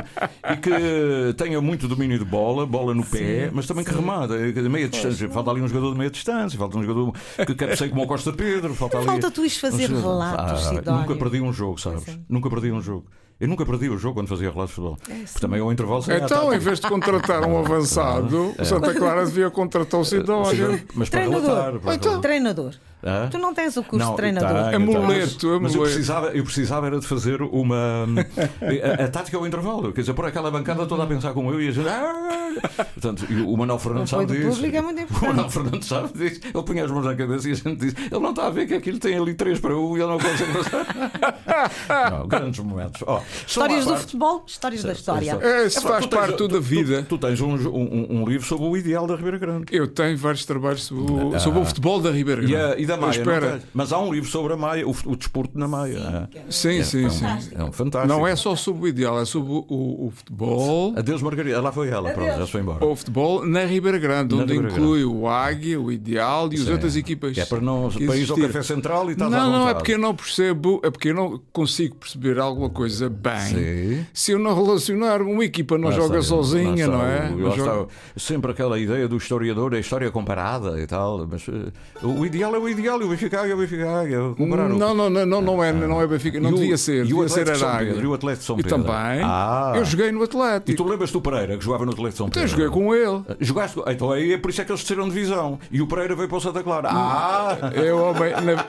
e 0.51 0.57
que 0.57 1.33
tenha 1.37 1.61
muito 1.61 1.87
domínio 1.87 2.19
de 2.19 2.25
bola, 2.25 2.65
bola 2.65 2.93
no 2.93 3.05
pé, 3.05 3.49
mas 3.53 3.65
também 3.65 3.85
que 3.85 3.93
remata, 3.93 4.37
de 4.51 4.61
meia 4.69 4.89
distância. 4.89 5.29
Falta 5.29 5.51
ali 5.51 5.61
um 5.61 5.67
jogador 5.69 5.93
de 5.93 5.97
meia 5.99 6.09
distância, 6.11 6.59
falta 6.59 6.77
um 6.77 6.83
jogador 6.83 7.13
que 7.45 7.55
cabeceie 7.55 7.89
como 7.89 8.03
o 8.03 8.07
Costa 8.07 8.33
Pedro. 8.33 8.73
Falta, 8.75 8.97
ali... 8.97 9.05
Falta 9.05 9.31
tu 9.31 9.41
ires 9.41 9.57
fazer 9.57 9.89
relatos, 9.89 10.51
Ah, 10.67 10.75
Sidónio. 10.75 11.01
Nunca 11.01 11.15
perdi 11.15 11.44
um 11.45 11.53
jogo, 11.53 11.79
sabes? 11.79 12.03
Nunca 12.29 12.49
perdi 12.49 12.71
um 12.71 12.81
jogo. 12.81 13.05
Eu 13.37 13.49
nunca 13.49 13.65
perdi 13.65 13.89
o 13.89 13.97
jogo 13.97 14.13
quando 14.15 14.27
fazia 14.29 14.49
relatos 14.49 14.69
de 14.69 14.75
futebol. 14.75 14.97
Porque 14.97 15.39
também 15.41 15.59
ao 15.59 15.69
intervalo 15.71 16.01
saía 16.01 16.19
Então, 16.23 16.53
em 16.53 16.57
vez 16.57 16.79
de 16.79 16.87
contratar 16.87 17.43
um 17.45 17.57
avançado, 17.59 18.53
o 18.57 18.63
Santa 18.63 18.93
Clara 18.93 19.25
devia 19.25 19.49
contratar 19.51 19.99
o 19.99 20.05
Sidónio. 20.05 20.81
Mas 20.93 21.09
para 21.09 21.19
Treinador. 21.21 21.49
relatar. 21.49 21.79
para 21.81 21.95
Então, 21.95 22.11
relatar. 22.11 22.21
treinador. 22.21 22.73
Hã? 23.05 23.27
Tu 23.29 23.37
não 23.37 23.53
tens 23.53 23.77
o 23.77 23.83
curso 23.83 24.03
Não, 24.03 24.11
de 24.11 24.17
treinador. 24.17 24.49
tenho, 24.71 24.85
tenho. 24.87 24.97
Amuleto, 24.97 25.05
Mas- 25.05 25.33
Mas 25.35 25.43
eu 25.45 25.53
amuleto. 25.55 25.81
precisava, 25.83 26.27
eu 26.29 26.43
precisava 26.43 26.87
era 26.87 26.99
de 26.99 27.05
fazer 27.07 27.41
uma. 27.41 27.75
A, 28.99 29.03
a 29.03 29.07
tática 29.07 29.37
ao 29.37 29.45
intervalo. 29.45 29.91
Quer 29.93 30.01
dizer, 30.01 30.13
por 30.13 30.25
aquela 30.25 30.49
bancada 30.49 30.85
toda 30.85 31.03
a 31.03 31.05
pensar 31.05 31.33
como 31.33 31.51
eu 31.51 31.61
e 31.61 31.67
a 31.67 31.71
gente. 31.71 31.87
"Ah!" 31.87 32.47
Portanto, 32.93 33.25
e 33.29 33.41
o 33.41 33.55
Manuel 33.57 33.77
Fernandes 33.79 34.11
O 34.13 34.17
sabe 34.17 34.25
disso. 34.33 34.65
é 34.65 34.81
muito 34.81 35.05
O. 35.21 35.25
Manuel 35.27 35.49
Fernandes 35.49 35.87
sabe 35.87 36.07
disso. 36.17 36.41
Ele 36.53 36.63
punha 36.63 36.85
as 36.85 36.91
mãos 36.91 37.05
na 37.05 37.15
cabeça 37.15 37.47
e 37.49 37.51
a 37.51 37.55
gente 37.55 37.75
diz: 37.75 37.93
ele 38.11 38.19
não 38.21 38.29
está 38.31 38.47
a 38.47 38.49
ver 38.49 38.65
que 38.67 38.73
aquilo 38.73 38.97
tem 38.97 39.17
ali 39.17 39.33
3 39.33 39.59
para 39.59 39.77
1 39.77 39.97
e 39.97 40.01
ele 40.01 40.09
não 40.09 40.17
consegue 40.19 40.53
passar. 40.53 42.09
não, 42.11 42.27
grandes 42.27 42.59
momentos. 42.59 42.99
Só 42.99 43.21
Histórias 43.45 43.83
do 43.85 43.89
parte- 43.91 44.01
futebol, 44.01 44.43
histórias 44.47 44.83
da 44.83 44.93
história. 44.93 45.37
É, 45.41 45.69
se 45.69 45.79
Epá, 45.79 45.89
faz 45.89 46.05
tu 46.05 46.09
tens- 46.09 46.19
parte 46.19 46.37
tu- 46.37 46.47
da 46.47 46.59
vida. 46.59 47.03
Tu, 47.03 47.17
tu 47.17 47.27
tens 47.27 47.41
um, 47.41 47.53
um, 47.55 48.07
um 48.21 48.25
livro 48.27 48.45
sobre 48.47 48.65
o 48.65 48.75
ideal 48.77 49.05
da 49.07 49.15
Ribeira 49.15 49.37
Grande. 49.37 49.65
Eu 49.71 49.87
tenho 49.87 50.17
vários 50.17 50.45
trabalhos 50.45 50.83
sobre 50.83 51.11
o, 51.11 51.39
sobre 51.39 51.59
o 51.59 51.65
futebol 51.65 51.99
da 52.01 52.11
Ribeira 52.11 52.43
E, 52.43 52.47
Grande. 52.47 52.73
a, 52.73 52.79
e 52.79 52.85
da 52.85 52.94
Maia, 52.97 53.07
Mas 53.07 53.17
não 53.17 53.23
espera. 53.33 53.51
tens? 53.59 53.63
mas 53.73 53.93
há 53.93 53.99
um 53.99 54.13
livro 54.13 54.29
sobre 54.29 54.53
a 54.53 54.57
Maia, 54.57 54.87
o, 54.87 54.95
o 55.05 55.15
desporto 55.15 55.57
na 55.57 55.67
Maia. 55.67 56.29
Sim, 56.49 56.83
sim, 56.83 57.05
é, 57.05 57.09
sim. 57.09 57.25
um, 57.25 57.61
é 57.61 57.63
um 57.65 57.71
fantástico. 57.71 58.13
Não 58.13 58.25
é 58.27 58.35
só 58.35 58.55
sobre 58.55 58.83
o 58.83 58.87
ideal, 58.87 59.19
é 59.21 59.25
sobre 59.25 59.51
o, 59.51 59.65
o- 59.67 60.07
o 60.07 60.11
futebol. 60.11 60.93
Adeus, 60.97 61.21
Margarida. 61.21 61.61
Lá 61.61 61.71
foi 61.71 61.89
ela, 61.89 62.11
pronto, 62.11 62.37
já 62.37 62.45
se 62.45 62.51
foi 62.51 62.61
embora. 62.61 62.85
O 62.85 62.95
futebol 62.95 63.45
na 63.45 63.65
Ribeira 63.65 63.97
Grande, 63.97 64.35
Na 64.35 64.43
onde 64.43 64.53
Ribeira 64.53 64.73
inclui 64.73 65.03
o 65.05 65.27
Águia, 65.27 65.79
o 65.79 65.91
Ideal 65.91 66.49
e 66.51 66.55
as 66.55 66.61
Sim. 66.61 66.71
outras 66.73 66.95
equipas. 66.95 67.37
É 67.37 67.45
para 67.45 67.61
não 67.61 67.89
ir 67.91 68.29
ao. 68.31 68.37
Café 68.37 68.61
Central 68.63 69.09
e 69.09 69.13
estás 69.13 69.31
à 69.33 69.37
Não, 69.37 69.51
não, 69.51 69.69
é 69.69 69.73
porque 69.73 69.93
eu 69.93 69.99
não 69.99 70.13
percebo, 70.15 70.79
é 70.83 70.89
porque 70.91 71.09
eu 71.09 71.15
não 71.15 71.41
consigo 71.51 71.95
perceber 71.95 72.37
alguma 72.39 72.69
coisa 72.69 73.09
bem 73.09 73.39
Sim. 73.39 74.05
se 74.13 74.31
eu 74.31 74.39
não 74.39 74.53
relacionar. 74.53 75.21
Uma 75.21 75.43
equipa 75.45 75.77
não 75.77 75.89
Lá 75.89 75.95
joga 75.95 76.19
está, 76.19 76.35
sozinha, 76.35 76.87
não 76.87 76.95
está, 77.01 77.07
é? 77.07 77.29
Não 77.29 77.51
joga- 77.55 77.87
sempre 78.15 78.51
aquela 78.51 78.79
ideia 78.79 79.07
do 79.07 79.17
historiador, 79.17 79.73
a 79.73 79.79
história 79.79 80.09
comparada 80.11 80.79
e 80.81 80.85
tal. 80.87 81.25
Mas 81.27 81.45
eh, 81.47 81.71
o 82.05 82.25
ideal 82.25 82.53
é 82.55 82.59
o 82.59 82.67
ideal 82.69 82.74
e 82.83 83.05
o 83.05 83.09
Benfica 83.09 83.39
Águia 83.41 83.51
é 83.51 83.55
o 83.55 83.57
Benfica 83.57 83.89
Águia. 83.89 84.19
Comparar 84.37 84.65
o- 84.71 84.77
Não, 84.77 84.93
não, 84.93 85.09
não, 85.09 85.25
não, 85.25 85.41
não 85.41 85.63
é, 85.63 85.71
não 85.73 86.01
é 86.01 86.07
Benfica, 86.07 86.39
não 86.39 86.49
E 86.51 86.53
o- 86.53 86.57
devia 86.57 86.77
ser, 86.77 87.05
e 87.05 87.13
o 87.13 87.21
Atlético 87.23 87.57
São. 87.57 87.77
Pedro, 87.77 88.01
e 88.03 88.07
o 88.07 88.13
Atlético 88.13 88.39
de 88.41 88.45
São 88.45 88.59
E 88.59 88.63
Pedro? 88.63 88.77
também, 88.83 89.21
Ah. 89.23 89.73
eu 89.75 89.85
joguei 89.85 90.11
no 90.11 90.23
Atlético. 90.23 90.71
E 90.71 90.75
tu 90.75 90.83
lembras 90.87 91.11
do 91.11 91.21
Pereira 91.21 91.57
que 91.57 91.63
jogava 91.65 91.85
no 91.85 91.91
Atlético 91.91 92.11
de 92.11 92.17
São 92.17 92.29
Pedro? 92.29 92.41
eu 92.43 92.47
joguei 92.47 92.67
com 92.69 92.93
ele. 92.95 93.21
Jogaste? 93.39 93.81
Então 93.87 94.11
aí 94.11 94.33
é 94.33 94.37
por 94.37 94.49
isso 94.49 94.61
é 94.61 94.65
que 94.65 94.71
eles 94.71 94.81
desceram 94.81 95.07
de 95.07 95.13
divisão. 95.13 95.59
E 95.71 95.81
o 95.81 95.87
Pereira 95.87 96.15
veio 96.15 96.27
para 96.27 96.37
o 96.37 96.41
Santa 96.41 96.63
Clara. 96.63 96.89
Ah! 96.91 97.57
Eu, 97.75 98.13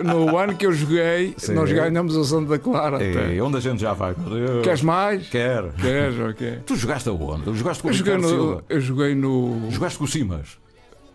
no 0.05 0.37
ano 0.39 0.55
que 0.55 0.67
eu 0.67 0.73
joguei, 0.73 1.35
nós 1.55 1.71
ganhamos 1.73 2.17
o 2.17 2.25
Santa 2.25 2.59
Clara. 2.59 3.03
É, 3.03 3.41
onde 3.43 3.57
a 3.57 3.61
gente 3.61 3.81
já 3.81 3.93
vai? 3.93 4.15
Queres 4.63 4.83
mais? 4.83 5.29
Quero. 5.29 5.73
Queres, 5.81 6.19
ok. 6.19 6.59
Tu 6.67 6.77
jogaste 6.77 7.09
aonde? 7.09 7.53
Jogaste 7.57 7.83
com 7.83 7.89
o 7.89 7.91
Eu 7.91 7.95
joguei 7.95 8.17
no. 8.17 8.63
Eu 8.69 8.81
joguei 8.81 9.15
no. 9.15 9.71
Jogaste 9.71 9.99
com 9.99 10.05
o 10.05 10.09
Simas? 10.09 10.59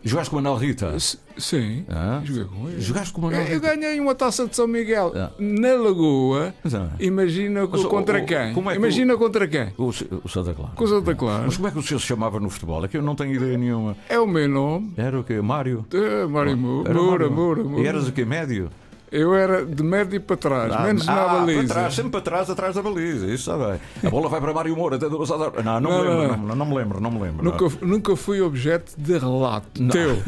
Jogaste 0.04 0.32
com 0.32 0.38
o 0.38 0.41
Manel 0.41 0.58
Rita? 0.58 0.88
S- 0.95 1.18
Sim, 1.38 1.86
Ah? 1.88 2.22
joguei 2.24 2.43
com 2.45 2.68
ele. 2.70 2.82
Jogaste 2.82 3.14
com 3.14 3.22
o 3.22 3.26
Eu, 3.26 3.32
Manel 3.32 3.47
eu 3.47 3.54
Rita? 3.60 3.76
ganhei 3.76 3.99
uma 3.99 4.16
taça 4.16 4.47
de 4.47 4.56
São 4.56 4.68
Miguel 4.68 5.12
Ah. 5.16 5.30
na 5.39 5.74
Lagoa. 5.76 6.54
Ah, 6.74 6.89
Imagina 6.99 7.68
Mas, 7.72 7.82
co- 7.84 7.88
contra 7.89 8.20
o- 8.20 8.24
o- 8.24 8.26
quem? 8.26 8.38
é 8.38 8.76
Imagina 8.76 9.16
contra 9.16 9.47
quem? 9.47 9.72
O, 9.78 9.86
o 10.24 10.30
Santa 10.30 10.54
Clara. 10.54 10.72
Com 10.76 10.84
o 10.84 10.88
Santa 10.88 11.14
Clara. 11.16 11.43
Mas 11.45 11.56
como 11.56 11.68
é 11.68 11.72
que 11.72 11.78
o 11.80 11.84
senhor 11.84 11.99
se 11.99 12.08
chamava 12.08 12.39
no 12.39 12.49
futebol? 12.49 12.84
É 12.84 12.88
que 12.88 12.97
eu 12.97 13.02
não 13.02 13.16
tenho 13.16 13.34
ideia 13.36 13.58
nenhuma. 13.58 13.95
É 14.10 14.20
o 14.20 14.26
meu 14.28 14.49
nome. 14.49 14.91
Era 14.97 15.20
o 15.20 15.24
quê? 15.24 15.39
Mário? 15.39 15.86
É, 15.93 16.26
Mário 16.26 16.58
Moura. 16.58 16.93
Moura, 16.93 17.30
Moura. 17.30 17.62
E 17.82 17.86
eras 17.86 18.08
o 18.08 18.12
quê? 18.12 18.26
Médio? 18.26 18.70
Eu 19.12 19.36
era 19.36 19.66
de 19.66 19.84
médio 19.84 20.22
para 20.22 20.38
trás, 20.38 20.74
não, 20.74 20.84
menos 20.84 21.05
na 21.05 21.22
ah, 21.22 21.28
baliza. 21.39 21.59
Para 21.66 21.68
trás, 21.68 21.93
sempre 21.93 22.12
para 22.12 22.22
trás, 22.22 22.49
atrás 22.49 22.76
da 22.76 22.82
baliza, 22.82 23.26
isso 23.26 23.51
está 23.51 23.57
bem. 23.57 23.80
A 24.05 24.09
bola 24.09 24.30
vai 24.30 24.39
para 24.39 24.53
Mário 24.53 24.74
Moura, 24.74 24.95
até 24.95 25.09
do... 25.09 25.18
não, 25.18 25.82
não, 25.82 25.82
não, 25.82 25.91
me 25.91 26.22
lembro, 26.22 26.47
não, 26.47 26.55
não, 26.55 26.66
me 26.66 26.76
lembro, 26.76 27.01
não 27.01 27.12
me 27.12 27.20
lembro. 27.20 27.43
Nunca, 27.43 27.86
nunca 27.86 28.16
fui 28.16 28.41
objeto 28.41 28.93
de 28.97 29.18
relato 29.18 29.86
teu. 29.89 30.24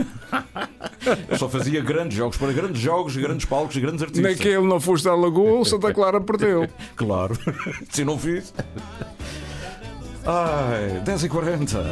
Eu 1.29 1.37
só 1.37 1.47
fazia 1.47 1.81
grandes 1.81 2.17
jogos, 2.17 2.35
para 2.35 2.51
grandes 2.51 2.81
jogos, 2.81 3.15
grandes 3.15 3.45
palcos, 3.45 3.77
grandes 3.77 4.01
artistas. 4.01 4.37
Naquele 4.37 4.67
não 4.67 4.81
foste 4.81 5.07
à 5.07 5.15
Lagoa, 5.15 5.63
Santa 5.63 5.93
Clara 5.93 6.19
perdeu. 6.19 6.67
claro, 6.97 7.37
se 7.89 8.03
não 8.03 8.19
fiz. 8.19 8.53
Ai, 10.25 11.01
10 11.05 11.23
e 11.23 11.29
40 11.29 11.83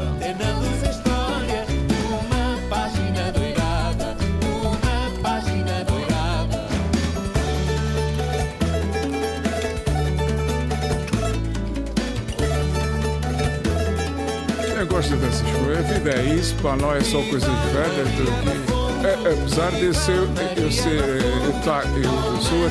Eu 14.82 14.88
gosto 14.88 15.16
dessas 15.18 15.42
coisas. 15.42 15.78
A 15.78 15.94
vida 15.94 16.10
é 16.12 16.24
isso, 16.34 16.56
pá, 16.56 16.76
não 16.76 16.92
é 16.92 17.02
só 17.02 17.22
coisas 17.30 17.48
velhas. 17.72 18.08
de- 18.16 18.72
É, 19.06 19.14
apesar 19.14 19.72
de 19.72 19.94
ser, 19.96 20.28
eu, 20.58 20.72
ser 20.72 21.02
eu, 21.24 21.54
tá, 21.64 21.84
eu 21.86 22.42
sou 22.42 22.66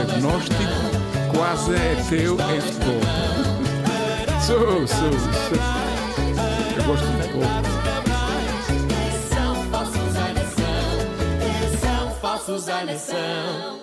agnóstico, 0.00 0.62
quase 1.34 1.72
ateu 1.74 2.36
em 2.54 2.60
futebol. 2.60 3.00
Sou, 4.46 4.86
sou, 4.86 5.12
sou. 5.12 5.58
Eu 6.76 6.84
gosto 6.84 7.06
de 7.06 7.12
futebol. 7.22 7.42
São 11.80 12.10
falsos 12.20 12.68
a 12.68 12.84
nação, 12.84 13.78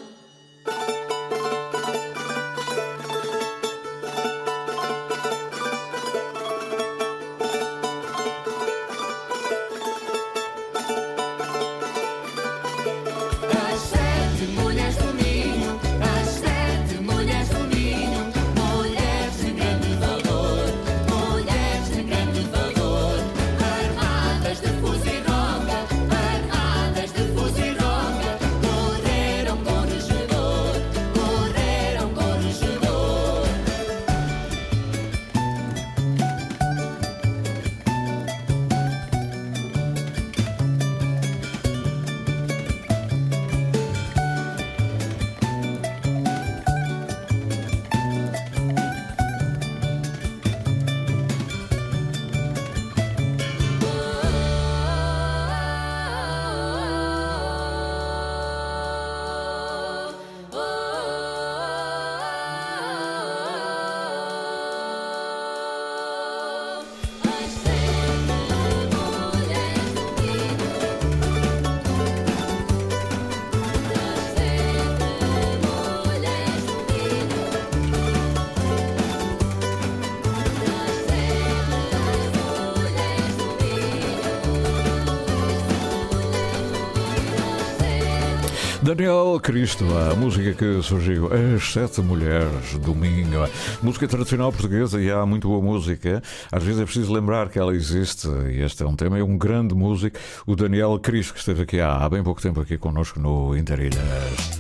Daniel 88.88 89.38
Cristo, 89.44 89.86
a 89.98 90.16
música 90.16 90.54
que 90.54 90.82
surgiu, 90.82 91.28
As 91.28 91.74
Sete 91.74 92.00
Mulheres, 92.00 92.74
domingo. 92.80 93.46
Música 93.84 94.08
tradicional 94.08 94.50
portuguesa 94.50 95.02
e 95.02 95.12
há 95.12 95.26
muito 95.26 95.50
boa 95.50 95.62
música. 95.62 96.24
Às 96.50 96.64
vezes 96.64 96.80
é 96.80 96.86
preciso 96.86 97.12
lembrar 97.12 97.50
que 97.50 97.60
ela 97.60 97.76
existe 97.76 98.30
e 98.50 98.62
este 98.62 98.84
é 98.84 98.86
um 98.88 98.96
tema. 98.96 99.20
É 99.20 99.24
um 99.24 99.38
grande 99.38 99.76
músico, 99.76 100.18
o 100.46 100.56
Daniel 100.56 100.98
Cristo, 101.00 101.34
que 101.34 101.40
esteve 101.40 101.64
aqui 101.64 101.82
há 101.82 102.08
bem 102.08 102.24
pouco 102.24 102.42
tempo 102.42 102.62
aqui 102.62 102.78
connosco 102.78 103.20
no 103.20 103.58
Interilhas. 103.58 104.00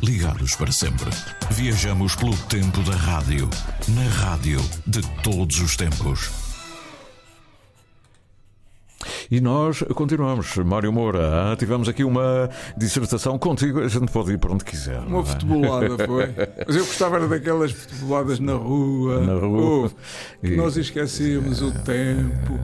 Ligados 0.03 0.57
para 0.57 0.73
sempre. 0.73 1.09
Viajamos 1.51 2.13
pelo 2.13 2.35
tempo 2.35 2.81
da 2.81 2.97
rádio. 2.97 3.49
Na 3.87 4.09
rádio 4.25 4.59
de 4.85 5.01
todos 5.23 5.57
os 5.61 5.77
tempos. 5.77 6.46
E 9.29 9.41
nós 9.41 9.83
continuamos. 9.93 10.55
Mário 10.57 10.91
Moura, 10.91 11.55
tivemos 11.57 11.89
aqui 11.89 12.03
uma 12.03 12.49
dissertação 12.77 13.37
contigo. 13.37 13.79
A 13.79 13.87
gente 13.87 14.11
pode 14.11 14.31
ir 14.31 14.37
para 14.37 14.53
onde 14.53 14.63
quiser. 14.63 14.99
Uma 14.99 15.21
é? 15.21 15.25
futebolada 15.25 15.97
foi. 16.07 16.33
Mas 16.65 16.75
eu 16.75 16.85
gostava 16.85 17.17
era 17.17 17.27
daquelas 17.27 17.71
futeboladas 17.71 18.39
na 18.39 18.53
rua. 18.53 19.21
Na 19.21 19.33
rua. 19.33 19.91
Que 20.41 20.53
E- 20.53 20.55
nós 20.55 20.77
esquecíamos 20.77 21.61
o 21.61 21.71
tempo. 21.71 22.59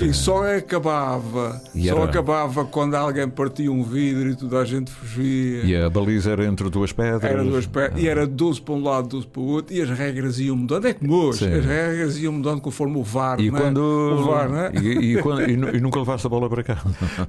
E 0.00 0.12
só 0.12 0.42
acabava. 0.56 1.60
E 1.74 1.88
Só 1.88 1.96
era- 1.96 2.04
acabava 2.04 2.64
quando 2.64 2.94
alguém 2.94 3.28
partia 3.28 3.70
um 3.70 3.82
vidro 3.84 4.30
e 4.30 4.34
toda 4.34 4.58
a 4.58 4.64
gente 4.64 4.90
fugia. 4.90 5.64
E 5.64 5.76
a 5.76 5.88
baliza 5.90 6.30
era 6.32 6.44
entre 6.46 6.68
duas 6.70 6.92
pedras. 6.92 7.22
Era 7.22 7.44
duas 7.44 7.66
pé, 7.66 7.92
e 7.96 8.08
era 8.08 8.26
12 8.26 8.60
para 8.60 8.74
um 8.74 8.82
lado, 8.82 9.08
12 9.08 9.26
para 9.26 9.40
o 9.40 9.44
outro, 9.44 9.74
e 9.76 9.80
as 9.82 9.90
regras 9.90 10.38
iam 10.40 10.56
mudando. 10.56 10.86
É 10.86 10.94
como 10.94 11.14
hoje, 11.14 11.40
Sim. 11.40 11.52
as 11.52 11.64
regras 11.64 12.18
iam 12.18 12.32
mudando 12.32 12.60
conforme 12.60 12.96
o 12.98 13.02
VAR. 13.02 13.38
E 13.40 13.50
não 13.50 13.58
é? 13.58 13.60
quando. 13.62 13.78
O 13.78 14.24
VAR, 14.24 14.48
não 14.48 14.58
é? 14.58 14.72
e, 14.82 15.16
e 15.16 15.22
quando- 15.22 15.42
e 15.48 15.56
nu- 15.56 15.72
nunca 15.80 15.98
levaste 15.98 16.26
a 16.26 16.30
bola 16.30 16.48
para 16.48 16.62
casa. 16.64 16.82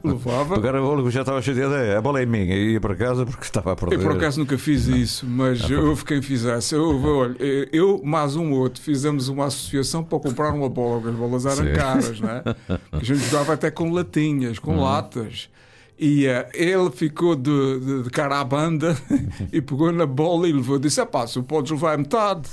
Levava. 0.04 0.56
Pegar 0.56 0.76
a 0.76 0.82
bola, 0.82 1.12
já 1.12 1.22
estava 1.22 1.42
chateado. 1.42 1.74
É, 1.76 1.98
a 1.98 2.02
bola 2.02 2.22
é 2.22 2.26
minha. 2.26 2.56
E 2.56 2.74
ia 2.74 2.82
para 2.82 2.96
casa 2.96 3.26
porque 3.26 3.44
estava 3.44 3.74
a 3.74 3.76
perder. 3.76 3.96
Eu 3.98 4.02
por 4.02 4.14
acaso 4.14 4.40
nunca 4.40 4.58
fiz 4.58 4.88
isso, 4.88 5.26
mas 5.28 5.70
houve 5.70 6.06
quem 6.06 6.22
fizesse. 6.22 6.74
Eu, 6.76 7.04
olha, 7.04 7.36
eu, 7.72 8.02
mais 8.04 8.36
um 8.36 8.52
outro, 8.54 8.82
fizemos 8.82 9.28
uma 9.28 9.46
associação 9.46 10.04
para 10.04 10.18
comprar 10.20 10.54
uma 10.54 10.70
bola, 10.70 10.96
porque 11.02 11.10
as 11.10 11.16
bolas 11.16 11.46
eram 11.46 11.66
Sim. 11.68 11.74
caras, 11.74 12.20
não 12.22 12.30
é? 12.30 12.44
A 12.92 12.98
gente 13.04 13.20
jogava 13.30 13.54
até 13.54 13.70
com 13.72 13.92
latinhas, 13.92 14.60
com 14.60 14.76
Uhum. 14.76 14.84
latas. 14.84 15.50
E 16.00 16.26
eh, 16.26 16.50
ele 16.56 16.90
ficou 16.90 17.36
de, 17.36 17.80
de- 17.80 18.04
de 18.04 18.10
cara 18.10 18.40
à 18.40 18.44
banda 18.44 18.98
e 19.54 19.62
pegou 19.62 19.92
na 19.92 20.08
bola 20.08 20.48
e 20.50 20.52
levou. 20.52 20.80
Disse: 20.80 21.06
pá, 21.06 21.28
se 21.28 21.42
podes 21.44 21.72
levar 21.72 21.94
a 21.94 21.98
metade, 21.98 22.50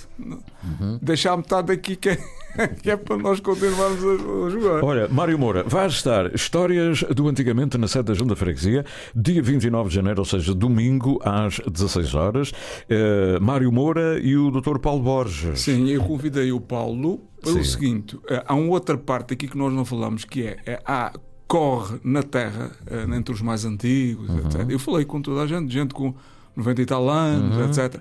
Uhum. 0.63 0.99
deixar 1.01 1.33
a 1.33 1.37
metade 1.39 1.73
aqui 1.73 1.97
que 1.97 2.11
é, 2.11 2.19
que 2.83 2.91
é 2.91 2.97
para 2.99 3.17
nós 3.17 3.41
continuarmos 3.41 4.05
a, 4.05 4.47
a 4.47 4.51
jogar. 4.51 4.85
Olha, 4.85 5.09
Mário 5.09 5.39
Moura, 5.39 5.65
vai 5.67 5.87
estar 5.87 6.33
Histórias 6.35 7.03
do 7.03 7.29
Antigamente 7.29 7.79
na 7.79 7.89
sede 7.89 8.05
da 8.09 8.15
Junta 8.15 8.37
Freguesia, 8.37 8.85
dia 9.17 9.43
29 9.43 9.89
de 9.89 9.95
janeiro, 9.95 10.21
ou 10.21 10.27
seja, 10.27 10.55
domingo, 10.55 11.19
às 11.25 11.59
16 11.61 12.15
horas. 12.15 12.53
Eh, 12.91 13.39
Mário 13.41 13.73
Moura 13.73 14.21
e 14.21 14.37
o 14.37 14.51
Dr. 14.51 14.79
Paulo 14.79 15.03
Borges. 15.03 15.61
Sim, 15.61 15.89
eu 15.89 16.03
convidei 16.05 16.53
o 16.53 16.61
Paulo 16.61 17.23
pelo 17.43 17.65
Sim. 17.65 17.71
seguinte: 17.71 18.19
eh, 18.29 18.43
há 18.47 18.55
uma 18.55 18.71
outra 18.71 18.97
parte 18.99 19.35
aqui 19.35 19.49
que 19.49 19.57
nós 19.57 19.73
não 19.73 19.85
falamos, 19.85 20.25
que 20.25 20.43
é, 20.47 20.59
é 20.67 20.83
há 20.85 21.13
corre 21.47 21.99
na 22.05 22.23
terra, 22.23 22.71
eh, 22.87 23.07
entre 23.17 23.35
os 23.35 23.41
mais 23.43 23.65
antigos, 23.65 24.29
Uhum. 24.29 24.39
etc. 24.39 24.67
Eu 24.69 24.79
falei 24.79 25.05
com 25.05 25.21
toda 25.21 25.43
a 25.43 25.47
gente, 25.47 25.73
gente 25.73 25.93
com 25.93 26.15
90 26.55 26.83
e 26.83 26.87
tal 26.87 27.09
anos, 27.09 27.57
Uhum. 27.57 27.65
etc. 27.65 28.01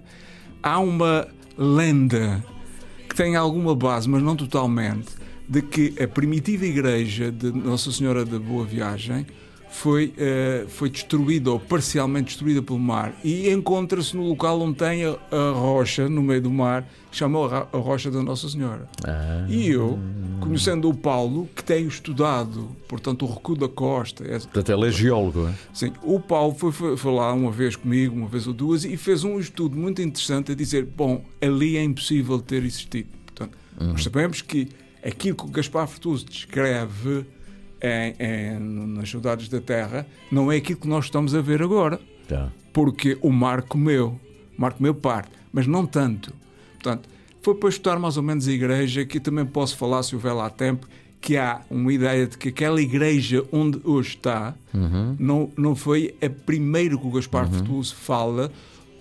Há 0.62 0.80
uma 0.80 1.28
lenda 1.58 2.44
que 3.08 3.16
tem 3.16 3.36
alguma 3.36 3.76
base, 3.76 4.08
mas 4.08 4.22
não 4.22 4.36
totalmente, 4.36 5.08
de 5.48 5.62
que 5.64 5.96
a 6.02 6.08
primitiva 6.08 6.66
igreja 6.66 7.32
de 7.32 7.52
Nossa 7.52 7.92
Senhora 7.92 8.24
da 8.24 8.38
Boa 8.38 8.66
Viagem 8.66 9.26
foi, 9.70 10.14
eh, 10.18 10.66
foi 10.68 10.90
destruída 10.90 11.52
ou 11.52 11.60
parcialmente 11.60 12.28
destruída 12.28 12.62
pelo 12.62 12.80
mar 12.80 13.14
e 13.24 13.50
encontra-se 13.50 14.18
no 14.18 14.28
local 14.28 14.60
onde 14.62 14.78
tem 14.78 15.06
a, 15.06 15.16
a 15.32 15.52
rocha 15.52 16.10
no 16.10 16.24
meio 16.24 16.42
do 16.42 16.50
mar, 16.50 16.88
que 17.12 17.18
chamou 17.18 17.46
a, 17.46 17.68
rocha 17.74 18.10
da 18.10 18.22
Nossa 18.24 18.50
Senhora. 18.50 18.88
Ah. 19.06 19.46
E 19.48 19.70
eu, 19.70 20.00
conhecendo 20.40 20.90
o 20.90 20.94
Paulo, 20.94 21.48
que 21.56 21.64
tenho 21.64 21.88
estudado, 21.88 22.70
portanto, 22.88 23.26
o 23.26 23.34
recuo 23.34 23.56
da 23.56 23.68
costa, 23.70 24.24
Portanto, 24.24 24.72
ele 24.72 24.88
é 24.88 24.92
geólogo. 24.92 25.48
é? 25.48 25.54
Sim, 25.74 25.94
o 26.04 26.20
Paulo 26.20 26.56
foi, 26.56 26.72
foi, 26.72 26.98
foi 26.98 27.14
lá 27.14 27.32
uma 27.34 27.52
vez 27.52 27.76
comigo, 27.76 28.16
uma 28.16 28.28
vez 28.28 28.48
ou 28.48 28.54
duas, 28.54 28.84
e 28.84 28.98
fez 28.98 29.24
um 29.24 29.40
estudo 29.40 29.78
muito 29.78 30.02
interessante 30.02 30.52
a 30.52 30.56
dizer: 30.56 30.86
bom, 30.86 31.24
ali 31.42 31.78
é 31.78 31.84
impossível 31.84 32.40
ter 32.40 32.64
existido. 32.64 33.10
Portanto, 33.26 33.58
nós 33.80 34.04
sabemos 34.04 34.42
que 34.42 34.68
aquilo 35.04 35.36
que 35.36 35.46
o 35.46 35.48
Gaspar 35.48 35.88
Frutuoso 35.88 36.26
descreve 36.26 37.26
em, 37.82 38.16
em- 38.20 38.60
nas 38.88 39.10
saudades 39.10 39.48
da 39.50 39.60
Terra 39.62 40.06
não 40.32 40.52
é 40.52 40.58
aquilo 40.58 40.80
que 40.80 40.88
nós 40.88 41.06
estamos 41.06 41.34
a 41.36 41.42
ver 41.42 41.62
agora. 41.62 42.00
Tá. 42.28 42.50
Porque 42.74 43.18
o 43.22 43.32
mar 43.32 43.62
comeu, 43.64 44.20
o 44.58 44.62
mar 44.62 44.74
comeu 44.74 44.94
parte, 44.94 45.32
mas 45.52 45.66
não 45.66 45.86
tanto. 45.86 46.34
Portanto, 46.74 47.10
foi 47.42 47.56
para 47.56 47.70
estudar 47.70 47.98
mais 48.00 48.18
ou 48.18 48.24
menos 48.24 48.48
a 48.48 48.52
igreja, 48.52 49.06
que 49.06 49.18
eu 49.18 49.22
também 49.22 49.46
posso 49.46 49.76
falar, 49.78 50.04
se 50.04 50.14
houver 50.16 50.34
lá 50.34 50.50
tempo, 50.50 50.88
que 51.22 51.36
há 51.36 51.62
uma 51.70 51.92
ideia 51.92 52.28
de 52.28 52.38
que 52.38 52.50
aquela 52.50 52.82
igreja 52.82 53.44
onde 53.52 53.82
hoje 53.84 54.10
está 54.10 54.54
não, 55.20 55.50
não 55.58 55.76
foi 55.76 56.16
a 56.22 56.30
primeira 56.30 56.98
que 56.98 57.06
o 57.06 57.12
Gaspar 57.12 57.50
Frutuoso 57.50 57.96
fala, 57.96 58.52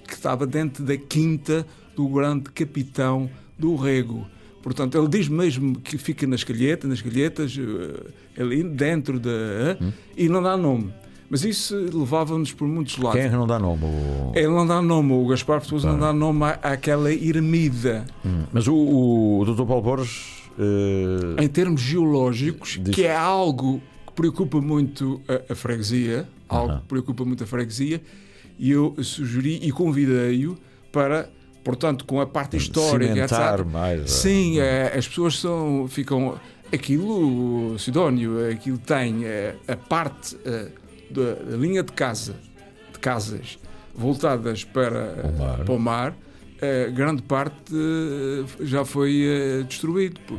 que 0.07 0.15
estava 0.15 0.47
dentro 0.47 0.83
da 0.85 0.97
quinta 0.97 1.67
do 1.95 2.09
grande 2.09 2.51
capitão 2.51 3.29
do 3.59 3.77
Rego. 3.77 4.27
Portanto, 4.63 4.99
ele 4.99 5.09
diz 5.09 5.29
mesmo 5.29 5.79
que 5.81 5.97
fica 5.97 6.27
nas 6.27 6.43
calhetas, 6.45 6.89
nas 6.91 7.01
calhetas, 7.03 7.57
eh, 7.59 8.43
ali 8.43 8.63
dentro 8.63 9.19
da. 9.21 9.31
eh, 9.31 9.79
e 10.17 10.29
não 10.29 10.43
dá 10.43 10.57
nome. 10.57 10.93
Mas 11.31 11.45
isso 11.45 11.77
levava-nos 11.93 12.53
por 12.53 12.67
muitos 12.67 12.97
lados. 12.97 13.21
Quem 13.21 13.29
é 13.29 13.33
não 13.33 13.47
dá 13.47 13.59
nome? 13.59 13.85
O- 13.85 14.33
Ele 14.35 14.49
não 14.49 14.67
dá 14.67 14.81
nome, 14.81 15.13
o 15.13 15.27
Gaspar 15.27 15.61
Frutuoso 15.61 15.87
não 15.87 15.99
dá 15.99 16.13
nome 16.13 16.45
à, 16.45 16.59
àquela 16.63 17.13
ermida. 17.13 18.05
Hum. 18.25 18.45
Mas 18.53 18.67
o, 18.67 18.75
o 18.75 19.45
Dr. 19.45 19.65
Paulo 19.67 19.83
Borges. 19.83 20.43
eh, 20.59 21.45
Em 21.45 21.49
termos 21.49 21.81
geológicos, 21.83 22.79
Diz- 22.83 22.95
que 22.95 23.05
é 23.05 23.15
algo 23.15 23.81
que 24.07 24.13
preocupa 24.15 24.61
muito 24.61 25.21
a, 25.29 25.53
a 25.53 25.55
freguesia, 25.55 26.27
algo 26.49 26.73
Aham. 26.73 26.81
que 26.81 26.87
preocupa 26.87 27.25
muito 27.25 27.45
a 27.45 27.47
freguesia, 27.47 28.01
e 28.59 28.71
eu 28.71 28.97
sugeri 29.05 29.61
e 29.63 29.71
convidei-o 29.71 30.57
para, 30.91 31.29
portanto, 31.69 32.05
com 32.07 32.19
a 32.21 32.27
parte 32.27 32.57
histórica, 32.57 33.13
Cimentar 33.13 33.55
etc. 33.61 33.67
mais, 33.71 34.01
é. 34.03 34.07
Sim, 34.07 34.59
eh, 34.59 34.95
as 34.97 35.07
pessoas 35.07 35.39
são, 35.39 35.87
ficam. 35.89 36.39
Aquilo, 36.73 37.79
Sidónio, 37.79 38.51
aquilo 38.51 38.79
tem 38.79 39.25
eh, 39.25 39.55
a 39.67 39.77
parte 39.77 40.37
eh, 40.45 40.69
da, 41.11 41.57
linha 41.57 41.83
de 41.83 41.93
casa, 41.93 42.35
de 42.93 42.99
casas 42.99 43.59
voltadas 43.95 44.65
para 44.65 45.15
O 45.25 45.39
mar. 45.39 45.59
para 45.65 45.75
o 45.75 45.79
mar, 45.79 46.17
eh, 46.61 46.91
grande 46.95 47.23
parte 47.23 47.73
eh, 47.75 48.45
já 48.65 48.85
foi 48.85 49.23
eh, 49.27 49.63
destruído. 49.69 50.19
Por- 50.27 50.39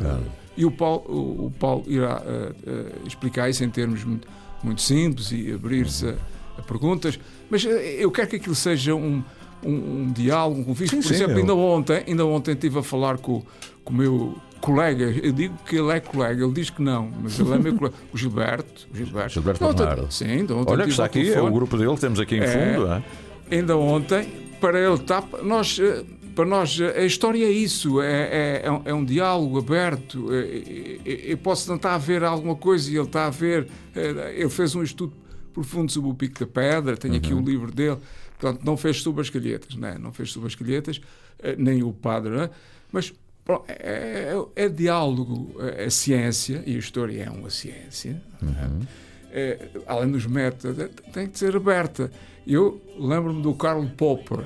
E 0.58 0.66
o 0.66 0.72
Paulo, 0.72 1.46
o, 1.48 1.52
Paulo 1.60 1.84
irá 1.88 2.22
eh, 2.26 2.52
eh, 2.68 2.86
explicar 3.08 3.50
isso 3.50 3.64
em 3.64 3.70
termos 3.70 4.04
muito, 4.04 4.28
muito 4.64 4.82
simples 4.82 5.32
e 5.32 5.52
abrir-se 5.54 6.08
a, 6.10 6.16
a 6.58 6.62
perguntas. 6.62 7.20
Mas 7.50 7.66
eh, 7.66 7.96
eu 8.04 8.12
quero 8.12 8.28
que 8.28 8.36
aquilo 8.36 8.56
seja 8.56 8.94
um, 8.94 9.24
um, 9.64 10.04
um 10.04 10.12
diálogo, 10.12 10.62
um 10.62 10.64
convite. 10.64 10.96
Por 10.96 11.04
sim, 11.04 11.14
exemplo, 11.16 11.34
eu- 11.34 11.38
ainda 11.40 11.56
ontem, 11.56 12.04
ainda 12.08 12.26
ontem 12.26 12.52
estive 12.54 12.80
a 12.80 12.84
falar 12.84 13.18
com, 13.18 13.44
com 13.84 13.94
o 13.94 13.96
meu 13.96 14.36
colega. 14.62 15.06
Eu 15.06 15.32
digo 15.32 15.56
que 15.66 15.76
ele 15.78 15.92
é 15.92 16.00
colega, 16.00 16.44
ele 16.44 16.54
diz 16.54 16.70
que 16.70 16.82
não, 16.82 17.10
mas 17.22 17.40
ele 17.40 17.54
é 17.54 17.58
meu 17.58 17.76
colega. 17.78 17.96
O 18.14 18.18
Gilberto. 18.18 18.88
O 18.94 18.96
Gilberto, 18.98 19.34
Gilberto 19.34 19.66
Ontem-. 19.66 20.08
Sim, 20.12 20.42
ontem 20.44 20.74
Olha 20.74 20.84
que 20.84 20.90
está 20.92 21.06
aqui, 21.06 21.32
é 21.32 21.42
o 21.42 21.52
grupo 21.52 21.78
dele 21.78 21.96
temos 21.98 22.20
aqui 22.20 22.36
em 22.36 22.42
É. 22.42 22.48
fundo. 22.76 22.88
é? 22.92 23.04
ainda 23.52 23.76
ontem, 23.78 24.28
para 24.62 24.80
ele 24.80 24.94
estar. 24.96 25.24
Nós, 25.44 25.80
eh, 25.82 26.04
para 26.36 26.46
nós, 26.46 26.80
eh, 26.80 27.02
a 27.02 27.06
história 27.06 27.44
é 27.44 27.50
isso, 27.50 28.00
é, 28.02 28.62
é, 28.62 28.62
é 28.86 28.94
um, 28.94 29.02
é 29.02 29.06
diálogo 29.06 29.58
aberto. 29.58 30.28
É, 30.32 31.32
Eu 31.32 31.38
posso 31.38 31.68
tentar 31.72 31.98
ver 31.98 32.24
alguma 32.24 32.56
coisa 32.56 32.92
e 32.92 32.96
ele 32.96 33.06
está 33.06 33.26
a 33.26 33.30
ver. 33.32 33.68
eh, 33.96 34.36
Ele 34.38 34.50
fez 34.50 34.76
um 34.76 34.84
estudo 34.84 35.14
profundo 35.54 35.92
sobre 35.92 36.12
o 36.12 36.14
Pico 36.14 36.40
da 36.40 36.46
Pedra, 36.46 36.96
tenho 36.96 37.16
aqui 37.16 37.34
o 37.34 37.40
livro 37.42 37.72
dele. 37.72 37.98
Portanto, 38.40 38.64
não 38.64 38.78
fez 38.78 39.02
sobre 39.02 39.22
as 39.22 39.30
calhetas, 39.30 39.76
né? 39.76 39.98
não 40.00 40.14
fez 40.14 40.32
sobre 40.32 40.48
as 40.48 40.56
calhetas, 40.56 41.02
eh, 41.40 41.56
nem 41.58 41.84
o 41.84 41.92
padre, 41.92 42.32
né? 42.32 42.50
mas 42.90 43.14
pronto, 43.44 43.66
é, 43.68 44.34
é, 44.56 44.66
é 44.66 44.70
diálogo. 44.70 45.56
A 45.60 45.88
a 45.88 45.90
ciência, 45.90 46.64
e 46.66 46.76
a 46.76 46.80
história 46.80 47.24
é 47.24 47.30
uma 47.30 47.50
ciência, 47.50 48.22
né? 48.42 48.88
é, 49.32 49.68
além 49.86 50.12
dos 50.12 50.26
métodos, 50.26 50.80
é, 50.80 50.88
tem 51.12 51.28
que 51.28 51.38
ser 51.38 51.54
aberta. 51.54 52.10
Eu 52.48 52.82
lembro-me 52.98 53.42
do 53.42 53.54
Karl 53.54 53.86
Popper, 53.98 54.46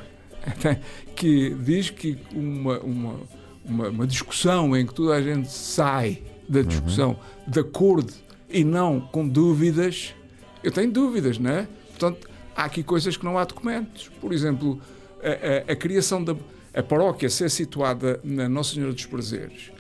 que 1.16 1.54
diz 1.54 1.92
que 1.92 2.18
uma, 2.34 2.80
uma, 2.80 3.20
uma, 3.64 3.90
uma 3.90 4.08
discussão 4.08 4.76
em 4.76 4.88
que 4.88 4.94
toda 4.94 5.14
a 5.14 5.22
gente 5.22 5.52
sai 5.52 6.24
da 6.50 6.64
discussão 6.64 7.18
de 7.48 7.60
acordo 7.60 8.12
e 8.50 8.64
não 8.64 9.00
com 9.00 9.28
dúvidas, 9.28 10.16
eu 10.64 10.72
tenho 10.72 10.92
dúvidas, 10.92 11.38
não 11.38 11.52
é? 11.52 11.68
Portanto, 11.90 12.33
há 12.56 12.66
aqui 12.66 12.84
coisas 12.84 13.16
que 13.18 13.26
não 13.26 13.38
há 13.38 13.44
documentos. 13.46 14.10
Por 14.22 14.32
exemplo, 14.34 14.80
a, 15.22 15.70
a- 15.70 15.74
a 15.74 15.76
criação 15.76 16.24
da 16.24 16.36
a 16.76 16.82
paróquia 16.82 17.30
ser 17.30 17.50
situada 17.52 18.20
na 18.24 18.50
Nossa 18.50 18.74
Senhora 18.74 18.94
dos 18.94 19.06
Prazeres. 19.06 19.72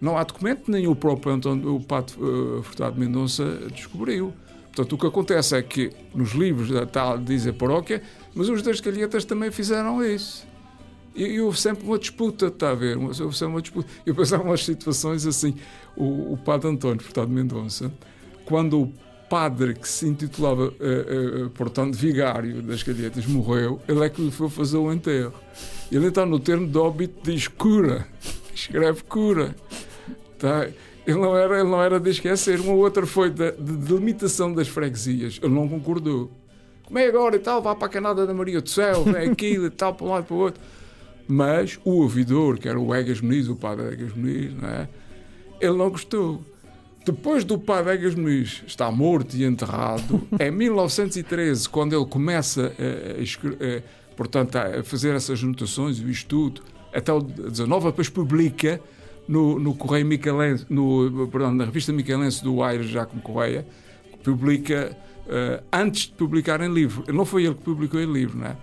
Não 0.00 0.16
há 0.16 0.24
documento, 0.24 0.70
nem 0.70 0.86
o 0.86 0.96
próprio 0.96 1.34
António, 1.34 1.76
o 1.76 1.80
Pato 1.80 2.14
eh, 2.58 2.62
Furtado 2.62 2.98
Mendonça 2.98 3.44
descobriu. 3.70 4.32
Portanto, 4.74 4.94
o 4.94 4.98
que 4.98 5.06
acontece 5.06 5.54
é 5.54 5.62
que 5.62 5.90
nos 6.14 6.32
livros 6.32 6.70
da 6.70 6.86
tal 6.86 7.18
diz 7.18 7.46
a 7.46 7.52
paróquia 7.52 8.02
Mas 8.34 8.48
os 8.48 8.62
das 8.62 8.80
calhetas 8.80 9.26
também 9.26 9.50
fizeram 9.50 10.02
isso. 10.02 10.46
E, 11.14 11.24
e 11.24 11.40
houve 11.42 11.60
sempre 11.60 11.84
uma 11.84 11.98
disputa, 11.98 12.46
está 12.46 12.70
a 12.70 12.74
ver? 12.74 12.96
Houve 12.96 13.14
sempre 13.36 13.46
uma 13.54 13.60
disputa. 13.60 13.86
Eu 14.06 14.14
pensava 14.14 14.42
umas 14.42 14.64
situações 14.64 15.26
assim. 15.26 15.54
O, 15.94 16.32
o 16.32 16.38
padre 16.38 16.70
António 16.70 17.02
Furtado 17.02 17.30
Mendonça, 17.30 17.92
quando 18.46 18.90
padre 19.32 19.72
que 19.72 19.88
se 19.88 20.06
intitulava, 20.06 20.74
eh, 20.78 21.06
eh, 21.08 21.48
portanto, 21.54 21.94
vigário 21.94 22.60
das 22.60 22.82
calhetas 22.82 23.24
morreu, 23.24 23.80
ele 23.88 24.04
é 24.04 24.10
que 24.10 24.20
lhe 24.20 24.30
foi 24.30 24.50
fazer 24.50 24.76
o 24.76 24.92
enterro. 24.92 25.32
Ele 25.90 26.08
então 26.08 26.26
no 26.26 26.38
termo 26.38 26.68
de 26.68 26.76
óbito 26.76 27.14
diz 27.22 27.48
cura, 27.48 28.06
escreve 28.54 29.02
cura. 29.04 29.56
Tá? 30.38 30.68
Ele 31.06 31.18
não 31.18 31.34
era, 31.34 31.60
ele 31.60 31.70
não 31.70 31.82
era 31.82 31.98
de 31.98 32.10
esquecer. 32.10 32.60
Uma 32.60 32.74
outra 32.74 33.06
foi 33.06 33.30
da 33.30 33.52
de 33.52 33.72
delimitação 33.72 34.52
das 34.52 34.68
freguesias. 34.68 35.40
Ele 35.42 35.54
não 35.54 35.66
concordou. 35.66 36.30
Como 36.84 36.98
é 36.98 37.06
agora 37.06 37.34
e 37.34 37.38
tal, 37.38 37.62
vá 37.62 37.74
para 37.74 37.86
a 37.86 37.90
Canada 37.90 38.26
da 38.26 38.34
Maria 38.34 38.60
do 38.60 38.68
Céu, 38.68 39.02
vem 39.02 39.30
aquilo 39.32 39.64
e 39.64 39.70
tal, 39.70 39.94
para 39.94 40.06
um 40.06 40.10
lado 40.10 40.24
e 40.24 40.26
para 40.26 40.36
o 40.36 40.38
outro. 40.40 40.62
Mas 41.26 41.80
o 41.86 42.02
ouvidor, 42.02 42.58
que 42.58 42.68
era 42.68 42.78
o 42.78 42.94
Egas 42.94 43.22
Muniz, 43.22 43.48
o 43.48 43.56
padre 43.56 43.94
Egas 43.94 44.12
Muniz, 44.14 44.52
não 44.60 44.68
é? 44.68 44.88
ele 45.58 45.78
não 45.78 45.88
gostou. 45.88 46.44
Depois 47.04 47.42
do 47.44 47.58
padre 47.58 47.94
Egas 47.94 48.14
Muniz 48.14 48.62
estar 48.66 48.90
morto 48.92 49.34
e 49.36 49.44
enterrado, 49.44 50.22
em 50.38 50.50
1913, 50.50 51.68
quando 51.68 51.94
ele 51.96 52.06
começa 52.06 52.72
a, 52.78 53.20
a 53.20 53.22
a- 53.78 53.82
portanto, 54.16 54.56
a 54.56 54.82
fazer 54.84 55.14
essas 55.14 55.42
anotações 55.42 55.98
e 55.98 56.04
o 56.04 56.10
estudo, 56.10 56.62
até 56.94 57.12
o 57.12 57.20
19, 57.20 57.86
depois 57.86 58.08
publica 58.08 58.80
no, 59.26 59.58
no 59.58 59.74
Correio 59.74 60.06
Micalense, 60.06 60.66
no, 60.68 61.26
perdão, 61.28 61.52
na 61.52 61.64
revista 61.64 61.92
Micalense 61.92 62.42
do 62.44 62.62
Aires 62.62 62.88
Jacomo 62.88 63.20
Correia, 63.22 63.66
publica 64.22 64.96
eh, 65.28 65.62
antes 65.72 66.02
de 66.06 66.12
publicar 66.12 66.60
em 66.60 66.72
livro. 66.72 67.04
Não 67.12 67.24
foi 67.24 67.44
ele 67.46 67.54
que 67.54 67.62
publicou 67.62 67.98
em 68.00 68.12
livro, 68.12 68.38
não 68.38 68.46
é? 68.46 68.56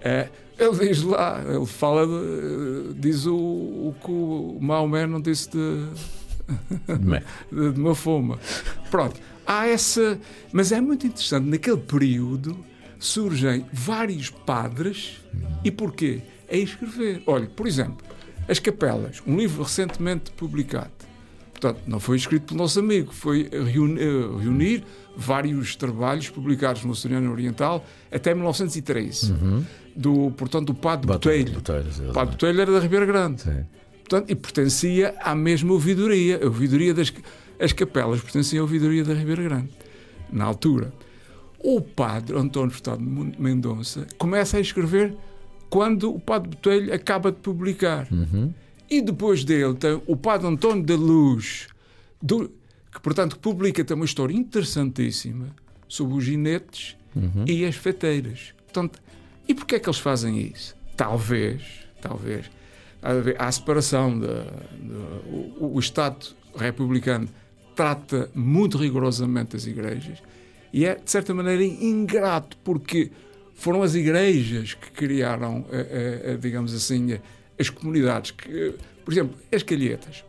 Eh, 0.00 0.28
ele 0.58 0.88
diz 0.88 1.02
lá, 1.02 1.42
ele 1.46 1.66
fala, 1.66 2.06
de, 2.06 2.94
diz 2.94 3.26
o, 3.26 3.34
o 3.34 3.94
que 4.02 4.10
o 4.10 4.58
Maomé 4.60 5.06
não 5.06 5.20
disse 5.20 5.50
de, 5.50 5.86
de, 7.50 7.72
de 7.72 7.78
Mafoma. 7.80 8.38
Pronto, 8.90 9.20
há 9.46 9.66
essa. 9.66 10.18
Mas 10.52 10.72
é 10.72 10.80
muito 10.80 11.06
interessante, 11.06 11.46
naquele 11.48 11.78
período 11.78 12.56
surgem 12.98 13.66
vários 13.72 14.30
padres, 14.30 15.20
e 15.64 15.70
porquê? 15.70 16.22
A 16.50 16.56
escrever. 16.56 17.22
Olha, 17.26 17.46
por 17.46 17.66
exemplo, 17.66 17.98
As 18.48 18.58
Capelas, 18.58 19.22
um 19.26 19.36
livro 19.36 19.62
recentemente 19.62 20.30
publicado. 20.32 20.90
Portanto, 21.52 21.80
não 21.86 21.98
foi 21.98 22.18
escrito 22.18 22.48
pelo 22.48 22.58
nosso 22.58 22.78
amigo, 22.78 23.12
foi 23.12 23.48
eh, 23.50 23.62
reunir 23.62 24.84
vários 25.16 25.74
trabalhos 25.74 26.28
publicados 26.28 26.84
no 26.84 26.92
Oceano 26.92 27.32
Oriental 27.32 27.84
até 28.12 28.34
1913. 28.34 29.34
Do, 29.96 30.30
portanto, 30.32 30.66
do 30.66 30.74
Padre 30.74 31.06
Botelho. 31.06 31.58
O 32.10 32.12
Padre 32.12 32.32
Botelho 32.32 32.60
era 32.60 32.70
da 32.72 32.78
Ribeira 32.80 33.06
Grande. 33.06 33.42
Portanto, 34.08 34.30
e 34.30 34.34
pertencia 34.36 35.14
à 35.20 35.34
mesma 35.34 35.72
ouvidoria. 35.72 36.40
A 36.42 36.46
ouvidoria 36.46 36.94
das 36.94 37.12
as 37.58 37.72
capelas 37.72 38.20
pertenciam 38.20 38.60
à 38.60 38.62
ouvidoria 38.64 39.02
da 39.02 39.14
Ribeira 39.14 39.42
Grande, 39.42 39.70
na 40.30 40.44
altura. 40.44 40.92
O 41.58 41.80
padre 41.80 42.36
António 42.38 42.70
Furtado 42.70 43.02
Mendonça 43.02 44.06
começa 44.18 44.58
a 44.58 44.60
escrever 44.60 45.16
quando 45.70 46.14
o 46.14 46.20
padre 46.20 46.50
Botelho 46.50 46.92
acaba 46.94 47.32
de 47.32 47.38
publicar. 47.38 48.06
E 48.88 49.00
depois 49.00 49.42
dele 49.42 49.74
tem 49.74 50.00
o 50.06 50.16
padre 50.16 50.46
António 50.46 50.84
da 50.84 50.94
Luz, 50.94 51.66
do- 52.22 52.48
que, 52.92 53.00
portanto, 53.02 53.36
publica 53.38 53.82
também 53.84 54.02
uma 54.02 54.06
história 54.06 54.34
interessantíssima 54.34 55.46
sobre 55.88 56.14
os 56.16 56.24
ginetes 56.24 56.96
e 57.48 57.64
as 57.64 57.74
feteiras. 57.74 58.54
Portanto, 58.66 59.00
e 59.48 59.54
porquê 59.54 59.76
é 59.76 59.78
que 59.80 59.88
eles 59.88 59.98
fazem 59.98 60.38
isso? 60.54 60.76
Talvez, 60.96 61.62
talvez, 62.00 62.46
de 63.14 63.34
há 63.38 63.46
a 63.46 63.52
separação 63.52 64.18
da, 64.18 64.26
da- 64.44 65.20
o, 65.60 65.72
o 65.74 65.78
Estado 65.78 66.26
republicano 66.56 67.28
trata 67.74 68.30
muito 68.34 68.78
rigorosamente 68.78 69.54
as 69.56 69.66
igrejas 69.66 70.18
e 70.72 70.84
é, 70.84 70.94
de 70.96 71.10
certa 71.10 71.32
maneira, 71.32 71.62
ingrato, 71.64 72.56
porque 72.64 73.10
foram 73.54 73.82
as 73.82 73.94
igrejas 73.94 74.74
que 74.74 74.90
criaram, 74.90 75.64
eh, 75.72 75.86
eh, 75.90 76.32
eh, 76.32 76.36
digamos 76.36 76.74
assim, 76.74 77.18
as 77.58 77.70
comunidades. 77.70 78.32
Que, 78.32 78.74
por 79.02 79.12
exemplo, 79.14 79.34
as 79.50 79.62
calhetas. 79.62 80.22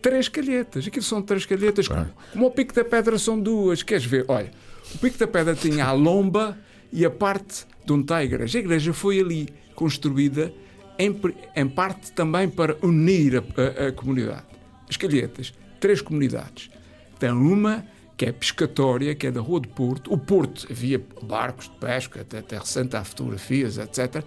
Três 0.00 0.28
calhetas. 0.28 0.86
Aquilo 0.86 1.04
são 1.04 1.20
três 1.20 1.44
calhetas. 1.44 1.88
Como, 1.88 2.06
como 2.32 2.46
o 2.46 2.50
Pico 2.50 2.72
da 2.72 2.84
Pedra 2.84 3.18
são 3.18 3.38
duas. 3.38 3.82
Queres 3.82 4.06
ver? 4.06 4.24
Olha, 4.28 4.50
o 4.94 4.98
Pico 4.98 5.18
da 5.18 5.26
Pedra 5.26 5.54
tinha 5.54 5.84
a 5.84 5.92
lomba 5.92 6.56
e 6.90 7.04
a 7.04 7.10
parte 7.10 7.66
de 7.84 7.92
onde 7.92 8.02
está 8.04 8.16
a 8.18 8.24
igreja. 8.24 8.56
A 8.58 8.60
igreja 8.60 8.94
foi 8.94 9.20
ali 9.20 9.48
construída 9.74 10.50
em, 10.98 11.14
em 11.54 11.68
parte 11.68 12.12
também 12.12 12.48
para 12.48 12.76
unir 12.82 13.36
a, 13.36 13.40
a- 13.84 13.88
a 13.88 13.92
comunidade. 13.92 14.44
As 14.88 14.96
calhetas, 14.96 15.52
três 15.80 16.00
comunidades. 16.00 16.70
Tem 17.18 17.30
uma 17.30 17.84
que 18.16 18.24
é 18.24 18.32
pescatória, 18.32 19.14
que 19.14 19.26
é 19.26 19.30
da 19.30 19.40
Rua 19.40 19.60
do 19.60 19.68
Porto. 19.68 20.12
O 20.12 20.16
Porto 20.16 20.66
havia 20.70 21.00
barcos 21.22 21.66
de 21.68 21.76
pesca, 21.76 22.22
até, 22.22 22.38
até 22.38 22.56
recente 22.58 22.96
há 22.96 23.04
fotografias, 23.04 23.76
etc. 23.78 24.22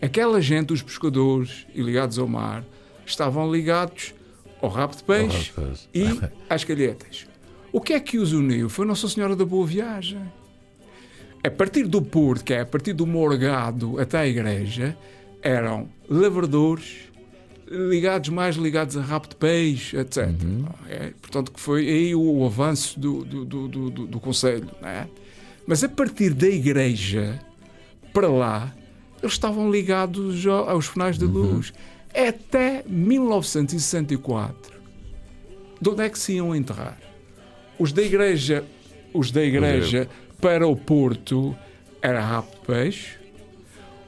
Aquela 0.00 0.40
gente, 0.40 0.72
os 0.72 0.82
pescadores 0.82 1.66
e 1.74 1.80
ligados 1.82 2.18
ao 2.18 2.26
mar, 2.26 2.64
estavam 3.06 3.52
ligados 3.52 4.12
ao 4.60 4.68
rabo 4.68 4.96
de 4.96 5.04
peixe 5.04 5.52
rabo 5.56 5.70
de 5.72 5.88
peixe. 5.88 5.88
e 5.94 6.20
às 6.50 6.64
calhetas. 6.64 7.26
O 7.72 7.80
que 7.80 7.92
é 7.92 8.00
que 8.00 8.18
os 8.18 8.32
uniu? 8.32 8.68
Foi 8.68 8.84
Nossa 8.86 9.08
Senhora 9.08 9.36
da 9.36 9.44
Boa 9.44 9.66
Viagem. 9.66 10.20
A 11.44 11.50
partir 11.50 11.84
do 11.84 12.00
Porto, 12.02 12.44
que 12.44 12.52
é 12.52 12.60
a 12.60 12.66
partir 12.66 12.92
do 12.92 13.06
Morgado 13.06 13.98
até 14.00 14.18
a 14.18 14.26
igreja, 14.26 14.96
eram 15.42 15.88
lavradores 16.08 17.10
ligados 17.68 18.28
mais 18.28 18.56
ligados 18.56 18.96
a 18.96 19.00
rabo 19.02 19.28
de 19.28 19.36
peixe, 19.36 19.96
etc. 19.96 20.28
É, 20.88 21.12
portanto, 21.20 21.50
que 21.52 21.60
foi 21.60 21.88
aí 21.88 22.14
o, 22.14 22.20
o 22.20 22.44
avanço 22.46 22.98
do, 23.00 23.24
do, 23.24 23.44
do, 23.44 23.68
do, 23.68 23.90
do- 24.06 24.20
Conselho. 24.20 24.68
é? 24.82 25.06
Mas 25.66 25.82
a 25.82 25.88
partir 25.88 26.34
da 26.34 26.48
igreja 26.48 27.38
para 28.12 28.28
lá, 28.28 28.74
eles 29.22 29.32
estavam 29.32 29.70
ligados 29.70 30.46
ao- 30.46 30.68
aos 30.68 30.86
finais 30.86 31.16
da 31.16 31.24
luz. 31.26 31.72
Até 32.14 32.84
1964. 32.86 34.72
De 35.80 35.88
onde 35.88 36.02
é 36.02 36.08
que 36.10 36.18
se 36.18 36.34
iam 36.34 36.54
enterrar? 36.54 36.98
Os 37.78 37.92
da 37.92 38.02
igreja, 38.02 38.64
os 39.14 39.30
da 39.30 39.42
igreja 39.42 40.08
para 40.40 40.66
o 40.66 40.76
Porto 40.76 41.56
era 42.02 42.20
rabo 42.20 42.50
de 42.50 42.66
peixe. 42.66 43.16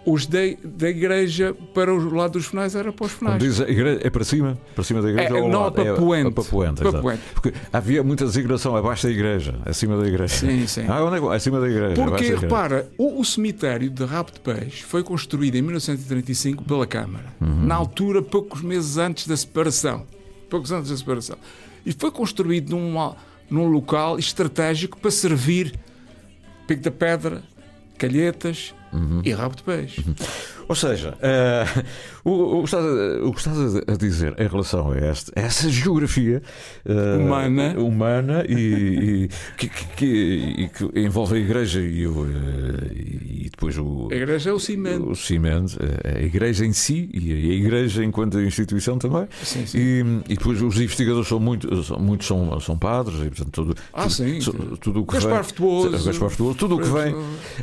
Os 0.06 0.26
da, 0.26 0.38
da 0.62 0.90
igreja 0.90 1.54
para 1.72 1.92
o 1.92 2.14
lado 2.14 2.32
dos 2.32 2.46
finais 2.46 2.74
era 2.74 2.92
para 2.92 3.06
os 3.06 3.12
finais. 3.12 3.38
diz, 3.38 3.58
igreja, 3.60 4.00
é 4.02 4.10
para 4.10 4.24
cima? 4.24 4.58
Para 4.74 4.84
cima 4.84 5.00
da 5.00 5.08
igreja 5.08 5.36
É, 5.38 5.42
ou 5.42 5.48
não, 5.48 5.60
lado? 5.62 5.72
para 5.74 5.94
Poente. 5.94 6.28
É, 6.28 6.30
para 6.30 6.44
Poente, 6.44 6.82
Para. 6.82 7.00
Poente. 7.00 7.22
Porque 7.32 7.54
havia 7.72 8.02
muita 8.02 8.26
designação 8.26 8.76
abaixo 8.76 9.06
da 9.06 9.12
igreja, 9.12 9.58
acima 9.64 9.96
da 9.96 10.06
igreja. 10.06 10.28
Sim, 10.34 10.66
sim. 10.66 10.84
Ah, 10.88 11.02
onde 11.04 11.16
é. 11.24 11.34
Acima 11.34 11.58
da 11.58 11.68
igreja. 11.68 11.94
Porque, 11.94 12.10
da 12.10 12.22
igreja. 12.22 12.40
repara, 12.42 12.88
o, 12.98 13.20
o 13.20 13.24
cemitério 13.24 13.88
de 13.88 14.04
Rabo 14.04 14.30
de 14.32 14.40
Peixe 14.40 14.82
foi 14.82 15.02
construído 15.02 15.54
em 15.56 15.62
1935 15.62 16.64
pela 16.64 16.86
Câmara. 16.86 17.26
Uhum. 17.40 17.64
Na 17.64 17.74
altura, 17.74 18.20
poucos 18.20 18.60
meses 18.60 18.98
antes 18.98 19.26
da 19.26 19.36
separação. 19.36 20.06
Poucos 20.50 20.70
antes 20.70 20.90
da 20.90 20.96
separação. 20.96 21.36
E 21.86 21.92
foi 21.92 22.10
construído 22.10 22.70
num, 22.76 22.94
num 23.50 23.66
local 23.68 24.18
estratégico 24.18 24.98
para 24.98 25.10
servir 25.10 25.74
Pico 26.66 26.82
da 26.82 26.90
Pedra, 26.90 27.42
Calhetas 27.98 28.74
Uhum. 28.94 29.20
e 29.24 29.32
Rabo 29.32 29.56
de 29.56 29.62
Peixe. 29.64 30.04
Ou 30.68 30.74
seja, 30.74 31.14
eh, 31.20 31.64
o, 32.24 32.58
o, 32.58 32.62
que 32.62 32.64
estás 32.66 32.84
a, 32.84 33.24
o 33.26 33.32
que 33.32 33.38
estás 33.38 33.76
a 33.76 33.96
dizer 33.96 34.34
em 34.38 34.46
relação 34.46 34.90
a, 34.92 34.98
este, 34.98 35.30
a 35.36 35.40
essa 35.42 35.68
geografia 35.68 36.42
eh, 36.86 37.16
Humana. 37.18 37.74
humana 37.78 38.44
e, 38.48 38.54
e 39.24 39.28
que, 39.58 39.68
que- 39.68 40.54
e 40.58 40.68
que 40.68 41.00
envolve 41.00 41.36
a 41.36 41.38
igreja 41.38 41.80
e, 41.80 42.06
o, 42.06 42.26
eh, 42.26 42.92
e 42.94 43.48
depois 43.50 43.76
o, 43.78 44.08
A 44.10 44.14
igreja 44.14 44.50
é 44.50 44.52
o 44.52 44.58
cimento. 44.58 45.10
o 45.10 45.14
cimento, 45.14 45.78
a 46.04 46.20
igreja 46.22 46.64
em 46.64 46.72
si 46.72 47.08
e 47.12 47.32
a 47.32 47.54
igreja 47.54 48.04
enquanto 48.04 48.40
instituição 48.40 48.98
também. 48.98 49.26
Sim, 49.42 49.66
sim. 49.66 49.78
E, 49.78 50.00
e 50.32 50.36
depois 50.36 50.60
os 50.62 50.76
investigadores 50.80 51.28
são 51.28 51.38
muito, 51.40 51.82
são, 51.84 51.98
muitos 51.98 52.26
são, 52.26 52.58
são 52.60 52.78
padres 52.78 53.18
e 53.20 53.28
portanto 53.30 53.50
tudo, 53.52 53.74
Ah, 53.92 54.02
tudo, 54.02 54.12
sim, 54.12 54.40
sim. 54.40 54.52
tudo 54.80 55.02
o 55.02 55.06
que 55.06 55.14
Gaspar 55.14 55.34
vem, 55.34 55.44
Frutuoso. 55.44 55.90
Gaspar 56.06 56.30
Frutuoso, 56.30 56.58
tudo 56.58 56.76
o 56.76 56.80
que 56.80 56.88
vem. 56.88 57.14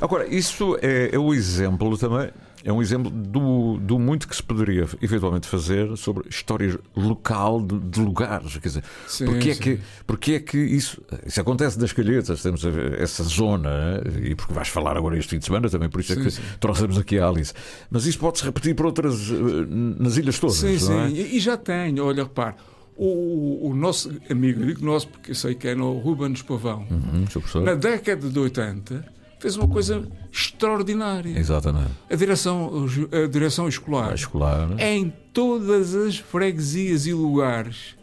Agora, 0.01 0.27
isso 0.33 0.77
é, 0.81 1.09
é 1.13 1.19
o 1.19 1.33
exemplo 1.33 1.97
também, 1.97 2.29
é 2.63 2.71
um 2.71 2.81
exemplo 2.81 3.09
do, 3.09 3.77
do 3.77 3.97
muito 3.99 4.27
que 4.27 4.35
se 4.35 4.43
poderia 4.43 4.87
eventualmente 5.01 5.47
fazer 5.47 5.95
sobre 5.97 6.27
história 6.29 6.79
local 6.95 7.61
de, 7.61 7.79
de 7.79 7.99
lugares. 8.01 8.57
Quer 8.57 8.67
dizer, 8.67 8.83
Sim, 9.07 9.25
porque, 9.25 9.49
é 9.49 9.53
sim. 9.53 9.59
que, 9.61 9.79
porque 10.05 10.31
é 10.33 10.39
que 10.39 10.57
isso, 10.57 11.01
isso 11.25 11.39
acontece 11.41 11.79
nas 11.79 11.91
calhetas, 11.91 12.41
temos 12.41 12.63
essa 12.99 13.23
zona, 13.23 14.01
e 14.23 14.35
porque 14.35 14.53
vais 14.53 14.67
falar 14.67 14.97
agora 14.97 15.17
este 15.17 15.29
fim 15.31 15.39
de 15.39 15.45
semana 15.45 15.69
também, 15.69 15.89
por 15.89 16.01
isso 16.01 16.13
é 16.13 16.15
Sim, 16.15 16.23
que 16.23 16.31
sim. 16.31 16.41
trouxemos 16.59 16.97
aqui 16.97 17.17
a 17.19 17.27
Alice. 17.27 17.53
Mas 17.89 18.05
isso 18.05 18.19
pode-se 18.19 18.43
repetir 18.45 18.75
por 18.75 18.85
outras, 18.85 19.29
eh, 19.31 19.65
nas 19.99 20.17
ilhas 20.17 20.37
todas, 20.39 20.57
Sim, 20.57 20.77
não 20.89 21.01
é? 21.01 21.09
sim. 21.09 21.15
E, 21.15 21.37
e 21.37 21.39
já 21.39 21.57
tenho, 21.57 22.05
olha, 22.05 22.23
repare, 22.23 22.55
o, 22.95 23.69
o 23.69 23.75
nosso 23.75 24.11
amigo, 24.29 24.63
digo 24.65 24.85
nosso 24.85 25.07
porque 25.07 25.31
eu 25.31 25.35
sei 25.35 25.55
que 25.55 25.67
é 25.69 25.73
no 25.75 25.97
Rubens 25.99 26.41
Pavão, 26.41 26.85
Uhum, 26.91 27.63
na 27.63 27.73
década 27.73 28.29
de 28.29 28.37
80, 28.37 29.05
fez 29.41 29.55
uma 29.57 29.67
coisa 29.67 30.07
extraordinária. 30.31 31.37
Exatamente. 31.37 31.89
A 32.09 32.15
direção, 32.15 32.85
a 33.11 33.27
direção 33.27 33.67
escolar, 33.67 34.11
A 34.11 34.15
escolar. 34.15 34.69
em 34.79 35.11
todas 35.33 35.95
as 35.95 36.17
freguesias 36.17 37.05
e 37.07 37.13
lugares 37.13 37.95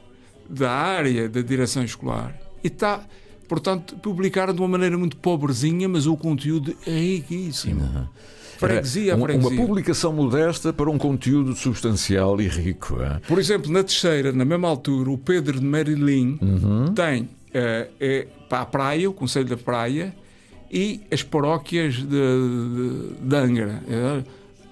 da 0.48 0.70
área 0.70 1.28
da 1.28 1.40
direção 1.40 1.84
escolar. 1.84 2.34
E 2.64 2.66
está, 2.66 3.02
portanto, 3.46 3.96
publicaram 3.96 4.52
de 4.52 4.60
uma 4.60 4.68
maneira 4.68 4.98
muito 4.98 5.16
pobrezinha, 5.16 5.88
mas 5.88 6.06
o 6.06 6.16
conteúdo 6.16 6.74
é 6.86 6.90
riquíssimo. 6.98 8.08
Freguesia 8.58 9.12
a 9.12 9.16
Uma- 9.16 9.26
freguesia. 9.28 9.50
Uma 9.60 9.66
publicação 9.66 10.12
modesta 10.12 10.72
para 10.72 10.90
um 10.90 10.98
conteúdo 10.98 11.54
substancial 11.54 12.40
e 12.40 12.48
rico. 12.48 13.00
é? 13.00 13.20
Por 13.28 13.38
exemplo, 13.38 13.70
na 13.70 13.84
terceira, 13.84 14.32
na 14.32 14.44
mesma 14.44 14.66
altura, 14.68 15.10
o 15.10 15.16
Pedro 15.18 15.60
de 15.60 15.64
Merilim 15.64 16.38
Uhum. 16.42 16.92
tem 16.92 17.28
eh, 17.54 17.88
é, 18.00 18.26
para 18.48 18.60
a 18.62 18.66
praia, 18.66 19.08
o 19.08 19.12
Conselho 19.12 19.46
da 19.48 19.56
Praia, 19.56 20.14
e 20.70 21.00
as 21.10 21.22
paróquias 21.22 21.94
de, 21.94 22.04
de, 22.06 23.14
de 23.28 23.36
Angra. 23.36 23.82
eh, 23.88 24.22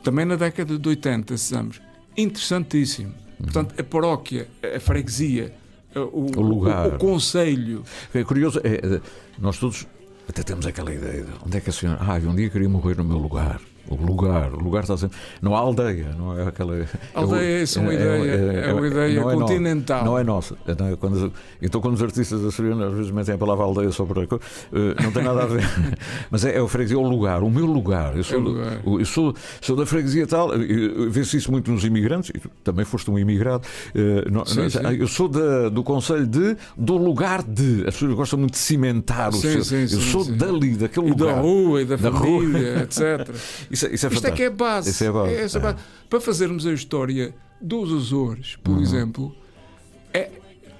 também 0.02 0.24
na 0.24 0.36
década 0.36 0.78
de 0.78 0.88
80, 0.88 1.34
esses 1.34 1.52
anos. 1.52 1.80
Interessantíssimo. 2.16 3.12
Portanto, 3.38 3.74
a 3.78 3.82
paróquia, 3.84 4.46
a 4.74 4.80
freguesia, 4.80 5.52
eh, 5.94 5.98
o, 5.98 6.30
O 6.36 6.40
lugar. 6.42 6.92
o, 6.92 6.94
o 6.94 6.98
conselho. 6.98 7.82
É 8.14 8.22
curioso, 8.24 8.60
é, 8.64 8.74
é, 8.74 9.00
nós 9.38 9.58
todos 9.58 9.86
até 10.28 10.42
temos 10.42 10.66
aquela 10.66 10.92
ideia 10.92 11.22
de 11.24 11.30
onde 11.44 11.56
é 11.56 11.60
que 11.60 11.70
a 11.70 11.72
senhora. 11.72 11.98
Ah, 12.00 12.16
um 12.16 12.34
dia 12.34 12.48
queria 12.50 12.68
morrer 12.68 12.96
no 12.96 13.04
meu 13.04 13.18
lugar. 13.18 13.60
O 13.88 13.94
lugar, 13.94 14.52
o 14.52 14.58
lugar 14.62 14.82
está 14.82 14.96
sempre. 14.96 15.16
Não 15.40 15.54
há 15.54 15.60
aldeia, 15.60 16.08
não 16.18 16.36
é 16.38 16.48
aquela. 16.48 16.84
Aldeia, 17.14 17.62
essa 17.62 17.78
é 17.78 17.82
uma 17.82 17.94
ideia- 17.94 18.08
é 18.66 18.72
uma 18.72 18.86
ideia 18.86 19.20
não 19.20 19.30
é 19.30 19.34
continental. 19.34 20.04
Não 20.04 20.18
é 20.18 20.24
nossa. 20.24 20.56
É, 20.66 20.74
não 20.78 20.88
é 20.88 20.96
quando- 20.96 21.32
então, 21.62 21.80
quando 21.80 21.94
os 21.94 22.02
artistas 22.02 22.44
açorianos 22.44 22.84
às 22.84 22.92
vezes 22.94 23.10
metem 23.12 23.34
a 23.34 23.38
palavra 23.38 23.64
aldeia 23.64 23.92
sobre 23.92 24.22
a 24.24 24.26
coisa, 24.26 24.44
eh, 24.72 25.02
não 25.02 25.12
tem 25.12 25.22
nada 25.22 25.42
a 25.42 25.46
ver. 25.46 25.62
Mas 26.30 26.44
é, 26.44 26.56
é 26.56 26.60
o 26.62 26.68
freguesia, 26.68 26.96
é 26.96 27.00
o 27.00 27.08
lugar, 27.08 27.42
o 27.42 27.50
meu 27.50 27.66
lugar. 27.66 28.16
Eu 28.16 28.24
sou, 28.24 28.38
É 28.38 28.42
lugar. 28.42 28.80
eu 28.84 29.04
sou, 29.04 29.34
sou 29.60 29.76
da 29.76 29.86
freguesia 29.86 30.26
tal. 30.26 30.50
Vê-se 31.10 31.36
isso 31.36 31.50
muito 31.52 31.70
nos 31.70 31.84
imigrantes, 31.84 32.30
e 32.34 32.40
também 32.64 32.84
foste 32.84 33.10
um 33.10 33.18
imigrado. 33.18 33.66
eh, 33.94 34.24
não- 34.30 34.44
Sim, 34.44 34.62
não- 34.62 34.70
sim. 34.70 34.78
Eu 34.98 35.06
sou 35.08 35.28
da- 35.28 35.68
do 35.68 35.82
conselho 35.84 36.26
de, 36.26 36.56
do 36.76 36.96
lugar 36.96 37.42
de. 37.42 37.84
As 37.86 37.94
pessoas 37.94 38.14
gostam 38.14 38.38
muito 38.38 38.52
de 38.52 38.58
cimentar 38.58 39.30
o 39.30 39.32
Sim, 39.36 39.62
seu. 39.62 39.78
eu 39.80 39.88
sou 40.00 40.24
dali, 40.24 40.74
daquele 40.76 41.06
E 41.06 41.10
lugar. 41.10 41.34
da 41.36 41.40
rua, 41.40 41.82
e 41.82 41.84
da, 41.84 41.96
Da 41.96 42.08
rua. 42.10 42.20
família, 42.42 42.82
etc. 42.82 43.30
Isso, 43.76 43.86
é- 43.86 43.94
isso 43.94 44.06
é 44.06 44.10
Isto 44.12 44.26
é 44.26 44.30
que 44.30 44.42
é 44.42 44.50
base. 44.50 44.90
Isso 44.90 45.04
é 45.04 45.10
base. 45.12 45.34
essa 45.34 45.58
É. 45.58 45.60
base. 45.60 45.76
Para 46.08 46.20
fazermos 46.20 46.66
a 46.66 46.72
história 46.72 47.34
dos 47.60 47.92
Açores, 47.92 48.56
por 48.56 48.74
Uhum. 48.76 48.82
exemplo, 48.82 49.34
é- 50.12 50.30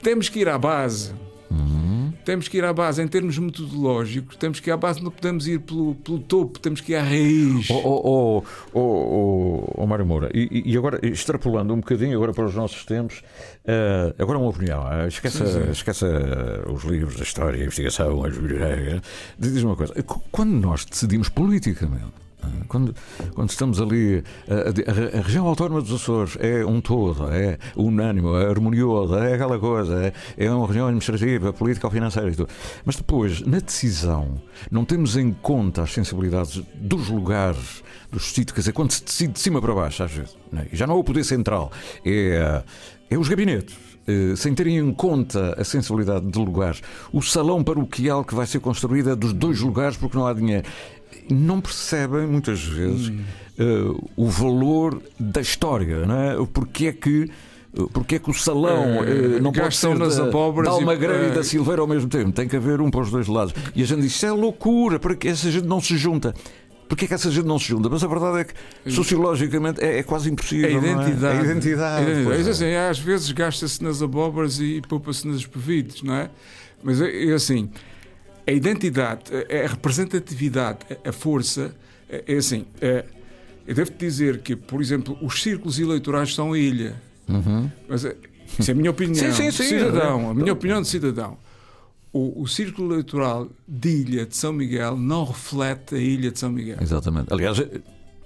temos 0.02 0.28
que 0.28 0.40
ir 0.40 0.48
à 0.48 0.58
base. 0.58 1.12
Uhum. 1.50 2.12
Temos 2.24 2.48
que 2.48 2.58
ir 2.58 2.64
à 2.64 2.72
base 2.72 3.00
em 3.00 3.06
termos 3.06 3.38
metodológicos, 3.38 4.34
temos 4.34 4.58
que 4.58 4.68
ir 4.68 4.72
à 4.72 4.76
base, 4.76 5.00
não 5.00 5.12
podemos 5.12 5.46
ir 5.46 5.60
pelo, 5.60 5.94
pelo 5.94 6.18
topo, 6.18 6.58
temos 6.58 6.80
que 6.80 6.90
ir 6.90 6.96
à 6.96 7.02
raiz. 7.04 7.70
Oh, 7.70 7.74
oh, 7.84 8.02
oh, 8.04 8.44
oh, 8.74 8.80
oh, 8.80 9.72
oh, 9.76 9.86
Mário 9.86 10.04
Moura, 10.04 10.28
e, 10.34 10.64
e 10.66 10.76
agora 10.76 10.98
extrapolando 11.06 11.72
um 11.72 11.76
bocadinho 11.76 12.16
agora 12.16 12.32
para 12.32 12.44
os 12.46 12.54
nossos 12.56 12.84
tempos, 12.84 13.22
eh, 13.64 14.12
agora 14.18 14.38
uma 14.40 14.48
opinião, 14.48 14.90
eh, 14.92 15.06
esquece, 15.06 15.38
Sim, 15.38 15.46
sim. 15.46 15.70
esquece 15.70 16.04
eh, 16.04 16.64
os 16.68 16.82
livros, 16.82 17.20
a 17.20 17.22
história, 17.22 17.60
a 17.60 17.64
investigação, 17.64 18.24
a. 18.24 18.28
Diz 19.38 19.62
uma 19.62 19.76
coisa, 19.76 19.94
qu- 20.02 20.20
quando 20.32 20.50
nós 20.50 20.84
decidimos 20.84 21.28
politicamente, 21.28 22.06
eh, 22.06 22.25
quando, 22.68 22.94
quando 23.34 23.50
estamos 23.50 23.80
ali, 23.80 24.22
a, 24.48 24.54
a- 24.54 25.18
a 25.18 25.22
região 25.22 25.46
autónoma 25.46 25.80
dos 25.82 25.92
Açores 25.92 26.36
é 26.40 26.64
um 26.64 26.80
todo, 26.80 27.28
é 27.30 27.58
unânime, 27.76 28.28
é 28.42 28.46
harmoniosa, 28.48 29.18
é 29.20 29.34
aquela 29.34 29.58
coisa, 29.58 30.12
é, 30.36 30.44
é 30.46 30.50
uma 30.50 30.66
região 30.66 30.86
administrativa, 30.86 31.52
política 31.52 31.90
financeira 31.90 32.30
e 32.30 32.34
tudo. 32.34 32.48
Mas 32.84 32.96
depois, 32.96 33.40
na 33.42 33.58
decisão, 33.58 34.40
não 34.70 34.84
temos 34.84 35.16
em 35.16 35.32
conta 35.32 35.82
as 35.82 35.92
sensibilidades 35.92 36.62
dos 36.74 37.08
lugares, 37.08 37.82
dos 38.10 38.26
sítios, 38.32 38.52
quer 38.54 38.60
dizer, 38.60 38.72
quando 38.72 38.92
se 38.92 39.04
decide 39.04 39.32
de 39.32 39.40
cima 39.40 39.60
para 39.60 39.74
baixo, 39.74 40.02
às 40.02 40.12
vezes, 40.12 40.36
é? 40.56 40.66
E 40.72 40.76
já 40.76 40.86
não 40.86 40.94
é 40.96 40.98
o 40.98 41.04
poder 41.04 41.24
central, 41.24 41.70
é, 42.04 42.62
é 43.10 43.18
os 43.18 43.28
gabinetes. 43.28 43.74
eh, 44.06 44.34
Sem 44.36 44.54
terem 44.54 44.78
em 44.78 44.92
conta 44.92 45.54
a 45.60 45.64
sensibilidade 45.64 46.24
de 46.26 46.38
lugares, 46.38 46.80
o 47.12 47.20
salão 47.20 47.62
paroquial 47.64 48.24
que 48.24 48.34
vai 48.34 48.46
ser 48.46 48.60
construído 48.60 49.10
é 49.10 49.16
dos 49.16 49.32
dois 49.32 49.60
lugares 49.60 49.96
porque 49.96 50.16
não 50.16 50.26
há 50.26 50.32
dinheiro 50.32 50.66
não 51.30 51.60
percebem 51.60 52.26
muitas 52.26 52.62
vezes 52.62 53.12
eh, 53.58 53.64
o 54.16 54.26
valor 54.28 55.00
da 55.18 55.40
história, 55.40 56.06
não 56.06 56.14
é? 56.20 56.46
Porque 56.52 56.86
é 56.86 56.92
que 56.92 57.30
porque 57.92 58.14
é 58.14 58.18
que 58.18 58.30
o 58.30 58.34
salão 58.34 59.04
eh, 59.04 59.38
não 59.38 59.52
pode 59.52 59.76
ser 59.76 59.94
nas 59.98 60.16
da, 60.16 60.24
da 60.30 60.30
e- 60.30 60.68
Almagrã 60.68 61.28
e, 61.28 61.34
da 61.34 61.44
Silveira 61.44 61.82
ao 61.82 61.86
mesmo 61.86 62.08
tempo? 62.08 62.32
Tem 62.32 62.48
que 62.48 62.56
haver 62.56 62.80
um 62.80 62.90
para 62.90 63.02
os 63.02 63.10
dois 63.10 63.26
lados. 63.28 63.54
E 63.74 63.82
a 63.82 63.86
gente 63.86 64.00
diz: 64.00 64.14
Isso 64.14 64.24
é 64.24 64.30
loucura, 64.32 64.98
para 64.98 65.14
que 65.14 65.28
essa 65.28 65.50
gente 65.50 65.66
não 65.66 65.80
se 65.80 65.96
junta? 65.96 66.34
Porquê 66.88 67.04
é 67.04 67.08
que 67.08 67.14
essa 67.14 67.30
gente 67.30 67.44
não 67.46 67.58
se 67.58 67.66
junta? 67.66 67.88
Mas 67.90 68.02
a 68.02 68.06
verdade 68.06 68.38
é 68.38 68.44
que 68.44 68.90
sociologicamente 68.90 69.82
é, 69.84 69.98
é 69.98 70.02
quase 70.02 70.28
A 70.28 70.32
impossível. 70.32 70.80
não 70.80 70.88
é? 70.88 70.92
identidade. 70.92 71.38
A 71.38 71.42
identidade. 71.44 71.98
A 71.98 72.02
identidade. 72.02 72.24
pois 72.24 72.46
é. 72.46 72.50
Assim, 72.50 72.74
às 72.74 72.98
vezes 72.98 73.32
gasta-se 73.32 73.82
nas 73.82 74.00
abóboras 74.00 74.60
e 74.60 74.80
poupa-se 74.88 75.26
nos 75.26 75.38
espevidos, 75.38 76.02
não 76.02 76.14
é? 76.14 76.30
Mas 76.82 77.00
é, 77.00 77.26
é 77.26 77.32
assim, 77.32 77.68
a 78.46 78.52
identidade, 78.52 79.22
a 79.34 79.66
representatividade, 79.68 80.78
a- 81.04 81.12
força, 81.12 81.74
é 82.08 82.24
é 82.26 82.36
assim. 82.36 82.64
é- 82.80 83.04
eu 83.66 83.74
devo-te 83.74 83.98
dizer 83.98 84.38
que, 84.42 84.54
por 84.54 84.80
exemplo, 84.80 85.18
os 85.20 85.42
círculos 85.42 85.78
eleitorais 85.80 86.34
são 86.34 86.52
a 86.52 86.58
ilha. 86.58 86.94
Mas 87.88 88.04
é- 88.04 88.16
isso 88.58 88.70
é 88.70 88.72
a 88.72 88.76
minha 88.76 88.90
opinião. 88.90 89.26
Uhum. 89.26 89.32
Sim, 89.32 89.50
sim, 89.50 89.50
sim. 89.50 89.62
De 89.76 89.84
cidadão, 89.84 90.30
a 90.30 90.34
minha 90.34 90.52
opinião 90.52 90.80
de 90.80 90.88
cidadão. 90.88 91.36
O, 92.12 92.42
o 92.42 92.46
círculo 92.46 92.92
eleitoral 92.94 93.48
de 93.68 93.88
Ilha 93.90 94.24
de 94.24 94.36
São 94.36 94.52
Miguel 94.52 94.96
não 94.96 95.24
reflete 95.24 95.96
a 95.96 95.98
Ilha 95.98 96.30
de 96.30 96.38
São 96.38 96.48
Miguel. 96.50 96.76
Exatamente. 96.80 97.26
Aliás, 97.32 97.58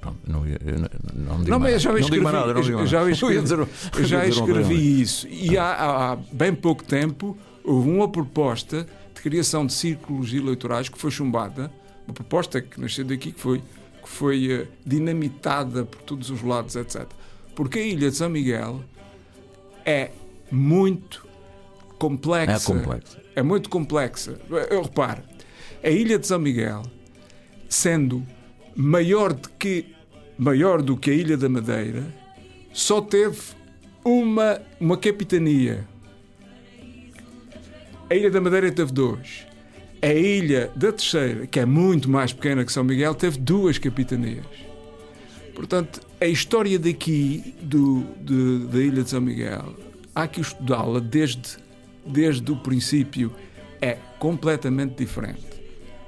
pronto, 0.00 0.18
não, 0.28 0.44
não, 0.44 0.44
não 0.44 1.38
digo 1.38 1.50
Não, 1.50 1.58
mais 1.58 1.74
mas 1.74 1.74
eu 1.74 1.80
já 1.80 1.90
nada. 1.92 2.00
Não 2.02 2.10
digo 2.10 2.24
nada, 2.24 2.46
não 2.46 2.54
mais 2.54 2.88
já 2.90 2.98
nada. 2.98 3.10
escrevi, 3.10 4.06
já 4.06 4.26
escrevi 4.28 5.00
isso. 5.00 5.26
E 5.28 5.56
há- 5.58 6.12
há 6.12 6.16
bem 6.30 6.54
pouco 6.54 6.84
tempo 6.84 7.36
houve 7.64 7.88
uma 7.90 8.08
proposta 8.08 8.86
de 9.20 9.22
criação 9.22 9.66
de 9.66 9.74
círculos 9.74 10.32
eleitorais 10.32 10.88
que 10.88 10.98
foi 10.98 11.10
chumbada, 11.10 11.70
uma 12.06 12.14
proposta 12.14 12.60
que 12.60 12.80
nasceu 12.80 13.04
daqui, 13.04 13.32
que 13.32 13.40
foi, 13.40 13.58
que 14.02 14.08
foi 14.08 14.50
eh, 14.50 14.66
dinamitada 14.84 15.84
por 15.84 16.00
todos 16.02 16.30
os 16.30 16.42
lados, 16.42 16.74
etc. 16.74 17.06
Porque 17.54 17.78
a 17.78 17.82
ilha 17.82 18.10
de 18.10 18.16
São 18.16 18.30
Miguel 18.30 18.82
é 19.84 20.10
muito 20.50 21.28
complexa. 21.98 22.72
É 22.72 22.74
complexa. 22.74 23.22
É 23.36 23.42
muito 23.42 23.68
complexa. 23.68 24.40
Eu 24.70 24.82
reparo, 24.82 25.22
a 25.82 25.90
ilha 25.90 26.18
de 26.18 26.26
São 26.26 26.38
Miguel, 26.38 26.82
sendo 27.68 28.26
maior 28.74 29.34
do 29.34 29.50
que, 29.50 29.94
maior 30.38 30.80
do 30.80 30.96
que 30.96 31.10
a 31.10 31.14
Ilha 31.14 31.36
da 31.36 31.48
Madeira, 31.48 32.06
só 32.72 33.02
teve 33.02 33.38
uma, 34.02 34.62
uma 34.80 34.96
capitania. 34.96 35.86
A 38.10 38.14
Ilha 38.14 38.30
da 38.30 38.40
Madeira 38.40 38.70
teve 38.72 38.92
dois. 38.92 39.46
A 40.02 40.12
Ilha 40.12 40.70
da 40.74 40.92
Terceira, 40.92 41.46
que 41.46 41.60
é 41.60 41.66
muito 41.66 42.10
mais 42.10 42.32
pequena 42.32 42.64
que 42.64 42.72
São 42.72 42.82
Miguel, 42.82 43.14
teve 43.14 43.38
duas 43.38 43.78
capitanias. 43.78 44.44
Portanto, 45.54 46.00
a 46.20 46.26
história 46.26 46.78
daqui 46.78 47.54
do, 47.60 48.04
de- 48.20 48.66
da 48.66 48.78
Ilha 48.78 49.02
de 49.02 49.10
São 49.10 49.20
Miguel, 49.20 49.74
há 50.14 50.26
que 50.26 50.40
estudá-la 50.40 51.00
desde, 51.00 51.56
desde 52.06 52.50
o 52.50 52.56
princípio. 52.56 53.32
É 53.82 53.96
completamente 54.18 54.96
diferente. 54.96 55.46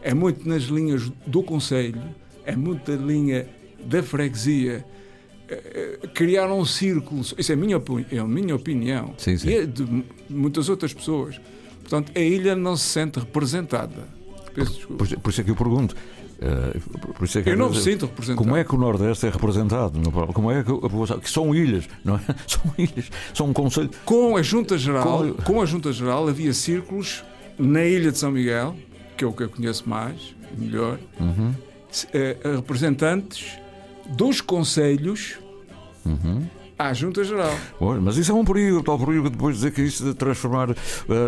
É 0.03 0.13
muito 0.13 0.47
nas 0.47 0.65
linhas 0.65 1.11
do 1.27 1.43
Conselho, 1.43 2.03
é 2.45 2.55
muito 2.55 2.91
na 2.91 3.03
linha 3.03 3.49
da 3.85 4.03
freguesia. 4.03 4.85
Eh, 5.49 5.99
eh, 6.03 6.07
Criaram 6.09 6.63
círculos, 6.67 7.35
isso 7.39 7.51
é 7.51 7.55
a 7.55 7.59
minha, 7.59 7.79
opini- 7.79 8.07
é 8.13 8.19
a 8.19 8.25
minha 8.27 8.55
opinião, 8.55 9.15
Sim, 9.17 9.39
sim. 9.39 9.49
e 9.49 9.55
é 9.55 9.65
de 9.67 9.85
mu- 9.85 10.05
muitas 10.29 10.69
outras 10.69 10.93
pessoas. 10.93 11.41
Portanto, 11.93 12.17
a 12.17 12.21
ilha 12.21 12.57
não 12.57 12.75
se 12.75 12.85
sente 12.85 13.19
representada. 13.19 14.09
Peço 14.55 14.73
desculpa. 14.73 15.05
Por, 15.05 15.19
por 15.21 15.31
isso 15.31 15.41
é 15.43 15.45
que 15.45 15.51
eu 15.51 15.55
pergunto. 15.57 15.95
eh, 16.41 16.79
por 17.19 17.25
isso 17.27 17.39
é 17.39 17.43
que 17.43 17.51
Eu 17.51 17.57
não 17.59 17.69
me 17.69 17.79
sinto 17.79 18.07
representado. 18.07 18.43
Como 18.43 18.57
é 18.57 18.65
que 18.65 18.75
o 18.75 18.79
Nordeste 18.79 19.27
é 19.27 19.31
representado? 19.31 20.01
Como 20.33 20.51
é 20.51 20.65
que. 20.65 21.21
Que 21.21 21.29
são 21.31 21.55
ilhas, 21.55 21.87
não 22.03 22.17
é? 22.17 22.21
São 22.49 22.63
ilhas, 22.79 23.11
são 23.35 23.47
um 23.49 23.53
conselho. 23.53 23.91
Com 24.07 24.39
a 24.39 24.43
Junta 24.43 24.79
Geral, 24.79 25.19
Com- 25.35 25.43
com 25.43 25.61
a 25.61 25.67
Junta 25.67 25.93
Geral 25.93 26.27
havia 26.29 26.55
círculos 26.55 27.23
na 27.59 27.85
Ilha 27.85 28.11
de 28.11 28.17
São 28.17 28.31
Miguel, 28.31 28.75
que 29.15 29.25
é 29.25 29.27
o 29.27 29.33
que 29.35 29.43
eu 29.43 29.51
conheço 29.51 29.87
mais, 29.87 30.35
melhor, 30.57 30.99
Uhum. 31.21 31.53
eh, 32.15 32.39
representantes 32.57 33.59
dos 34.09 34.41
conselhos 34.41 35.35
Uhum. 36.07 36.43
À 36.83 36.93
Junta 36.93 37.23
Geral. 37.25 37.53
Olha, 37.81 38.01
mas 38.01 38.17
isso 38.17 38.33
é 38.33 38.35
um 38.35 38.45
perigo, 38.45 38.83
tal 38.83 38.99
perigo 38.99 39.31
depois 39.31 39.55
de 39.57 39.63
dizer 39.63 39.73
que 39.73 39.83
isso 39.83 40.05
de 40.05 40.15
transformar 40.15 40.71
eh, 40.71 40.75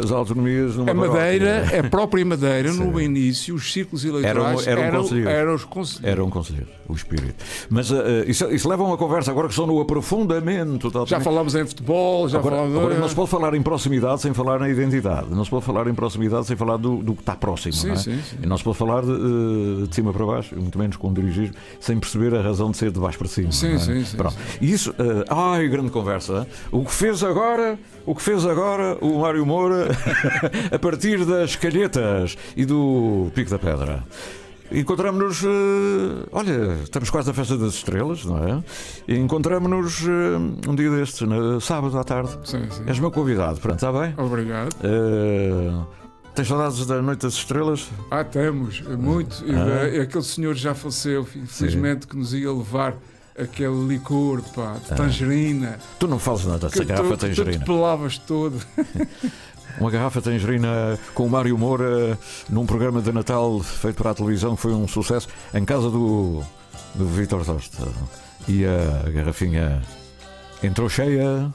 as 0.02 0.10
autonomias 0.10 0.76
numa 0.76 0.90
A 0.90 0.94
Madeira, 0.94 1.60
paróquia. 1.60 1.80
a 1.80 1.82
própria 1.90 2.24
Madeira, 2.24 2.72
no 2.72 3.00
início, 3.00 3.54
os 3.54 3.72
círculos 3.72 4.04
Eram, 4.04 4.18
eleitorais 4.18 4.66
eram, 4.66 4.82
eram, 4.82 5.00
conselheiros. 5.02 5.32
eram 5.32 5.54
os 5.54 5.64
conselheiros. 5.64 6.12
Era 6.12 6.24
um 6.24 6.30
conselheiro, 6.30 6.68
o 6.88 6.92
espírito. 6.94 7.34
Mas 7.70 7.90
eh, 7.90 8.24
isso, 8.26 8.46
isso 8.50 8.68
leva 8.68 8.82
a 8.82 8.86
uma 8.86 8.96
conversa 8.96 9.30
agora 9.30 9.48
que 9.48 9.54
são 9.54 9.66
no 9.66 9.80
aprofundamento. 9.80 10.90
tal- 10.90 11.06
Já 11.06 11.20
falámos 11.20 11.54
em 11.54 11.66
futebol, 11.66 12.28
já 12.28 12.38
Agora, 12.38 12.56
falámos. 12.56 12.78
agora 12.78 12.98
não 12.98 13.08
se 13.08 13.14
pode 13.14 13.30
falar 13.30 13.54
em 13.54 13.62
proximidade 13.62 14.20
sem 14.22 14.34
falar 14.34 14.58
na 14.60 14.68
identidade. 14.68 15.28
Não 15.30 15.44
se 15.44 15.50
pode 15.50 15.64
falar 15.64 15.86
em 15.88 15.94
proximidade 15.94 16.46
sem 16.46 16.56
falar 16.56 16.76
do, 16.76 16.96
do 17.02 17.14
que 17.14 17.20
está 17.20 17.34
próximo. 17.34 17.72
Sim, 17.72 17.86
não 17.88 17.94
é? 17.94 17.96
sim, 17.98 18.20
sim. 18.22 18.36
E 18.42 18.46
não 18.46 18.56
se 18.58 18.64
pode 18.64 18.76
falar 18.78 19.02
de, 19.02 19.12
eh, 19.12 19.86
de 19.88 19.94
cima 19.94 20.12
para 20.12 20.26
baixo, 20.26 20.54
muito 20.56 20.78
menos 20.78 20.96
com 20.96 21.12
dirigismo, 21.12 21.54
sem 21.80 21.98
perceber 21.98 22.34
a 22.34 22.42
razão 22.42 22.70
de 22.70 22.76
ser 22.76 22.90
de 22.90 22.98
baixo 23.00 23.18
para 23.18 23.28
cima. 23.28 23.52
Sim, 23.52 23.74
é? 23.74 23.78
sim, 23.78 24.04
sim, 24.04 24.16
Pronto. 24.16 24.36
E 24.60 24.72
isso, 24.72 24.94
eh, 24.98 25.24
ai, 25.28 25.68
grande 25.68 25.90
conversa. 25.90 26.46
O 26.70 26.84
que 26.84 26.92
fez 26.92 27.22
agora, 27.22 27.78
o 28.06 28.14
que 28.14 28.22
fez 28.22 28.44
agora 28.46 28.96
o 29.00 29.20
Mário 29.20 29.44
Moura 29.46 29.88
a 30.70 30.78
partir 30.78 31.24
das 31.24 31.56
calhetas 31.56 32.36
e 32.56 32.64
do 32.64 33.30
Pico 33.34 33.50
da 33.50 33.58
Pedra. 33.58 34.04
Encontramos-nos, 34.72 35.42
eh, 35.44 36.26
olha, 36.32 36.78
estamos 36.82 37.10
quase 37.10 37.28
na 37.28 37.34
festa 37.34 37.56
das 37.56 37.74
estrelas, 37.74 38.24
não 38.24 38.38
é? 38.38 38.62
E 39.06 39.14
Encontramos-nos 39.16 40.02
eh, 40.02 40.68
um 40.68 40.74
dia 40.74 40.90
destes, 40.90 41.28
na, 41.28 41.60
sábado 41.60 41.96
à 41.98 42.02
tarde. 42.04 42.30
Sim, 42.44 42.66
sim. 42.70 42.82
És 42.86 42.98
meu 42.98 43.10
convidado, 43.10 43.60
pronto, 43.60 43.76
está 43.76 43.92
bem? 43.92 44.14
Obrigado. 44.16 44.74
Eh, 44.82 45.70
tens 46.34 46.48
saudades 46.48 46.84
da 46.86 47.00
Noite 47.02 47.22
das 47.22 47.34
Estrelas? 47.34 47.88
Ah, 48.10 48.24
temos, 48.24 48.80
muito. 48.80 49.44
E, 49.46 49.54
Ah. 49.54 49.88
eh, 49.96 50.00
aquele 50.00 50.24
senhor 50.24 50.54
já 50.54 50.74
faleceu, 50.74 51.28
infelizmente, 51.36 52.06
que 52.06 52.16
nos 52.16 52.32
ia 52.32 52.50
levar 52.50 52.96
aquele 53.38 53.86
licor 53.86 54.40
pá, 54.54 54.74
de 54.84 54.92
Ah. 54.92 54.96
tangerina. 54.96 55.78
Tu 55.98 56.08
não 56.08 56.18
falas 56.18 56.46
nada 56.46 56.68
dessa 56.68 56.84
garrafa 56.84 57.08
tu, 57.10 57.14
de 57.14 57.20
tangerina. 57.28 57.52
Tu 57.58 57.60
te 57.60 57.64
pelavas 57.66 58.18
todo. 58.18 58.58
Uma 59.78 59.90
garrafa 59.90 60.22
tangerina 60.22 60.98
com 61.14 61.26
o 61.26 61.30
Mário 61.30 61.56
Moura 61.58 62.18
num 62.48 62.64
programa 62.64 63.02
de 63.02 63.12
Natal 63.12 63.60
feito 63.60 63.96
para 63.96 64.12
a 64.12 64.14
televisão 64.14 64.56
foi 64.56 64.72
um 64.72 64.86
sucesso 64.86 65.28
em 65.52 65.64
casa 65.64 65.90
do, 65.90 66.42
do 66.94 67.06
Vítor 67.06 67.44
Tosta. 67.44 67.88
E 68.46 68.64
a 68.64 69.10
garrafinha 69.10 69.82
entrou 70.62 70.88
cheia 70.88 71.50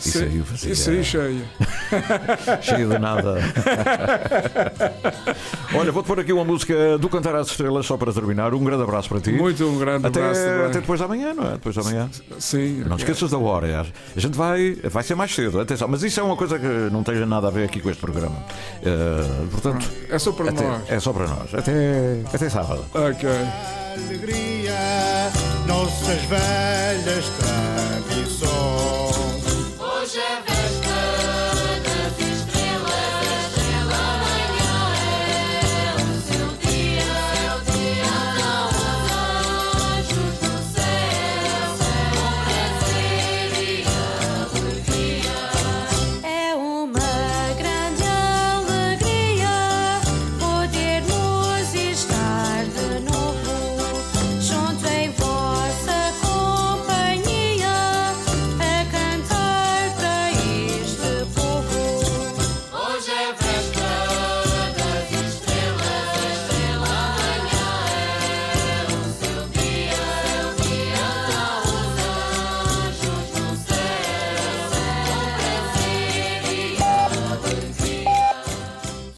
e 0.00 0.02
Sim, 0.02 0.18
saiu 0.18 0.44
vazia. 0.44 0.72
E 0.72 0.76
saiu 0.76 1.04
cheia. 1.04 1.42
cheia 2.62 2.86
de 2.86 2.98
nada. 2.98 3.34
Olha, 5.74 5.92
vou-te 5.92 6.06
pôr 6.06 6.20
aqui 6.20 6.32
uma 6.32 6.44
música 6.44 6.96
do 6.98 7.08
Cantar 7.08 7.34
às 7.34 7.48
Estrelas 7.48 7.86
só 7.86 7.96
para 7.96 8.12
terminar. 8.12 8.54
Um 8.54 8.62
grande 8.62 8.82
abraço 8.82 9.08
para 9.08 9.20
ti. 9.20 9.32
Muito 9.32 9.64
um 9.64 9.78
grande 9.78 10.06
até, 10.06 10.20
abraço. 10.20 10.40
também. 10.40 10.66
até 10.66 10.80
depois 10.80 11.00
da 11.00 11.08
manhã, 11.08 11.34
não 11.34 11.46
é? 11.48 11.52
Depois 11.52 11.74
da 11.74 11.82
manhã. 11.82 12.08
Sim. 12.38 12.84
Não 12.86 12.96
te 12.96 13.00
esqueças 13.00 13.30
da 13.30 13.38
hora. 13.38 13.86
A 14.16 14.20
gente 14.20 14.36
vai, 14.36 14.74
vai 14.84 15.02
ser 15.02 15.14
mais 15.14 15.34
cedo, 15.34 15.60
atenção. 15.60 15.88
Mas 15.88 16.02
isso 16.02 16.20
é 16.20 16.22
uma 16.22 16.36
coisa 16.36 16.58
que 16.58 16.66
não 16.92 17.02
tem 17.02 17.24
nada 17.26 17.48
a 17.48 17.50
ver 17.50 17.64
aqui 17.64 17.80
com 17.80 17.90
este 17.90 18.00
programa. 18.00 18.36
Eh, 18.82 19.46
portanto, 19.50 19.86
É 20.08 20.18
só 20.18 20.32
para 20.32 20.50
até- 20.50 20.62
nós. 20.62 20.82
É 20.90 21.00
só 21.00 21.12
para 21.12 21.26
nós. 21.26 21.54
Até, 21.54 22.20
até 22.32 22.48
sábado. 22.48 22.84
Ok. 22.94 23.28
alegria, 23.96 24.72
nossas 25.66 26.22
velhas 26.22 27.24